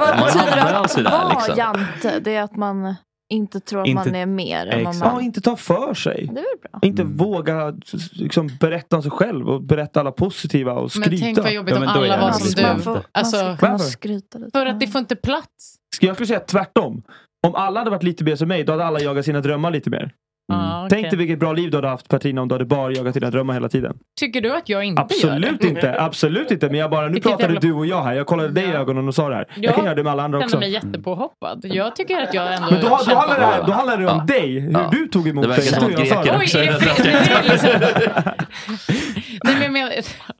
Vad 0.00 0.16
Man 0.18 0.26
betyder 0.26 0.46
hamnar 0.46 0.56
det 0.72 0.78
alltså 0.78 0.98
att 0.98 1.04
där, 1.04 1.10
vara 1.12 1.28
liksom. 1.28 1.54
jante? 1.58 2.20
Det 2.20 2.34
är 2.34 2.42
att 2.42 2.56
man 2.56 2.94
inte 3.30 3.60
tror 3.60 3.80
att 3.80 3.86
Inte- 3.88 4.04
man 4.06 4.14
är 4.14 4.26
mer 4.26 4.66
än 4.66 4.84
vad 4.84 4.94
Ja, 4.94 5.12
man... 5.12 5.22
inte 5.22 5.40
ta 5.40 5.56
för 5.56 5.94
sig. 5.94 6.14
Det 6.32 6.40
är 6.40 6.44
väl 6.60 6.70
bra. 6.70 6.80
Inte 6.82 7.04
våga 7.04 7.74
s- 7.94 8.10
liksom, 8.12 8.50
berätta 8.60 8.96
om 8.96 9.02
sig 9.02 9.10
själv 9.10 9.48
och 9.48 9.62
berätta 9.62 10.00
alla 10.00 10.12
positiva 10.12 10.72
och 10.72 10.92
skryta. 10.92 11.10
Men 11.10 11.18
tänk 11.20 11.38
vad 11.38 11.52
jobbigt 11.52 11.76
om 11.76 11.82
alla 11.82 12.20
var 12.20 12.32
som 12.32 12.62
Man 12.62 12.76
du. 12.76 12.82
får, 12.82 12.92
man 12.94 13.02
Alltså, 13.12 13.36
ska 13.36 13.56
kunna 13.56 13.78
skryta 13.78 14.38
lite. 14.38 14.50
för 14.58 14.66
att 14.66 14.80
det 14.80 14.86
får 14.86 14.98
inte 14.98 15.16
plats. 15.16 15.74
Jag 16.00 16.14
skulle 16.16 16.26
säga 16.26 16.40
tvärtom. 16.40 17.02
Om 17.46 17.54
alla 17.54 17.80
hade 17.80 17.90
varit 17.90 18.02
lite 18.02 18.24
mer 18.24 18.36
som 18.36 18.48
mig, 18.48 18.64
då 18.64 18.72
hade 18.72 18.84
alla 18.84 19.00
jagat 19.00 19.24
sina 19.24 19.40
drömmar 19.40 19.70
lite 19.70 19.90
mer. 19.90 20.12
Ja, 20.52 20.84
okej. 20.86 20.88
Tänk 21.00 21.10
dig 21.10 21.18
vilket 21.18 21.38
bra 21.38 21.52
liv 21.52 21.70
du 21.70 21.76
hade 21.76 21.88
haft 21.88 22.08
Petrina 22.08 22.42
om 22.42 22.48
du 22.48 22.54
hade 22.54 22.64
bara 22.64 22.92
jagat 22.92 23.14
dina 23.14 23.30
drömmar 23.30 23.54
hela 23.54 23.68
tiden. 23.68 23.96
Tycker 24.20 24.40
du 24.40 24.56
att 24.56 24.68
jag 24.68 24.84
inte 24.84 25.00
gör 25.02 25.04
Absolut 25.34 25.60
det? 25.60 25.68
inte, 25.68 26.00
absolut 26.00 26.50
inte. 26.50 26.66
Men 26.66 26.80
jag 26.80 26.90
bara, 26.90 27.06
nu 27.06 27.12
Vilket 27.12 27.30
pratade 27.30 27.44
jävla- 27.54 27.60
du 27.60 27.72
och 27.72 27.86
jag 27.86 28.02
här. 28.02 28.14
Jag 28.14 28.26
kollade 28.26 28.48
dig 28.48 28.64
i 28.64 28.72
ögonen 28.72 29.08
och 29.08 29.14
sa 29.14 29.28
det 29.28 29.34
här. 29.34 29.46
Jag 29.56 29.74
kan 29.74 29.84
göra 29.84 29.94
det 29.94 30.02
med 30.02 30.12
alla 30.12 30.22
andra 30.22 30.38
Jag 30.38 30.44
också. 30.44 30.56
känner 30.60 30.66
mig 30.66 30.72
jättepåhoppad. 30.72 31.60
Jag 31.64 31.96
tycker 31.96 32.22
att 32.22 32.34
jag 32.34 32.54
ändå 32.54 32.70
Men 32.70 32.80
då, 32.80 32.88
då, 32.88 32.94
handlar 32.94 33.38
det, 33.38 33.44
här, 33.46 33.62
då 33.66 33.72
handlar 33.72 33.96
det 33.96 34.08
om 34.08 34.26
dig, 34.26 34.60
hur 34.60 34.72
Ja. 34.72 34.88
du 34.92 35.06
tog 35.08 35.28
emot 35.28 35.42
Det 35.42 35.48
verkar 35.48 35.62
dig. 35.62 35.70
som 35.72 35.84
att 35.84 35.90
jag 35.98 36.06
greker 36.06 36.32
det. 36.32 36.36
också 36.36 36.58
Oj, 36.58 36.66
är 36.66 38.34
Nej, 39.44 39.70
men. 39.70 39.90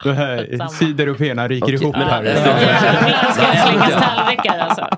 Det 0.04 0.12
här 0.12 0.68
sydeuropeerna 0.68 1.48
ryker 1.48 1.72
ihop 1.72 1.96
men- 1.96 2.08
här. 2.08 2.24
Jävlar 2.24 3.32
ska 3.32 3.42
det 3.52 3.58
slängas 3.58 4.02
tallrikar 4.04 4.58
alltså. 4.58 4.88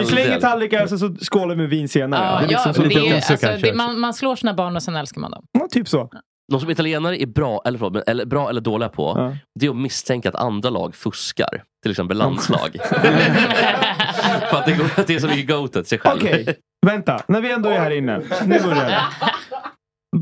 Vi 0.00 0.06
slänger 0.06 0.40
tallrikar 0.40 0.82
och 0.82 0.88
så, 0.98 1.14
skålar 1.20 1.48
vi 1.54 1.56
med 1.56 1.68
vin 1.70 1.88
senare. 1.88 2.24
Ja, 2.24 2.38
det 2.38 2.44
är 2.44 2.48
liksom 2.48 2.72
ja, 2.90 3.00
det 3.02 3.08
är, 3.08 3.14
alltså, 3.32 3.66
det, 3.66 3.74
man, 3.74 4.00
man 4.00 4.14
slår 4.14 4.36
sina 4.36 4.54
barn 4.54 4.76
och 4.76 4.82
sen 4.82 4.96
älskar 4.96 5.20
man 5.20 5.30
dem. 5.30 5.44
Ja, 5.52 5.68
typ 5.70 5.88
så. 5.88 6.08
De 6.52 6.60
som 6.60 6.70
italienare 6.70 7.22
är 7.22 7.26
bra 7.26 7.62
eller, 7.64 7.78
förlåt, 7.78 7.92
men- 7.92 8.02
eller, 8.06 8.26
bra 8.26 8.48
eller 8.50 8.60
dåliga 8.60 8.88
på, 8.88 9.14
Ja. 9.16 9.36
det 9.60 9.66
är 9.66 9.70
att 9.70 9.76
misstänka 9.76 10.28
att 10.28 10.34
andra 10.34 10.70
lag 10.70 10.94
fuskar. 10.94 11.62
Till 11.82 11.90
exempel 11.90 12.16
landslag. 12.18 12.76
För 14.50 14.56
att 14.58 14.66
det, 14.66 14.72
går, 14.72 14.84
att 14.96 15.06
det 15.06 15.14
är 15.14 15.18
så 15.20 15.26
mycket 15.26 15.48
go-to 15.48 15.84
sig 15.84 15.98
själv. 15.98 16.20
Okej, 16.22 16.54
vänta. 16.86 17.20
När 17.28 17.40
vi 17.40 17.52
ändå 17.52 17.68
är 17.68 17.78
här 17.78 17.90
inne. 17.90 18.20
Nu 18.44 18.60
börjar 18.60 18.84
det. 18.84 19.00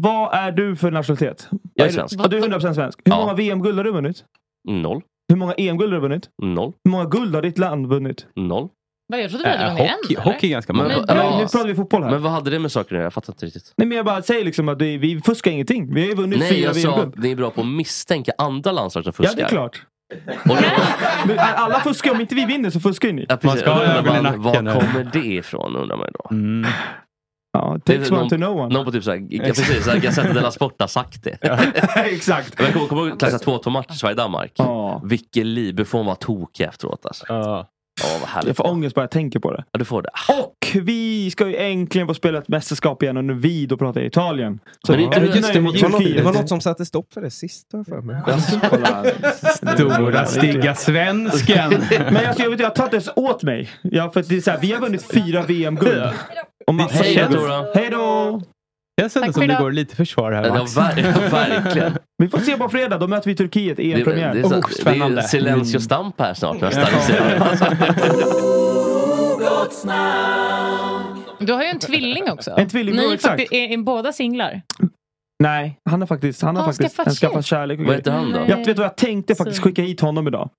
Vad 0.03 0.35
är 0.35 0.53
du 0.53 0.77
för 0.77 0.91
nationalitet? 0.91 1.49
Jag 1.75 1.87
är 1.89 1.93
svensk. 1.93 2.17
Ja, 2.23 2.29
du 2.29 2.39
är 2.39 2.43
100% 2.43 2.75
svensk. 2.75 2.99
Hur 3.05 3.13
Ja. 3.13 3.19
många 3.19 3.35
VM-guld 3.35 3.77
har 3.77 3.85
du 3.85 3.93
vunnit? 3.93 4.25
Noll. 4.69 5.01
Hur 5.29 5.37
många 5.37 5.53
EM-guld 5.53 5.93
har 5.93 6.01
du 6.01 6.09
vunnit? 6.09 6.29
Noll. 6.43 6.73
Hur 6.85 6.91
många 6.91 7.05
guld 7.05 7.35
har 7.35 7.43
ditt 7.43 7.59
land 7.59 7.87
vunnit? 7.87 8.27
Noll. 8.37 8.69
Vad, 9.09 9.21
jag 9.21 9.31
trodde 9.31 9.45
vi 9.45 9.51
hade 9.51 9.65
Äh, 9.65 9.69
vunnit 9.75 9.91
hockey, 9.93 10.15
en. 10.17 10.23
hockey 10.23 10.47
är 10.47 10.51
ganska 10.51 10.73
många. 10.73 10.89
Men- 10.89 11.05
Men, 11.09 11.17
Ja. 11.17 11.37
nu 11.39 11.43
pratar 11.43 11.67
vi 11.67 11.75
fotboll 11.75 12.03
här. 12.03 12.11
Men 12.11 12.23
vad 12.23 12.33
hade 12.33 12.51
det 12.51 12.59
med 12.59 12.73
saker 12.73 12.87
att 12.87 12.93
göra? 12.93 13.03
Jag 13.03 13.13
fattar 13.13 13.33
inte 13.33 13.47
riktigt. 13.47 13.73
Nej 13.77 13.87
men 13.89 13.97
jag 13.97 14.07
bara 14.07 14.23
säger 14.23 14.45
liksom 14.45 14.69
att 14.69 14.79
det, 14.79 14.99
vi 14.99 15.21
fuskar 15.21 15.51
ingenting. 15.51 15.95
Vi 15.95 16.01
har 16.01 16.09
ju 16.09 16.15
vunnit 16.15 16.39
Nej, 16.39 16.49
fyra 16.51 16.61
jag 16.67 16.77
sa 16.77 16.89
VM-guld. 16.91 17.15
att 17.19 17.23
ni 17.23 17.31
är 17.31 17.37
bra 17.37 17.51
på 17.51 17.61
att 17.61 17.67
misstänka 17.67 18.33
andra 18.39 18.73
landslag 18.73 19.05
som 19.05 19.13
Ja 19.19 19.23
fuskar. 19.25 19.37
det 19.37 19.43
är 19.43 19.49
klart. 19.49 19.83
Då, 20.45 20.57
Men 21.27 21.39
alla 21.39 21.81
fuskar, 21.81 22.11
om 22.11 22.21
inte 22.21 22.35
vi 22.35 22.45
vinner 22.45 22.71
så 22.71 22.81
fuskar 22.81 23.09
ju 23.09 23.15
ni. 23.15 23.27
ja, 23.29 23.37
precis. 23.37 23.45
Man 23.45 23.57
ska 23.59 23.71
ha 23.71 23.83
ögonen 23.99 24.21
i 24.21 24.23
man, 24.23 24.43
Var 24.43 24.51
nacken 24.53 24.67
här. 24.67 24.81
kommer 24.81 25.11
det 25.13 25.19
ifrån 25.27 25.77
undrar 25.77 25.97
man 25.97 26.07
ju 26.07 26.13
då. 26.13 26.29
Mm. 26.31 26.71
Ja, 27.53 27.79
Det 27.85 27.93
takes 27.97 28.11
någon- 28.11 28.21
one 28.21 28.31
to 28.31 28.37
know 28.37 28.57
one. 28.59 28.75
Någon 28.75 28.85
på 28.85 28.93
typ 28.93 29.05
såhär, 29.05 29.27
ja, 29.31 29.43
precis, 29.45 29.85
såhär, 29.85 29.99
Gazzetta 29.99 30.33
della 30.33 30.51
Sport 30.51 30.81
har 30.81 30.87
sagt 30.89 31.25
det. 31.25 31.39
Exakt. 31.97 32.55
Men 32.59 32.65
jag 32.65 32.75
kommer 32.75 32.87
kommer 32.89 33.09
ihåg 33.09 33.19
klassa 33.19 33.39
2-2 33.39 33.71
match 33.71 33.87
Sverige-Danmark. 34.01 34.53
Ja. 34.57 35.01
Vilket 35.05 35.47
liv, 35.47 35.75
Buffon 35.75 36.07
var 36.07 36.15
tokig 36.15 36.65
efteråt 36.65 37.07
alltså. 37.07 37.25
Ja. 37.29 37.67
Åh 38.05 38.21
vad 38.21 38.29
härligt. 38.29 38.47
Jag 38.49 38.57
får 38.57 38.67
ångest 38.67 38.95
bara 38.95 39.01
jag 39.03 39.11
tänker 39.11 39.39
på 39.41 39.53
det. 39.53 39.65
Ja, 39.73 39.79
du 39.79 39.85
får 39.85 40.03
det. 40.03 40.09
Och 40.43 40.85
vi 40.87 41.31
ska 41.31 41.49
ju 41.49 41.57
äntligen 41.57 42.07
få 42.07 42.15
spela 42.15 42.39
ett 42.39 42.49
mästerskap 42.49 43.03
igen 43.03 43.17
under 43.17 43.35
vi 43.35 43.67
då 43.67 43.77
pratar 43.77 44.01
Italien. 44.01 44.61
Så 44.87 44.93
Men 44.93 44.99
vi 45.01 45.05
det 45.07 45.11
Det 45.53 45.61
var, 45.61 45.63
något, 45.63 45.75
det 45.75 45.81
Turkiet. 45.81 46.25
var 46.25 46.33
något 46.33 46.49
som 46.49 46.61
satte 46.61 46.87
stopp 46.87 47.13
för 47.13 47.21
det 47.21 47.31
sist 47.31 47.67
har 47.73 47.79
jag 47.79 47.87
för 47.87 48.01
mig. 48.01 48.23
Stora 49.75 50.27
stygga 50.27 50.75
svensken. 50.75 51.71
Men 51.91 52.27
alltså, 52.27 52.43
jag, 52.43 52.51
vet, 52.51 52.61
jag 52.61 52.75
tar 52.75 52.85
inte 52.85 52.97
ens 52.97 53.11
åt 53.17 53.43
mig. 53.43 53.69
Ja, 53.83 54.11
för 54.11 54.21
att 54.21 54.29
det 54.29 54.37
är 54.37 54.41
så 54.41 54.51
här, 54.51 54.59
vi 54.61 54.73
har 54.73 54.81
vunnit 54.81 55.13
fyra 55.13 55.43
VM-guld. 55.43 56.03
Och 56.71 56.75
man- 56.75 56.89
Hej 56.91 57.27
då, 57.31 57.37
Tora. 57.39 57.65
Hej 57.75 57.89
då! 57.91 58.41
Jag 58.95 59.13
känner 59.13 59.33
som 59.33 59.47
det 59.47 59.57
går 59.61 59.73
lite 59.73 59.97
försvar 59.97 60.33
här 60.33 60.45
Ja, 60.45 60.55
Max. 60.55 60.77
ver- 60.77 61.31
verkligen. 61.31 61.93
Vi 62.19 62.29
får 62.29 62.39
se 62.39 62.57
på 62.57 62.69
fredag, 62.69 62.99
då 62.99 63.09
möter 63.09 63.31
vi 63.31 63.37
Turkiet 63.37 63.79
i 63.79 63.89
Det, 63.93 63.95
det, 63.95 64.01
EM-premiär. 64.01 64.35
är 64.37 64.45
Oh, 64.45 64.51
det 64.51 64.57
är 64.57 64.81
spännande. 64.81 65.23
Silencio 65.23 65.81
Stamp 65.81 66.21
här 66.21 66.35
snart 66.35 66.61
nästan. 66.61 66.87
Du 71.39 71.53
har 71.53 71.63
ju 71.63 71.69
en 71.69 71.79
tvilling 71.79 72.31
också. 72.31 72.55
En 72.57 72.69
tvillingbror, 72.69 73.05
Ni 73.07 73.11
är, 73.11 73.15
exakt. 73.15 73.31
faktiskt- 73.31 73.53
är, 73.53 73.73
är 73.73 73.79
båda 73.79 74.13
singlar. 74.13 74.63
Nej, 75.43 75.79
han 75.91 76.01
har 76.01 76.07
faktiskt, 76.07 76.43
han 76.43 76.57
har 76.57 76.63
Har 76.63 76.73
faktiskt 76.73 76.97
skaffat 76.97 77.07
en 77.11 77.15
tjej. 77.15 77.29
skaffat 77.31 77.47
kärlek. 77.47 77.81
och 77.81 77.87
Vad 77.87 77.97
heter 77.97 78.11
han 78.13 78.33
då? 78.33 78.41
Jag 78.49 78.57
vet 78.67 78.79
vad 78.79 78.85
jag 78.87 78.97
tänkte 78.97 79.35
faktiskt 79.35 79.63
skicka 79.63 79.83
hit 79.83 80.01
honom 80.01 80.29
idag. 80.29 80.51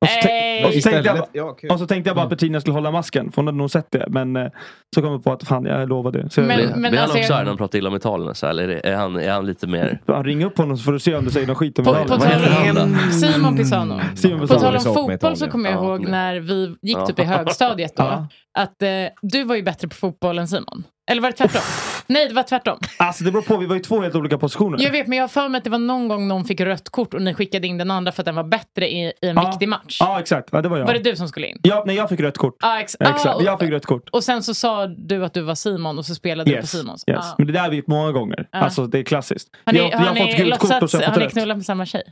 Och 0.00 0.08
så, 0.08 0.28
tän- 0.28 0.66
och 0.66 0.72
så, 0.74 0.90
tänkte, 0.90 1.08
jag, 1.32 1.56
ja, 1.62 1.74
och 1.74 1.78
så 1.78 1.86
tänkte 1.86 2.08
jag 2.10 2.16
bara 2.16 2.22
att 2.24 2.30
Bettina 2.30 2.60
skulle 2.60 2.74
hålla 2.74 2.90
masken, 2.90 3.32
för 3.32 3.36
hon 3.36 3.46
hade 3.46 3.58
nog 3.58 3.70
sett 3.70 3.86
det. 3.90 4.04
Men 4.08 4.36
eh, 4.36 4.46
så 4.94 5.02
kom 5.02 5.12
jag 5.12 5.24
på 5.24 5.32
att 5.32 5.44
fan, 5.48 5.64
jag 5.64 5.88
lovade. 5.88 6.30
Så 6.30 6.40
Men- 6.40 6.60
jag, 6.60 6.70
men 6.76 6.80
blir 6.90 6.90
han 6.90 6.98
alltså, 7.10 7.18
också 7.18 7.34
när 7.34 7.44
de 7.44 7.56
pratar 7.56 7.78
illa 7.78 7.88
om 7.88 7.96
Italien? 7.96 8.34
Så, 8.34 8.46
här, 8.46 8.50
eller 8.50 8.62
är, 8.62 8.68
det- 8.68 8.80
är, 8.88 8.96
han, 8.96 9.16
är 9.16 9.30
han 9.30 9.46
lite 9.46 9.66
mer... 9.66 10.00
ring 10.24 10.44
upp 10.44 10.58
honom 10.58 10.76
så 10.76 10.82
får 10.84 10.92
du 10.92 10.98
se 10.98 11.14
om 11.16 11.24
du 11.24 11.30
säger 11.30 11.46
något 11.46 11.56
skit 11.58 11.78
om 11.78 11.84
På, 11.84 11.90
Italien. 11.90 12.08
på 12.08 12.16
tal 12.16 12.26
heter 12.32 12.50
han 12.50 12.78
om 12.78 12.92
då? 13.06 13.12
Simon 13.12 13.56
Pisano. 13.56 14.00
Simon 14.16 14.40
På 14.40 14.46
Pisano. 14.46 14.60
tal 14.60 14.76
om 14.88 14.94
fotboll 15.08 15.36
så 15.36 15.46
kommer 15.48 15.70
jag 15.70 15.78
Ja, 15.84 15.84
ihåg 15.84 16.08
när 16.08 16.40
vi 16.40 16.76
gick 16.82 17.06
typ 17.06 17.18
i 17.18 17.22
högstadiet 17.22 17.96
då. 17.96 18.02
Att 18.58 18.82
eh, 18.82 18.88
du 19.22 19.44
var 19.44 19.56
ju 19.56 19.62
bättre 19.62 19.88
på 19.88 19.94
fotboll 19.94 20.38
än 20.38 20.48
Simon. 20.48 20.84
Eller 21.10 21.22
var 21.22 21.30
det 21.30 21.36
tvärtom? 21.36 21.62
Nej, 22.06 22.28
det 22.28 22.34
var 22.34 22.42
tvärtom. 22.42 22.78
Alltså 22.98 23.24
det 23.24 23.30
beror 23.32 23.42
på, 23.42 23.56
vi 23.56 23.66
var 23.66 23.76
i 23.76 23.80
två 23.80 24.00
helt 24.00 24.14
olika 24.14 24.38
positioner. 24.38 24.78
Jag 24.82 24.90
vet, 24.92 25.06
men 25.06 25.18
jag 25.18 25.22
har 25.22 25.28
för 25.28 25.48
mig 25.48 25.58
att 25.58 25.64
det 25.64 25.70
var 25.70 25.78
någon 25.78 26.08
gång 26.08 26.28
någon 26.28 26.44
fick 26.44 26.60
rött 26.60 26.88
kort 26.88 27.14
och 27.14 27.22
ni 27.22 27.34
skickade 27.34 27.66
in 27.66 27.78
den 27.78 27.90
andra 27.90 28.12
för 28.12 28.22
att 28.22 28.26
den 28.26 28.34
var 28.34 28.44
bättre 28.44 28.88
i, 28.90 29.04
i 29.04 29.12
en 29.20 29.36
Ja. 29.36 29.50
viktig 29.50 29.68
match. 29.68 29.96
Ja 30.00 30.20
exakt, 30.20 30.48
ja, 30.52 30.62
det 30.62 30.68
var 30.68 30.78
jag. 30.78 30.86
Var 30.86 30.94
det 30.94 30.98
du 31.10 31.16
som 31.16 31.28
skulle 31.28 31.46
in? 31.46 31.58
Ja, 31.62 31.82
nej 31.86 31.96
jag 31.96 32.08
fick 32.08 32.20
rött 32.20 32.38
kort. 32.38 32.56
Ja, 32.60 32.80
ex- 32.80 32.96
Exakt, 33.00 33.26
ah, 33.26 33.34
och, 33.34 33.42
jag 33.42 33.60
fick 33.60 33.70
rött 33.70 33.86
kort. 33.86 34.08
och 34.12 34.24
sen 34.24 34.42
så 34.42 34.54
sa 34.54 34.86
du 34.86 35.24
att 35.24 35.34
du 35.34 35.40
var 35.42 35.54
Simon 35.54 35.98
och 35.98 36.06
så 36.06 36.14
spelade 36.14 36.50
du 36.50 36.54
på 36.56 36.60
Yes, 36.60 36.70
Simons. 36.70 37.04
yes. 37.06 37.18
Ah. 37.20 37.34
Men 37.38 37.46
det 37.46 37.52
där 37.52 37.60
har 37.60 37.70
vi 37.70 37.76
gjort 37.76 37.86
många 37.86 38.12
gånger. 38.12 38.48
Alltså 38.52 38.86
det 38.86 38.98
är 38.98 39.02
klassiskt. 39.02 39.48
Har 39.64 39.72
ni, 39.72 39.78
jag, 39.78 39.92
jag 39.92 39.98
har 39.98 40.04
har 40.06 40.14
fått 40.16 40.36
gult 40.36 40.58
kort 40.58 40.62
och 40.62 40.68
så 40.68 40.80
låtsats, 40.80 40.94
har 40.94 41.02
jag 41.02 41.08
har 41.08 41.14
fått 41.14 41.34
ni 41.34 41.40
knullat 41.40 41.56
med 41.56 41.66
samma 41.66 41.86
tjej? 41.86 42.02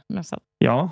Ja, 0.58 0.90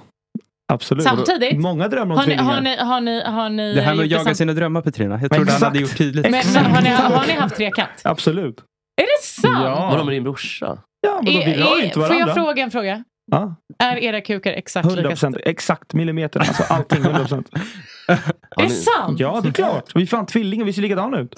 absolut. 0.73 1.05
Samtidigt? 1.05 1.61
Många 1.61 1.89
drömmar 1.89 2.15
om 2.15 2.19
Har 2.19 2.27
ni, 2.27 2.37
tvillingar. 2.37 2.55
har, 2.55 2.61
ni, 2.61 2.77
har, 2.77 3.01
ni, 3.01 3.23
har 3.25 3.49
ni 3.49 3.75
Det 3.75 3.81
här 3.81 3.95
med 3.95 4.05
att 4.05 4.11
gjort 4.11 4.21
jaga 4.25 4.35
sina 4.35 4.53
drömmar 4.53 4.81
Petrina. 4.83 5.19
Jag 5.23 5.31
trodde 5.33 5.53
han 5.53 5.63
hade 5.63 5.79
gjort 5.79 5.97
tydligt. 5.99 6.31
Men, 6.31 6.45
men 6.55 6.65
har, 6.67 6.83
ni, 6.83 6.89
har 6.91 7.27
ni 7.27 7.33
haft 7.33 7.57
trekant? 7.57 7.91
Absolut. 8.05 8.59
Är 9.03 9.03
det 9.21 9.27
sant? 9.27 9.65
Ja. 9.65 9.89
Vadå 9.91 10.05
med 10.05 10.15
din 10.15 10.23
brorsa? 10.23 10.79
Ja, 11.01 11.21
men 11.25 11.33
Är- 11.35 11.47
vill 11.47 11.59
jag 11.61 11.79
är- 11.79 11.83
inte 11.85 11.95
får 11.95 12.01
varandra. 12.01 12.27
jag 12.27 12.35
fråga 12.35 12.63
en 12.63 12.71
fråga? 12.71 13.05
Ja, 13.33 13.55
Är 13.79 13.97
era 13.97 14.21
kukar 14.21 14.53
exakt 14.53 14.87
100 14.87 15.03
lika 15.03 15.09
procent. 15.11 15.37
Exakt 15.45 15.95
millimeter. 15.95 16.41
Alltså 16.41 16.63
allting 16.69 17.03
100 17.03 17.19
procent. 17.21 17.49
Har 18.57 18.65
Är 18.65 18.69
det 18.69 18.71
sant? 18.71 19.21
Ja, 19.21 19.41
det 19.43 19.49
är 19.49 19.53
klart. 19.53 19.85
Vi 19.95 20.03
är 20.03 20.07
fan 20.07 20.27
tvillingar. 20.27 20.65
Vi 20.65 20.73
ser 20.73 20.83
likadana 20.83 21.19
ut. 21.19 21.35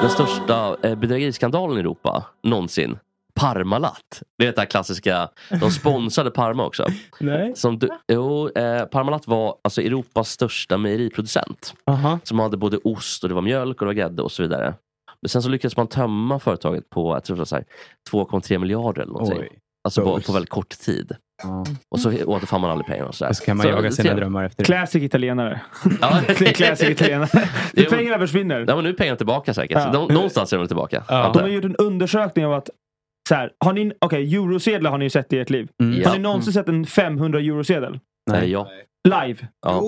Den 0.00 0.10
största 0.10 0.76
eh, 0.82 0.94
bedrägeriskandalen 0.94 1.76
i 1.76 1.80
Europa 1.80 2.24
någonsin. 2.42 2.98
Parmalat. 3.40 4.22
Det 4.38 4.46
är 4.46 4.52
det 4.52 4.58
här 4.60 4.66
klassiska, 4.66 5.28
de 5.60 5.70
sponsrade 5.70 6.30
Parma 6.30 6.66
också. 6.66 6.86
Nej. 7.20 7.52
Som 7.56 7.78
du, 7.78 7.88
jo, 8.12 8.48
eh, 8.48 8.84
Parmalat 8.84 9.26
var 9.28 9.56
alltså 9.64 9.80
Europas 9.82 10.30
största 10.30 10.76
mejeriproducent. 10.78 11.74
Aha. 11.86 12.18
Som 12.24 12.38
hade 12.38 12.56
både 12.56 12.78
ost 12.84 13.22
och 13.22 13.28
det 13.28 13.34
var 13.34 13.42
mjölk 13.42 13.76
och 13.82 13.86
det 13.86 13.88
var 13.88 13.92
grädde 13.94 14.22
och 14.22 14.32
så 14.32 14.42
vidare. 14.42 14.74
Men 15.22 15.28
sen 15.28 15.42
så 15.42 15.48
lyckades 15.48 15.76
man 15.76 15.86
tömma 15.86 16.38
företaget 16.38 16.90
på 16.90 17.14
jag 17.14 17.24
tror 17.24 17.36
det 17.36 17.40
var 17.40 17.44
så 17.46 17.56
här, 17.56 17.64
2,3 18.10 18.58
miljarder 18.58 19.02
eller 19.02 19.12
någonting. 19.12 19.38
Oj. 19.40 19.58
Alltså 19.86 20.02
på, 20.02 20.20
på 20.20 20.32
väldigt 20.32 20.50
kort 20.50 20.68
tid. 20.68 21.16
Ja. 21.42 21.64
Och 21.90 22.00
så 22.00 22.24
återfann 22.24 22.60
man 22.60 22.70
aldrig 22.70 22.86
pengarna. 22.86 23.08
Och 23.08 23.14
så, 23.14 23.34
så 23.34 23.44
kan 23.44 23.56
man 23.56 23.68
jaga 23.68 23.90
sina 23.90 24.14
drömmar 24.14 24.44
efter 24.44 24.62
det. 24.62 24.64
Classic 24.66 25.02
italienare. 25.02 25.60
Ja. 26.00 26.20
Det 26.38 26.40
är 26.48 26.52
classic 26.52 26.88
italienare. 26.90 27.48
Pengarna 27.90 28.18
försvinner. 28.18 28.64
Ja, 28.68 28.74
men 28.74 28.84
nu 28.84 28.90
är 28.90 28.94
pengarna 28.94 29.16
tillbaka 29.16 29.54
säkert. 29.54 29.78
Ja. 29.78 29.92
Nå- 29.92 30.06
Någonstans 30.08 30.52
är 30.52 30.58
de 30.58 30.66
tillbaka. 30.66 31.04
Ja. 31.08 31.30
De 31.34 31.38
har 31.42 31.48
gjort 31.48 31.64
en 31.64 31.76
undersökning 31.76 32.46
av 32.46 32.52
att 32.52 32.70
så 33.28 33.34
här, 33.34 33.50
har 33.64 33.72
ni, 33.72 33.92
okej, 34.00 34.34
eurosedlar 34.36 34.90
har 34.90 34.98
ni 34.98 35.10
sett 35.10 35.32
i 35.32 35.38
ert 35.38 35.50
liv. 35.50 35.68
Mm. 35.82 36.00
Ja. 36.00 36.08
Har 36.08 36.16
ni 36.16 36.22
någonsin 36.22 36.52
sett 36.52 36.68
en 36.68 36.86
500 36.86 37.38
eurosedel? 37.40 37.98
Nej, 38.30 38.50
ja. 38.50 38.68
Live? 39.08 39.48
ja. 39.66 39.82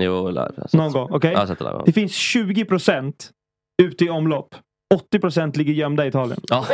Jo, 0.00 0.28
live. 0.28 0.52
Någon 0.72 0.92
gång, 0.92 1.08
okej? 1.12 1.36
Sett 1.46 1.58
det. 1.58 1.82
Det 1.86 1.92
finns 1.92 2.12
20 2.12 2.64
procent 2.64 3.30
ute 3.82 4.04
i 4.04 4.10
omlopp. 4.10 4.54
80 4.94 5.18
procent 5.18 5.56
ligger 5.56 5.72
gömda 5.72 6.04
i 6.04 6.08
Italien. 6.08 6.40
Ja. 6.48 6.66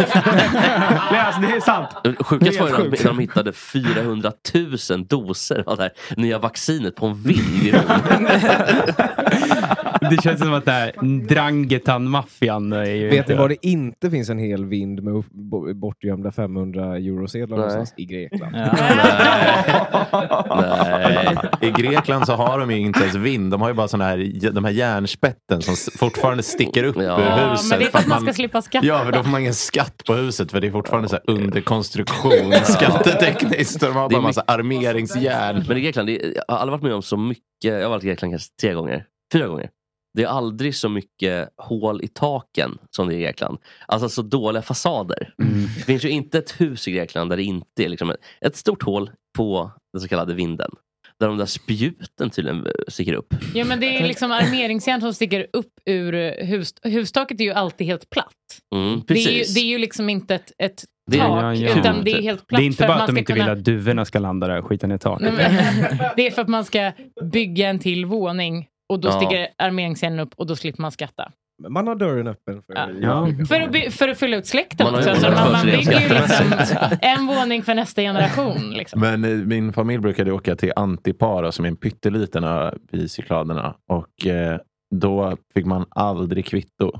Nej, 1.10 1.20
alltså, 1.20 1.40
det 1.40 1.46
är 1.46 1.60
sant. 1.60 1.88
Sjukast 2.20 2.60
var 2.60 2.70
när 2.70 3.04
de- 3.04 3.18
hittade 3.18 3.52
400 3.52 4.32
000 4.90 5.06
doser 5.06 5.64
av 5.66 5.76
det 5.76 5.82
här 5.82 5.92
nya 6.16 6.38
vaccinet 6.38 6.94
på 6.96 7.06
en 7.06 7.14
vind 7.14 7.62
i 7.62 7.72
Rom. 7.72 7.82
Det 10.10 10.22
känns 10.22 10.40
som 10.40 10.54
att 10.54 10.64
det 10.64 10.70
här 10.72 10.92
Drangetan-maffian 11.28 12.72
är 12.72 12.84
ju... 12.84 13.08
Vet 13.10 13.28
ni 13.28 13.34
var 13.34 13.48
det 13.48 13.66
inte 13.66 14.10
finns 14.10 14.28
en 14.30 14.38
hel 14.38 14.64
vind 14.64 15.02
med 15.02 15.14
upp- 15.14 15.30
bortgömda 15.74 16.32
500 16.32 16.96
eurosedlar 16.96 17.56
någonstans? 17.56 17.94
I 17.96 18.04
Grekland. 18.04 18.52
Nej. 20.50 21.36
I 21.60 21.70
Grekland 21.70 22.26
så 22.26 22.32
har 22.32 22.58
de 22.58 22.70
ju 22.70 22.76
inte 22.78 23.00
ens 23.00 23.14
vind. 23.14 23.50
De 23.50 23.60
har 23.60 23.68
ju 23.68 23.74
bara 23.74 23.88
såna 23.88 24.04
här, 24.04 24.50
de 24.52 24.64
här 24.64 24.72
järnspetten 24.72 25.62
som 25.62 25.74
fortfarande 25.98 26.42
sticker 26.42 26.84
upp 26.84 26.96
Ja, 26.96 27.20
ur 27.20 27.50
huset. 27.50 27.70
men 27.70 27.78
det 27.78 27.84
är 27.86 27.90
för 27.90 27.98
att 27.98 28.06
man 28.06 28.20
ska 28.20 28.32
slippa 28.32 28.62
skatta. 28.62 28.86
Ja, 28.86 29.04
för 29.04 29.12
då 29.12 29.22
får 29.22 29.30
man 29.30 29.40
ingen 29.40 29.54
skatt 29.54 30.02
på 30.06 30.14
huset 30.14 30.50
för 30.50 30.60
det 30.60 30.66
är 30.66 30.70
fortfarande 30.70 31.08
så 31.08 31.16
under 31.26 31.60
konstruktion 31.60 32.52
skattetekniskt. 32.64 33.80
De 33.80 33.86
har 33.96 34.08
bara 34.10 34.20
massa 34.22 34.44
armeringsjärn. 34.46 35.64
Men 35.68 35.76
i 35.76 35.80
Grekland, 35.80 36.08
det, 36.08 36.12
jag 36.48 36.54
har 36.54 36.56
aldrig 36.58 36.72
varit 36.72 36.82
med 36.82 36.94
om 36.94 37.02
så 37.02 37.16
mycket. 37.16 37.44
Jag 37.60 37.82
har 37.82 37.88
varit 37.88 38.04
i 38.04 38.06
Grekland 38.06 38.32
kanske 38.32 38.48
tre 38.60 38.72
gånger. 38.74 39.04
Fyra 39.32 39.46
gånger. 39.46 39.68
Det 40.14 40.22
är 40.22 40.26
aldrig 40.28 40.74
så 40.74 40.88
mycket 40.88 41.48
hål 41.56 42.04
i 42.04 42.08
taken 42.08 42.78
som 42.96 43.08
det 43.08 43.14
är 43.14 43.18
i 43.18 43.22
Grekland. 43.22 43.58
Alltså 43.86 44.08
så 44.08 44.22
dåliga 44.22 44.62
fasader. 44.62 45.34
Det 45.76 45.82
finns 45.82 46.04
ju 46.04 46.08
inte 46.10 46.38
ett 46.38 46.60
hus 46.60 46.88
i 46.88 46.92
Grekland 46.92 47.30
där 47.30 47.36
det 47.36 47.42
inte 47.42 47.84
är 47.84 47.88
liksom 47.88 48.10
ett, 48.10 48.16
ett 48.40 48.56
stort 48.56 48.82
hål 48.82 49.10
på 49.38 49.72
den 49.92 50.00
så 50.00 50.08
kallade 50.08 50.34
vinden. 50.34 50.70
Där 51.20 51.28
de 51.28 51.38
där 51.38 51.46
spjuten 51.46 52.30
tydligen 52.30 52.66
eh, 52.66 52.72
sticker 52.88 53.12
upp. 53.14 53.34
Ja, 53.54 53.64
men 53.64 53.80
det 53.80 53.96
är 53.96 54.06
liksom 54.06 54.32
armeringsjärn 54.32 55.00
som 55.00 55.14
sticker 55.14 55.46
upp 55.52 55.72
ur 55.86 56.14
eh, 56.14 56.46
hus, 56.46 56.74
hustaket 56.82 57.40
är 57.40 57.44
ju 57.44 57.52
alltid 57.52 57.86
helt 57.86 58.10
platt. 58.10 58.28
Mm, 58.74 59.02
Det 59.06 59.14
är, 59.14 59.18
ju, 59.18 59.24
precis. 59.24 59.54
det 59.54 59.60
är 59.60 59.64
ju 59.66 59.78
liksom 59.78 60.08
inte 60.08 60.34
ett, 60.34 60.52
ett 60.58 60.84
Det 61.10 61.18
tak, 61.18 61.28
Ja, 61.28 61.54
ja. 61.54 61.78
utan 61.78 62.04
det 62.04 62.10
är 62.10 62.22
helt 62.22 62.46
platt. 62.46 62.58
Det 62.58 62.64
är 62.64 62.66
inte 62.66 62.76
för 62.76 62.86
bara 62.86 62.94
man 62.96 63.02
att 63.02 63.08
de 63.14 63.18
inte 63.18 63.32
kunna- 63.32 63.44
vill 63.44 63.52
att 63.58 63.64
duvorna 63.64 64.04
ska 64.04 64.18
landa 64.18 64.46
där 64.46 64.58
och 64.58 64.66
skita 64.66 64.86
ner 64.86 64.98
taket. 64.98 65.32
Nej, 65.36 65.52
men, 65.52 65.98
det 66.16 66.26
är 66.26 66.30
för 66.30 66.42
att 66.42 66.48
man 66.48 66.64
ska 66.64 66.92
bygga 67.32 67.68
en 67.68 67.78
till 67.78 68.06
våning 68.06 68.66
och 68.88 69.00
då 69.00 69.08
Ja. 69.08 69.12
sticker 69.12 69.48
armeringsjärnen 69.58 70.20
upp 70.20 70.34
och 70.36 70.46
då 70.46 70.56
slipper 70.56 70.82
man 70.82 70.92
skatta. 70.92 71.32
Man 71.68 71.86
har 71.86 71.94
dörren 71.94 72.26
öppen 72.26 72.62
för 72.62 72.98
Ja. 73.02 73.28
För, 73.48 73.60
att 73.60 73.72
by- 73.72 73.90
för 73.90 74.08
att 74.08 74.18
fylla 74.18 74.36
ut 74.36 74.46
släkten 74.46 74.86
Man 74.86 74.94
också. 74.94 75.14
Så 75.14 75.26
rätt 75.26 75.34
man, 75.34 75.52
man 75.52 75.66
bygger 75.66 76.00
ju 76.00 76.08
liksom 76.08 76.46
en 77.02 77.26
våning 77.26 77.62
för 77.62 77.74
nästa 77.74 78.02
generation. 78.02 78.70
Liksom. 78.70 79.00
Men 79.00 79.24
eh, 79.24 79.30
min 79.30 79.72
familj 79.72 79.98
brukade 80.00 80.32
åka 80.32 80.56
till 80.56 80.72
Antipara 80.76 81.52
som 81.52 81.64
är 81.64 81.68
en 81.68 81.76
pytteliten 81.76 82.44
ö 82.44 82.74
i 82.92 83.08
Cykladerna. 83.08 83.74
Och 83.88 84.26
eh, 84.26 84.58
då 84.94 85.36
fick 85.54 85.66
man 85.66 85.86
aldrig 85.90 86.46
kvitto. 86.46 86.92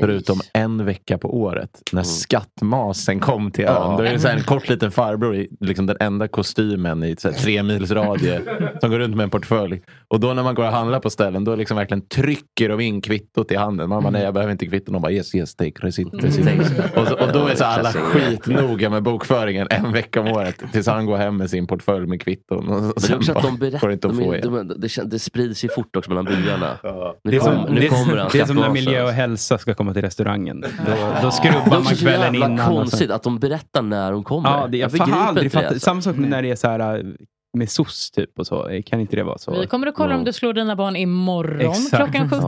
Förutom 0.00 0.40
en 0.52 0.84
vecka 0.84 1.18
på 1.18 1.40
året 1.40 1.82
när 1.92 2.02
skattmasen 2.02 3.20
kom 3.20 3.50
till 3.50 3.64
ön. 3.64 3.74
Ja. 3.74 3.94
Då 3.98 4.04
är 4.04 4.12
det 4.12 4.18
så 4.18 4.28
här 4.28 4.36
en 4.36 4.42
kort 4.42 4.68
liten 4.68 4.90
farbror 4.90 5.36
i 5.36 5.48
liksom 5.60 5.86
den 5.86 5.96
enda 6.00 6.28
kostymen 6.28 7.04
i 7.04 7.16
så 7.18 7.30
här 7.30 7.36
tre 7.36 7.62
mils 7.62 7.90
radie 7.90 8.40
som 8.80 8.90
går 8.90 8.98
runt 8.98 9.16
med 9.16 9.24
en 9.24 9.30
portfölj. 9.30 9.82
Och 10.08 10.20
då 10.20 10.34
när 10.34 10.42
man 10.42 10.54
går 10.54 10.64
och 10.64 10.72
handlar 10.72 11.00
på 11.00 11.10
ställen 11.10 11.44
då 11.44 11.56
liksom 11.56 11.76
verkligen 11.76 12.08
trycker 12.08 12.68
de 12.68 12.80
in 12.80 13.00
kvittot 13.00 13.52
i 13.52 13.56
handen. 13.56 13.88
Man 13.88 14.02
bara 14.02 14.10
nej 14.10 14.22
jag 14.22 14.34
behöver 14.34 14.52
inte 14.52 14.66
kvitto. 14.66 14.92
De 14.92 15.02
bara 15.02 15.12
yes 15.12 15.34
yes 15.34 15.54
take 15.54 15.86
receipt. 15.86 16.24
receipt. 16.24 16.96
Och, 16.96 17.06
så, 17.06 17.14
och 17.14 17.32
då 17.32 17.46
är 17.46 17.54
så 17.54 17.64
alla 17.64 17.92
skitnoga 17.92 18.90
med 18.90 19.02
bokföringen 19.02 19.66
en 19.70 19.92
vecka 19.92 20.20
om 20.20 20.26
året. 20.26 20.62
Tills 20.72 20.86
han 20.86 21.06
går 21.06 21.16
hem 21.16 21.36
med 21.36 21.50
sin 21.50 21.66
portfölj 21.66 22.06
med 22.06 22.20
kvitton. 22.22 22.68
Och 22.68 22.94
det 22.94 23.00
sen 23.00 23.20
de 23.60 23.78
går 23.80 23.92
inte 23.92 24.08
få 24.08 24.34
igen. 24.34 24.68
de, 24.78 25.04
de, 25.04 25.18
sprids 25.18 25.64
ju 25.64 25.68
fort 25.68 25.96
också 25.96 26.10
mellan 26.10 26.24
byarna. 26.24 26.78
Nu, 27.22 27.30
Det 27.30 27.36
är, 27.36 27.40
kom, 27.40 27.54
som, 27.54 27.74
nu 27.74 27.80
det, 27.80 27.88
kommer 27.88 28.16
han 28.16 28.28
det 28.32 28.40
är 28.40 28.44
som 28.44 28.56
när 28.56 28.70
miljö 28.70 29.02
och 29.02 29.10
hälsa 29.10 29.58
ska 29.58 29.69
komma 29.74 29.92
till 29.92 30.02
restaurangen. 30.02 30.60
Då, 30.60 30.68
då 30.86 30.92
Det 31.26 31.32
skrubbar 31.32 31.60
är 31.66 31.70
man 31.70 31.78
också 31.78 31.94
så 31.96 32.00
kvällen 32.04 32.34
jävla 32.34 32.46
innan. 32.46 32.60
och 32.68 32.76
konstigt 32.76 33.10
att 33.10 33.22
de 33.22 33.38
berättar 33.38 33.82
när 33.82 34.12
de 34.12 34.24
kommer. 34.24 34.50
Ja, 34.50 34.66
det, 34.66 34.78
jag, 34.78 34.90
begriper 34.90 35.12
har 35.12 35.26
aldrig 35.26 35.46
det, 35.46 35.50
fattat. 35.50 35.70
alltså. 35.70 35.84
Samma 35.84 36.00
sak 36.02 36.16
med 36.16 36.30
när 36.30 36.42
det 36.42 36.50
är 36.50 36.56
så 36.56 36.68
här 36.68 36.98
äh, 36.98 37.04
med 37.58 37.70
SOS 37.70 38.10
typ 38.10 38.38
och 38.38 38.46
så. 38.46 38.82
Kan 38.86 39.00
inte 39.00 39.16
det 39.16 39.22
vara 39.22 39.38
så? 39.38 39.60
Vi 39.60 39.66
kommer 39.66 39.86
att 39.86 39.94
kolla 39.94 40.16
om 40.16 40.24
du 40.24 40.32
slår 40.32 40.52
dina 40.52 40.76
barn 40.76 40.96
imorgon 40.96 41.60
Exakt. 41.70 41.96
klockan 41.96 42.30
17. 42.30 42.42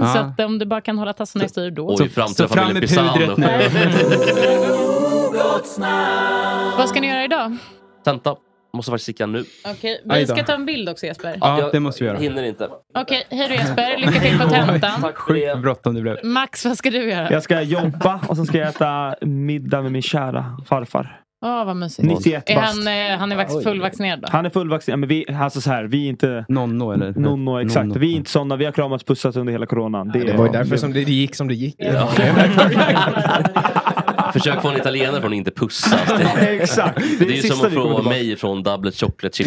Ja. 0.00 0.12
Så 0.14 0.18
att 0.18 0.40
om 0.40 0.58
du 0.58 0.66
bara 0.66 0.80
kan 0.80 0.98
hålla 0.98 1.12
tassarna 1.12 1.44
i 1.44 1.48
styr 1.48 1.70
då. 1.70 1.86
Och 1.86 2.00
i 2.00 2.08
framtida 2.08 2.48
så 2.48 2.54
fram 2.54 2.72
med 2.72 2.88
pudret 2.88 3.36
nu. 3.36 3.46
Vad 6.78 6.88
ska 6.88 7.00
ni 7.00 7.08
göra 7.08 7.24
idag? 7.24 7.56
Tenta. 8.04 8.36
Måste 8.76 8.90
faktiskt 8.90 9.02
sticka 9.04 9.26
nu. 9.26 9.44
Okej, 9.64 10.02
Aj 10.08 10.20
vi 10.20 10.26
ska 10.26 10.42
ta 10.42 10.54
en 10.54 10.66
bild 10.66 10.88
också 10.88 11.06
Jesper. 11.06 11.38
Ja, 11.40 11.68
det 11.72 11.80
måste 11.80 12.04
vi 12.04 12.08
göra. 12.08 12.18
Hinner 12.18 12.42
inte. 12.42 12.68
Okej, 12.94 13.26
hej 13.30 13.48
då 13.48 13.54
Jesper. 13.54 13.96
Lycka 13.98 14.20
till 14.20 14.38
på 14.38 14.48
tentan. 14.48 15.12
Sjukt 15.14 15.58
bråttom 15.58 15.94
det 15.94 16.00
blev. 16.00 16.16
Max, 16.24 16.64
vad 16.64 16.78
ska 16.78 16.90
du 16.90 17.10
göra? 17.10 17.32
Jag 17.32 17.42
ska 17.42 17.62
jobba 17.62 18.20
och 18.28 18.36
sen 18.36 18.46
ska 18.46 18.58
jag 18.58 18.68
äta 18.68 19.14
middag 19.20 19.82
med 19.82 19.92
min 19.92 20.02
kära 20.02 20.56
farfar. 20.68 21.20
Åh, 21.44 21.64
vad 21.64 21.76
mysigt. 21.76 22.08
91 22.08 22.50
är 22.50 22.54
bast. 22.54 22.76
han, 22.76 22.88
eh, 23.12 23.18
han 23.18 23.32
är 23.32 23.36
vax- 23.36 23.62
fullvaccinerad 23.62 24.20
då? 24.20 24.28
Han 24.30 24.46
är 24.46 24.50
fullvaccinerad, 24.50 24.98
men 25.00 25.08
vi, 25.08 25.24
alltså 25.40 25.60
så 25.60 25.70
här, 25.70 25.84
vi 25.84 26.04
är 26.04 26.08
inte... 26.08 26.44
Nonno 26.48 26.92
eller? 26.92 27.12
Nonno, 27.16 27.60
exakt. 27.60 27.86
Nonno. 27.86 28.00
Vi 28.00 28.12
är 28.12 28.16
inte 28.16 28.30
sådana. 28.30 28.56
Vi 28.56 28.64
har 28.64 28.72
kramats 28.72 29.02
och 29.02 29.08
pussats 29.08 29.36
under 29.36 29.52
hela 29.52 29.66
coronan. 29.66 30.08
Det 30.08 30.36
var 30.36 30.46
ju 30.46 30.52
därför 30.52 30.76
som 30.76 30.92
det 30.92 31.00
gick 31.00 31.34
som 31.34 31.48
det 31.48 31.54
gick. 31.54 31.76
Försök 34.38 34.62
få 34.62 34.68
en 34.68 34.76
italienare 34.76 35.20
från 35.20 35.32
att 35.32 35.36
inte 35.36 35.50
pussas. 35.50 35.92
Det, 36.18 36.46
Exakt. 36.46 36.98
det 37.18 37.24
är 37.24 37.28
ju 37.30 37.40
sista 37.42 37.56
som 37.56 37.66
att 37.66 37.72
tillbaka. 37.72 38.08
mig 38.08 38.36
från 38.36 38.62
Double 38.62 38.92
Chocolate 38.92 39.36
Chip. 39.36 39.46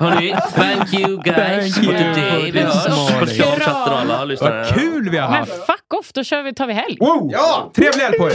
Hörni, 0.00 0.34
thank 0.54 0.94
you 0.94 1.16
guys 1.22 1.74
Thank 1.74 1.74
for 1.74 1.84
you. 1.84 2.14
today. 2.14 2.50
Vi 2.50 2.60
hörs 2.60 3.20
på 3.20 3.26
Skalchatten 3.26 3.92
och 3.92 3.98
alla 4.00 4.24
lyssnare. 4.24 4.58
Vad 4.64 4.74
kul 4.74 5.10
vi 5.10 5.18
har 5.18 5.28
Men 5.30 5.38
haft! 5.38 5.52
fuck 5.66 5.94
off, 6.00 6.12
då 6.12 6.24
kör 6.24 6.42
vi, 6.42 6.54
tar 6.54 6.66
vi 6.66 6.72
helg. 6.72 6.96
Wow! 7.00 7.30
Ja! 7.32 7.70
Trevlig 7.74 8.02
helg 8.04 8.18
på 8.18 8.26
er! 8.26 8.34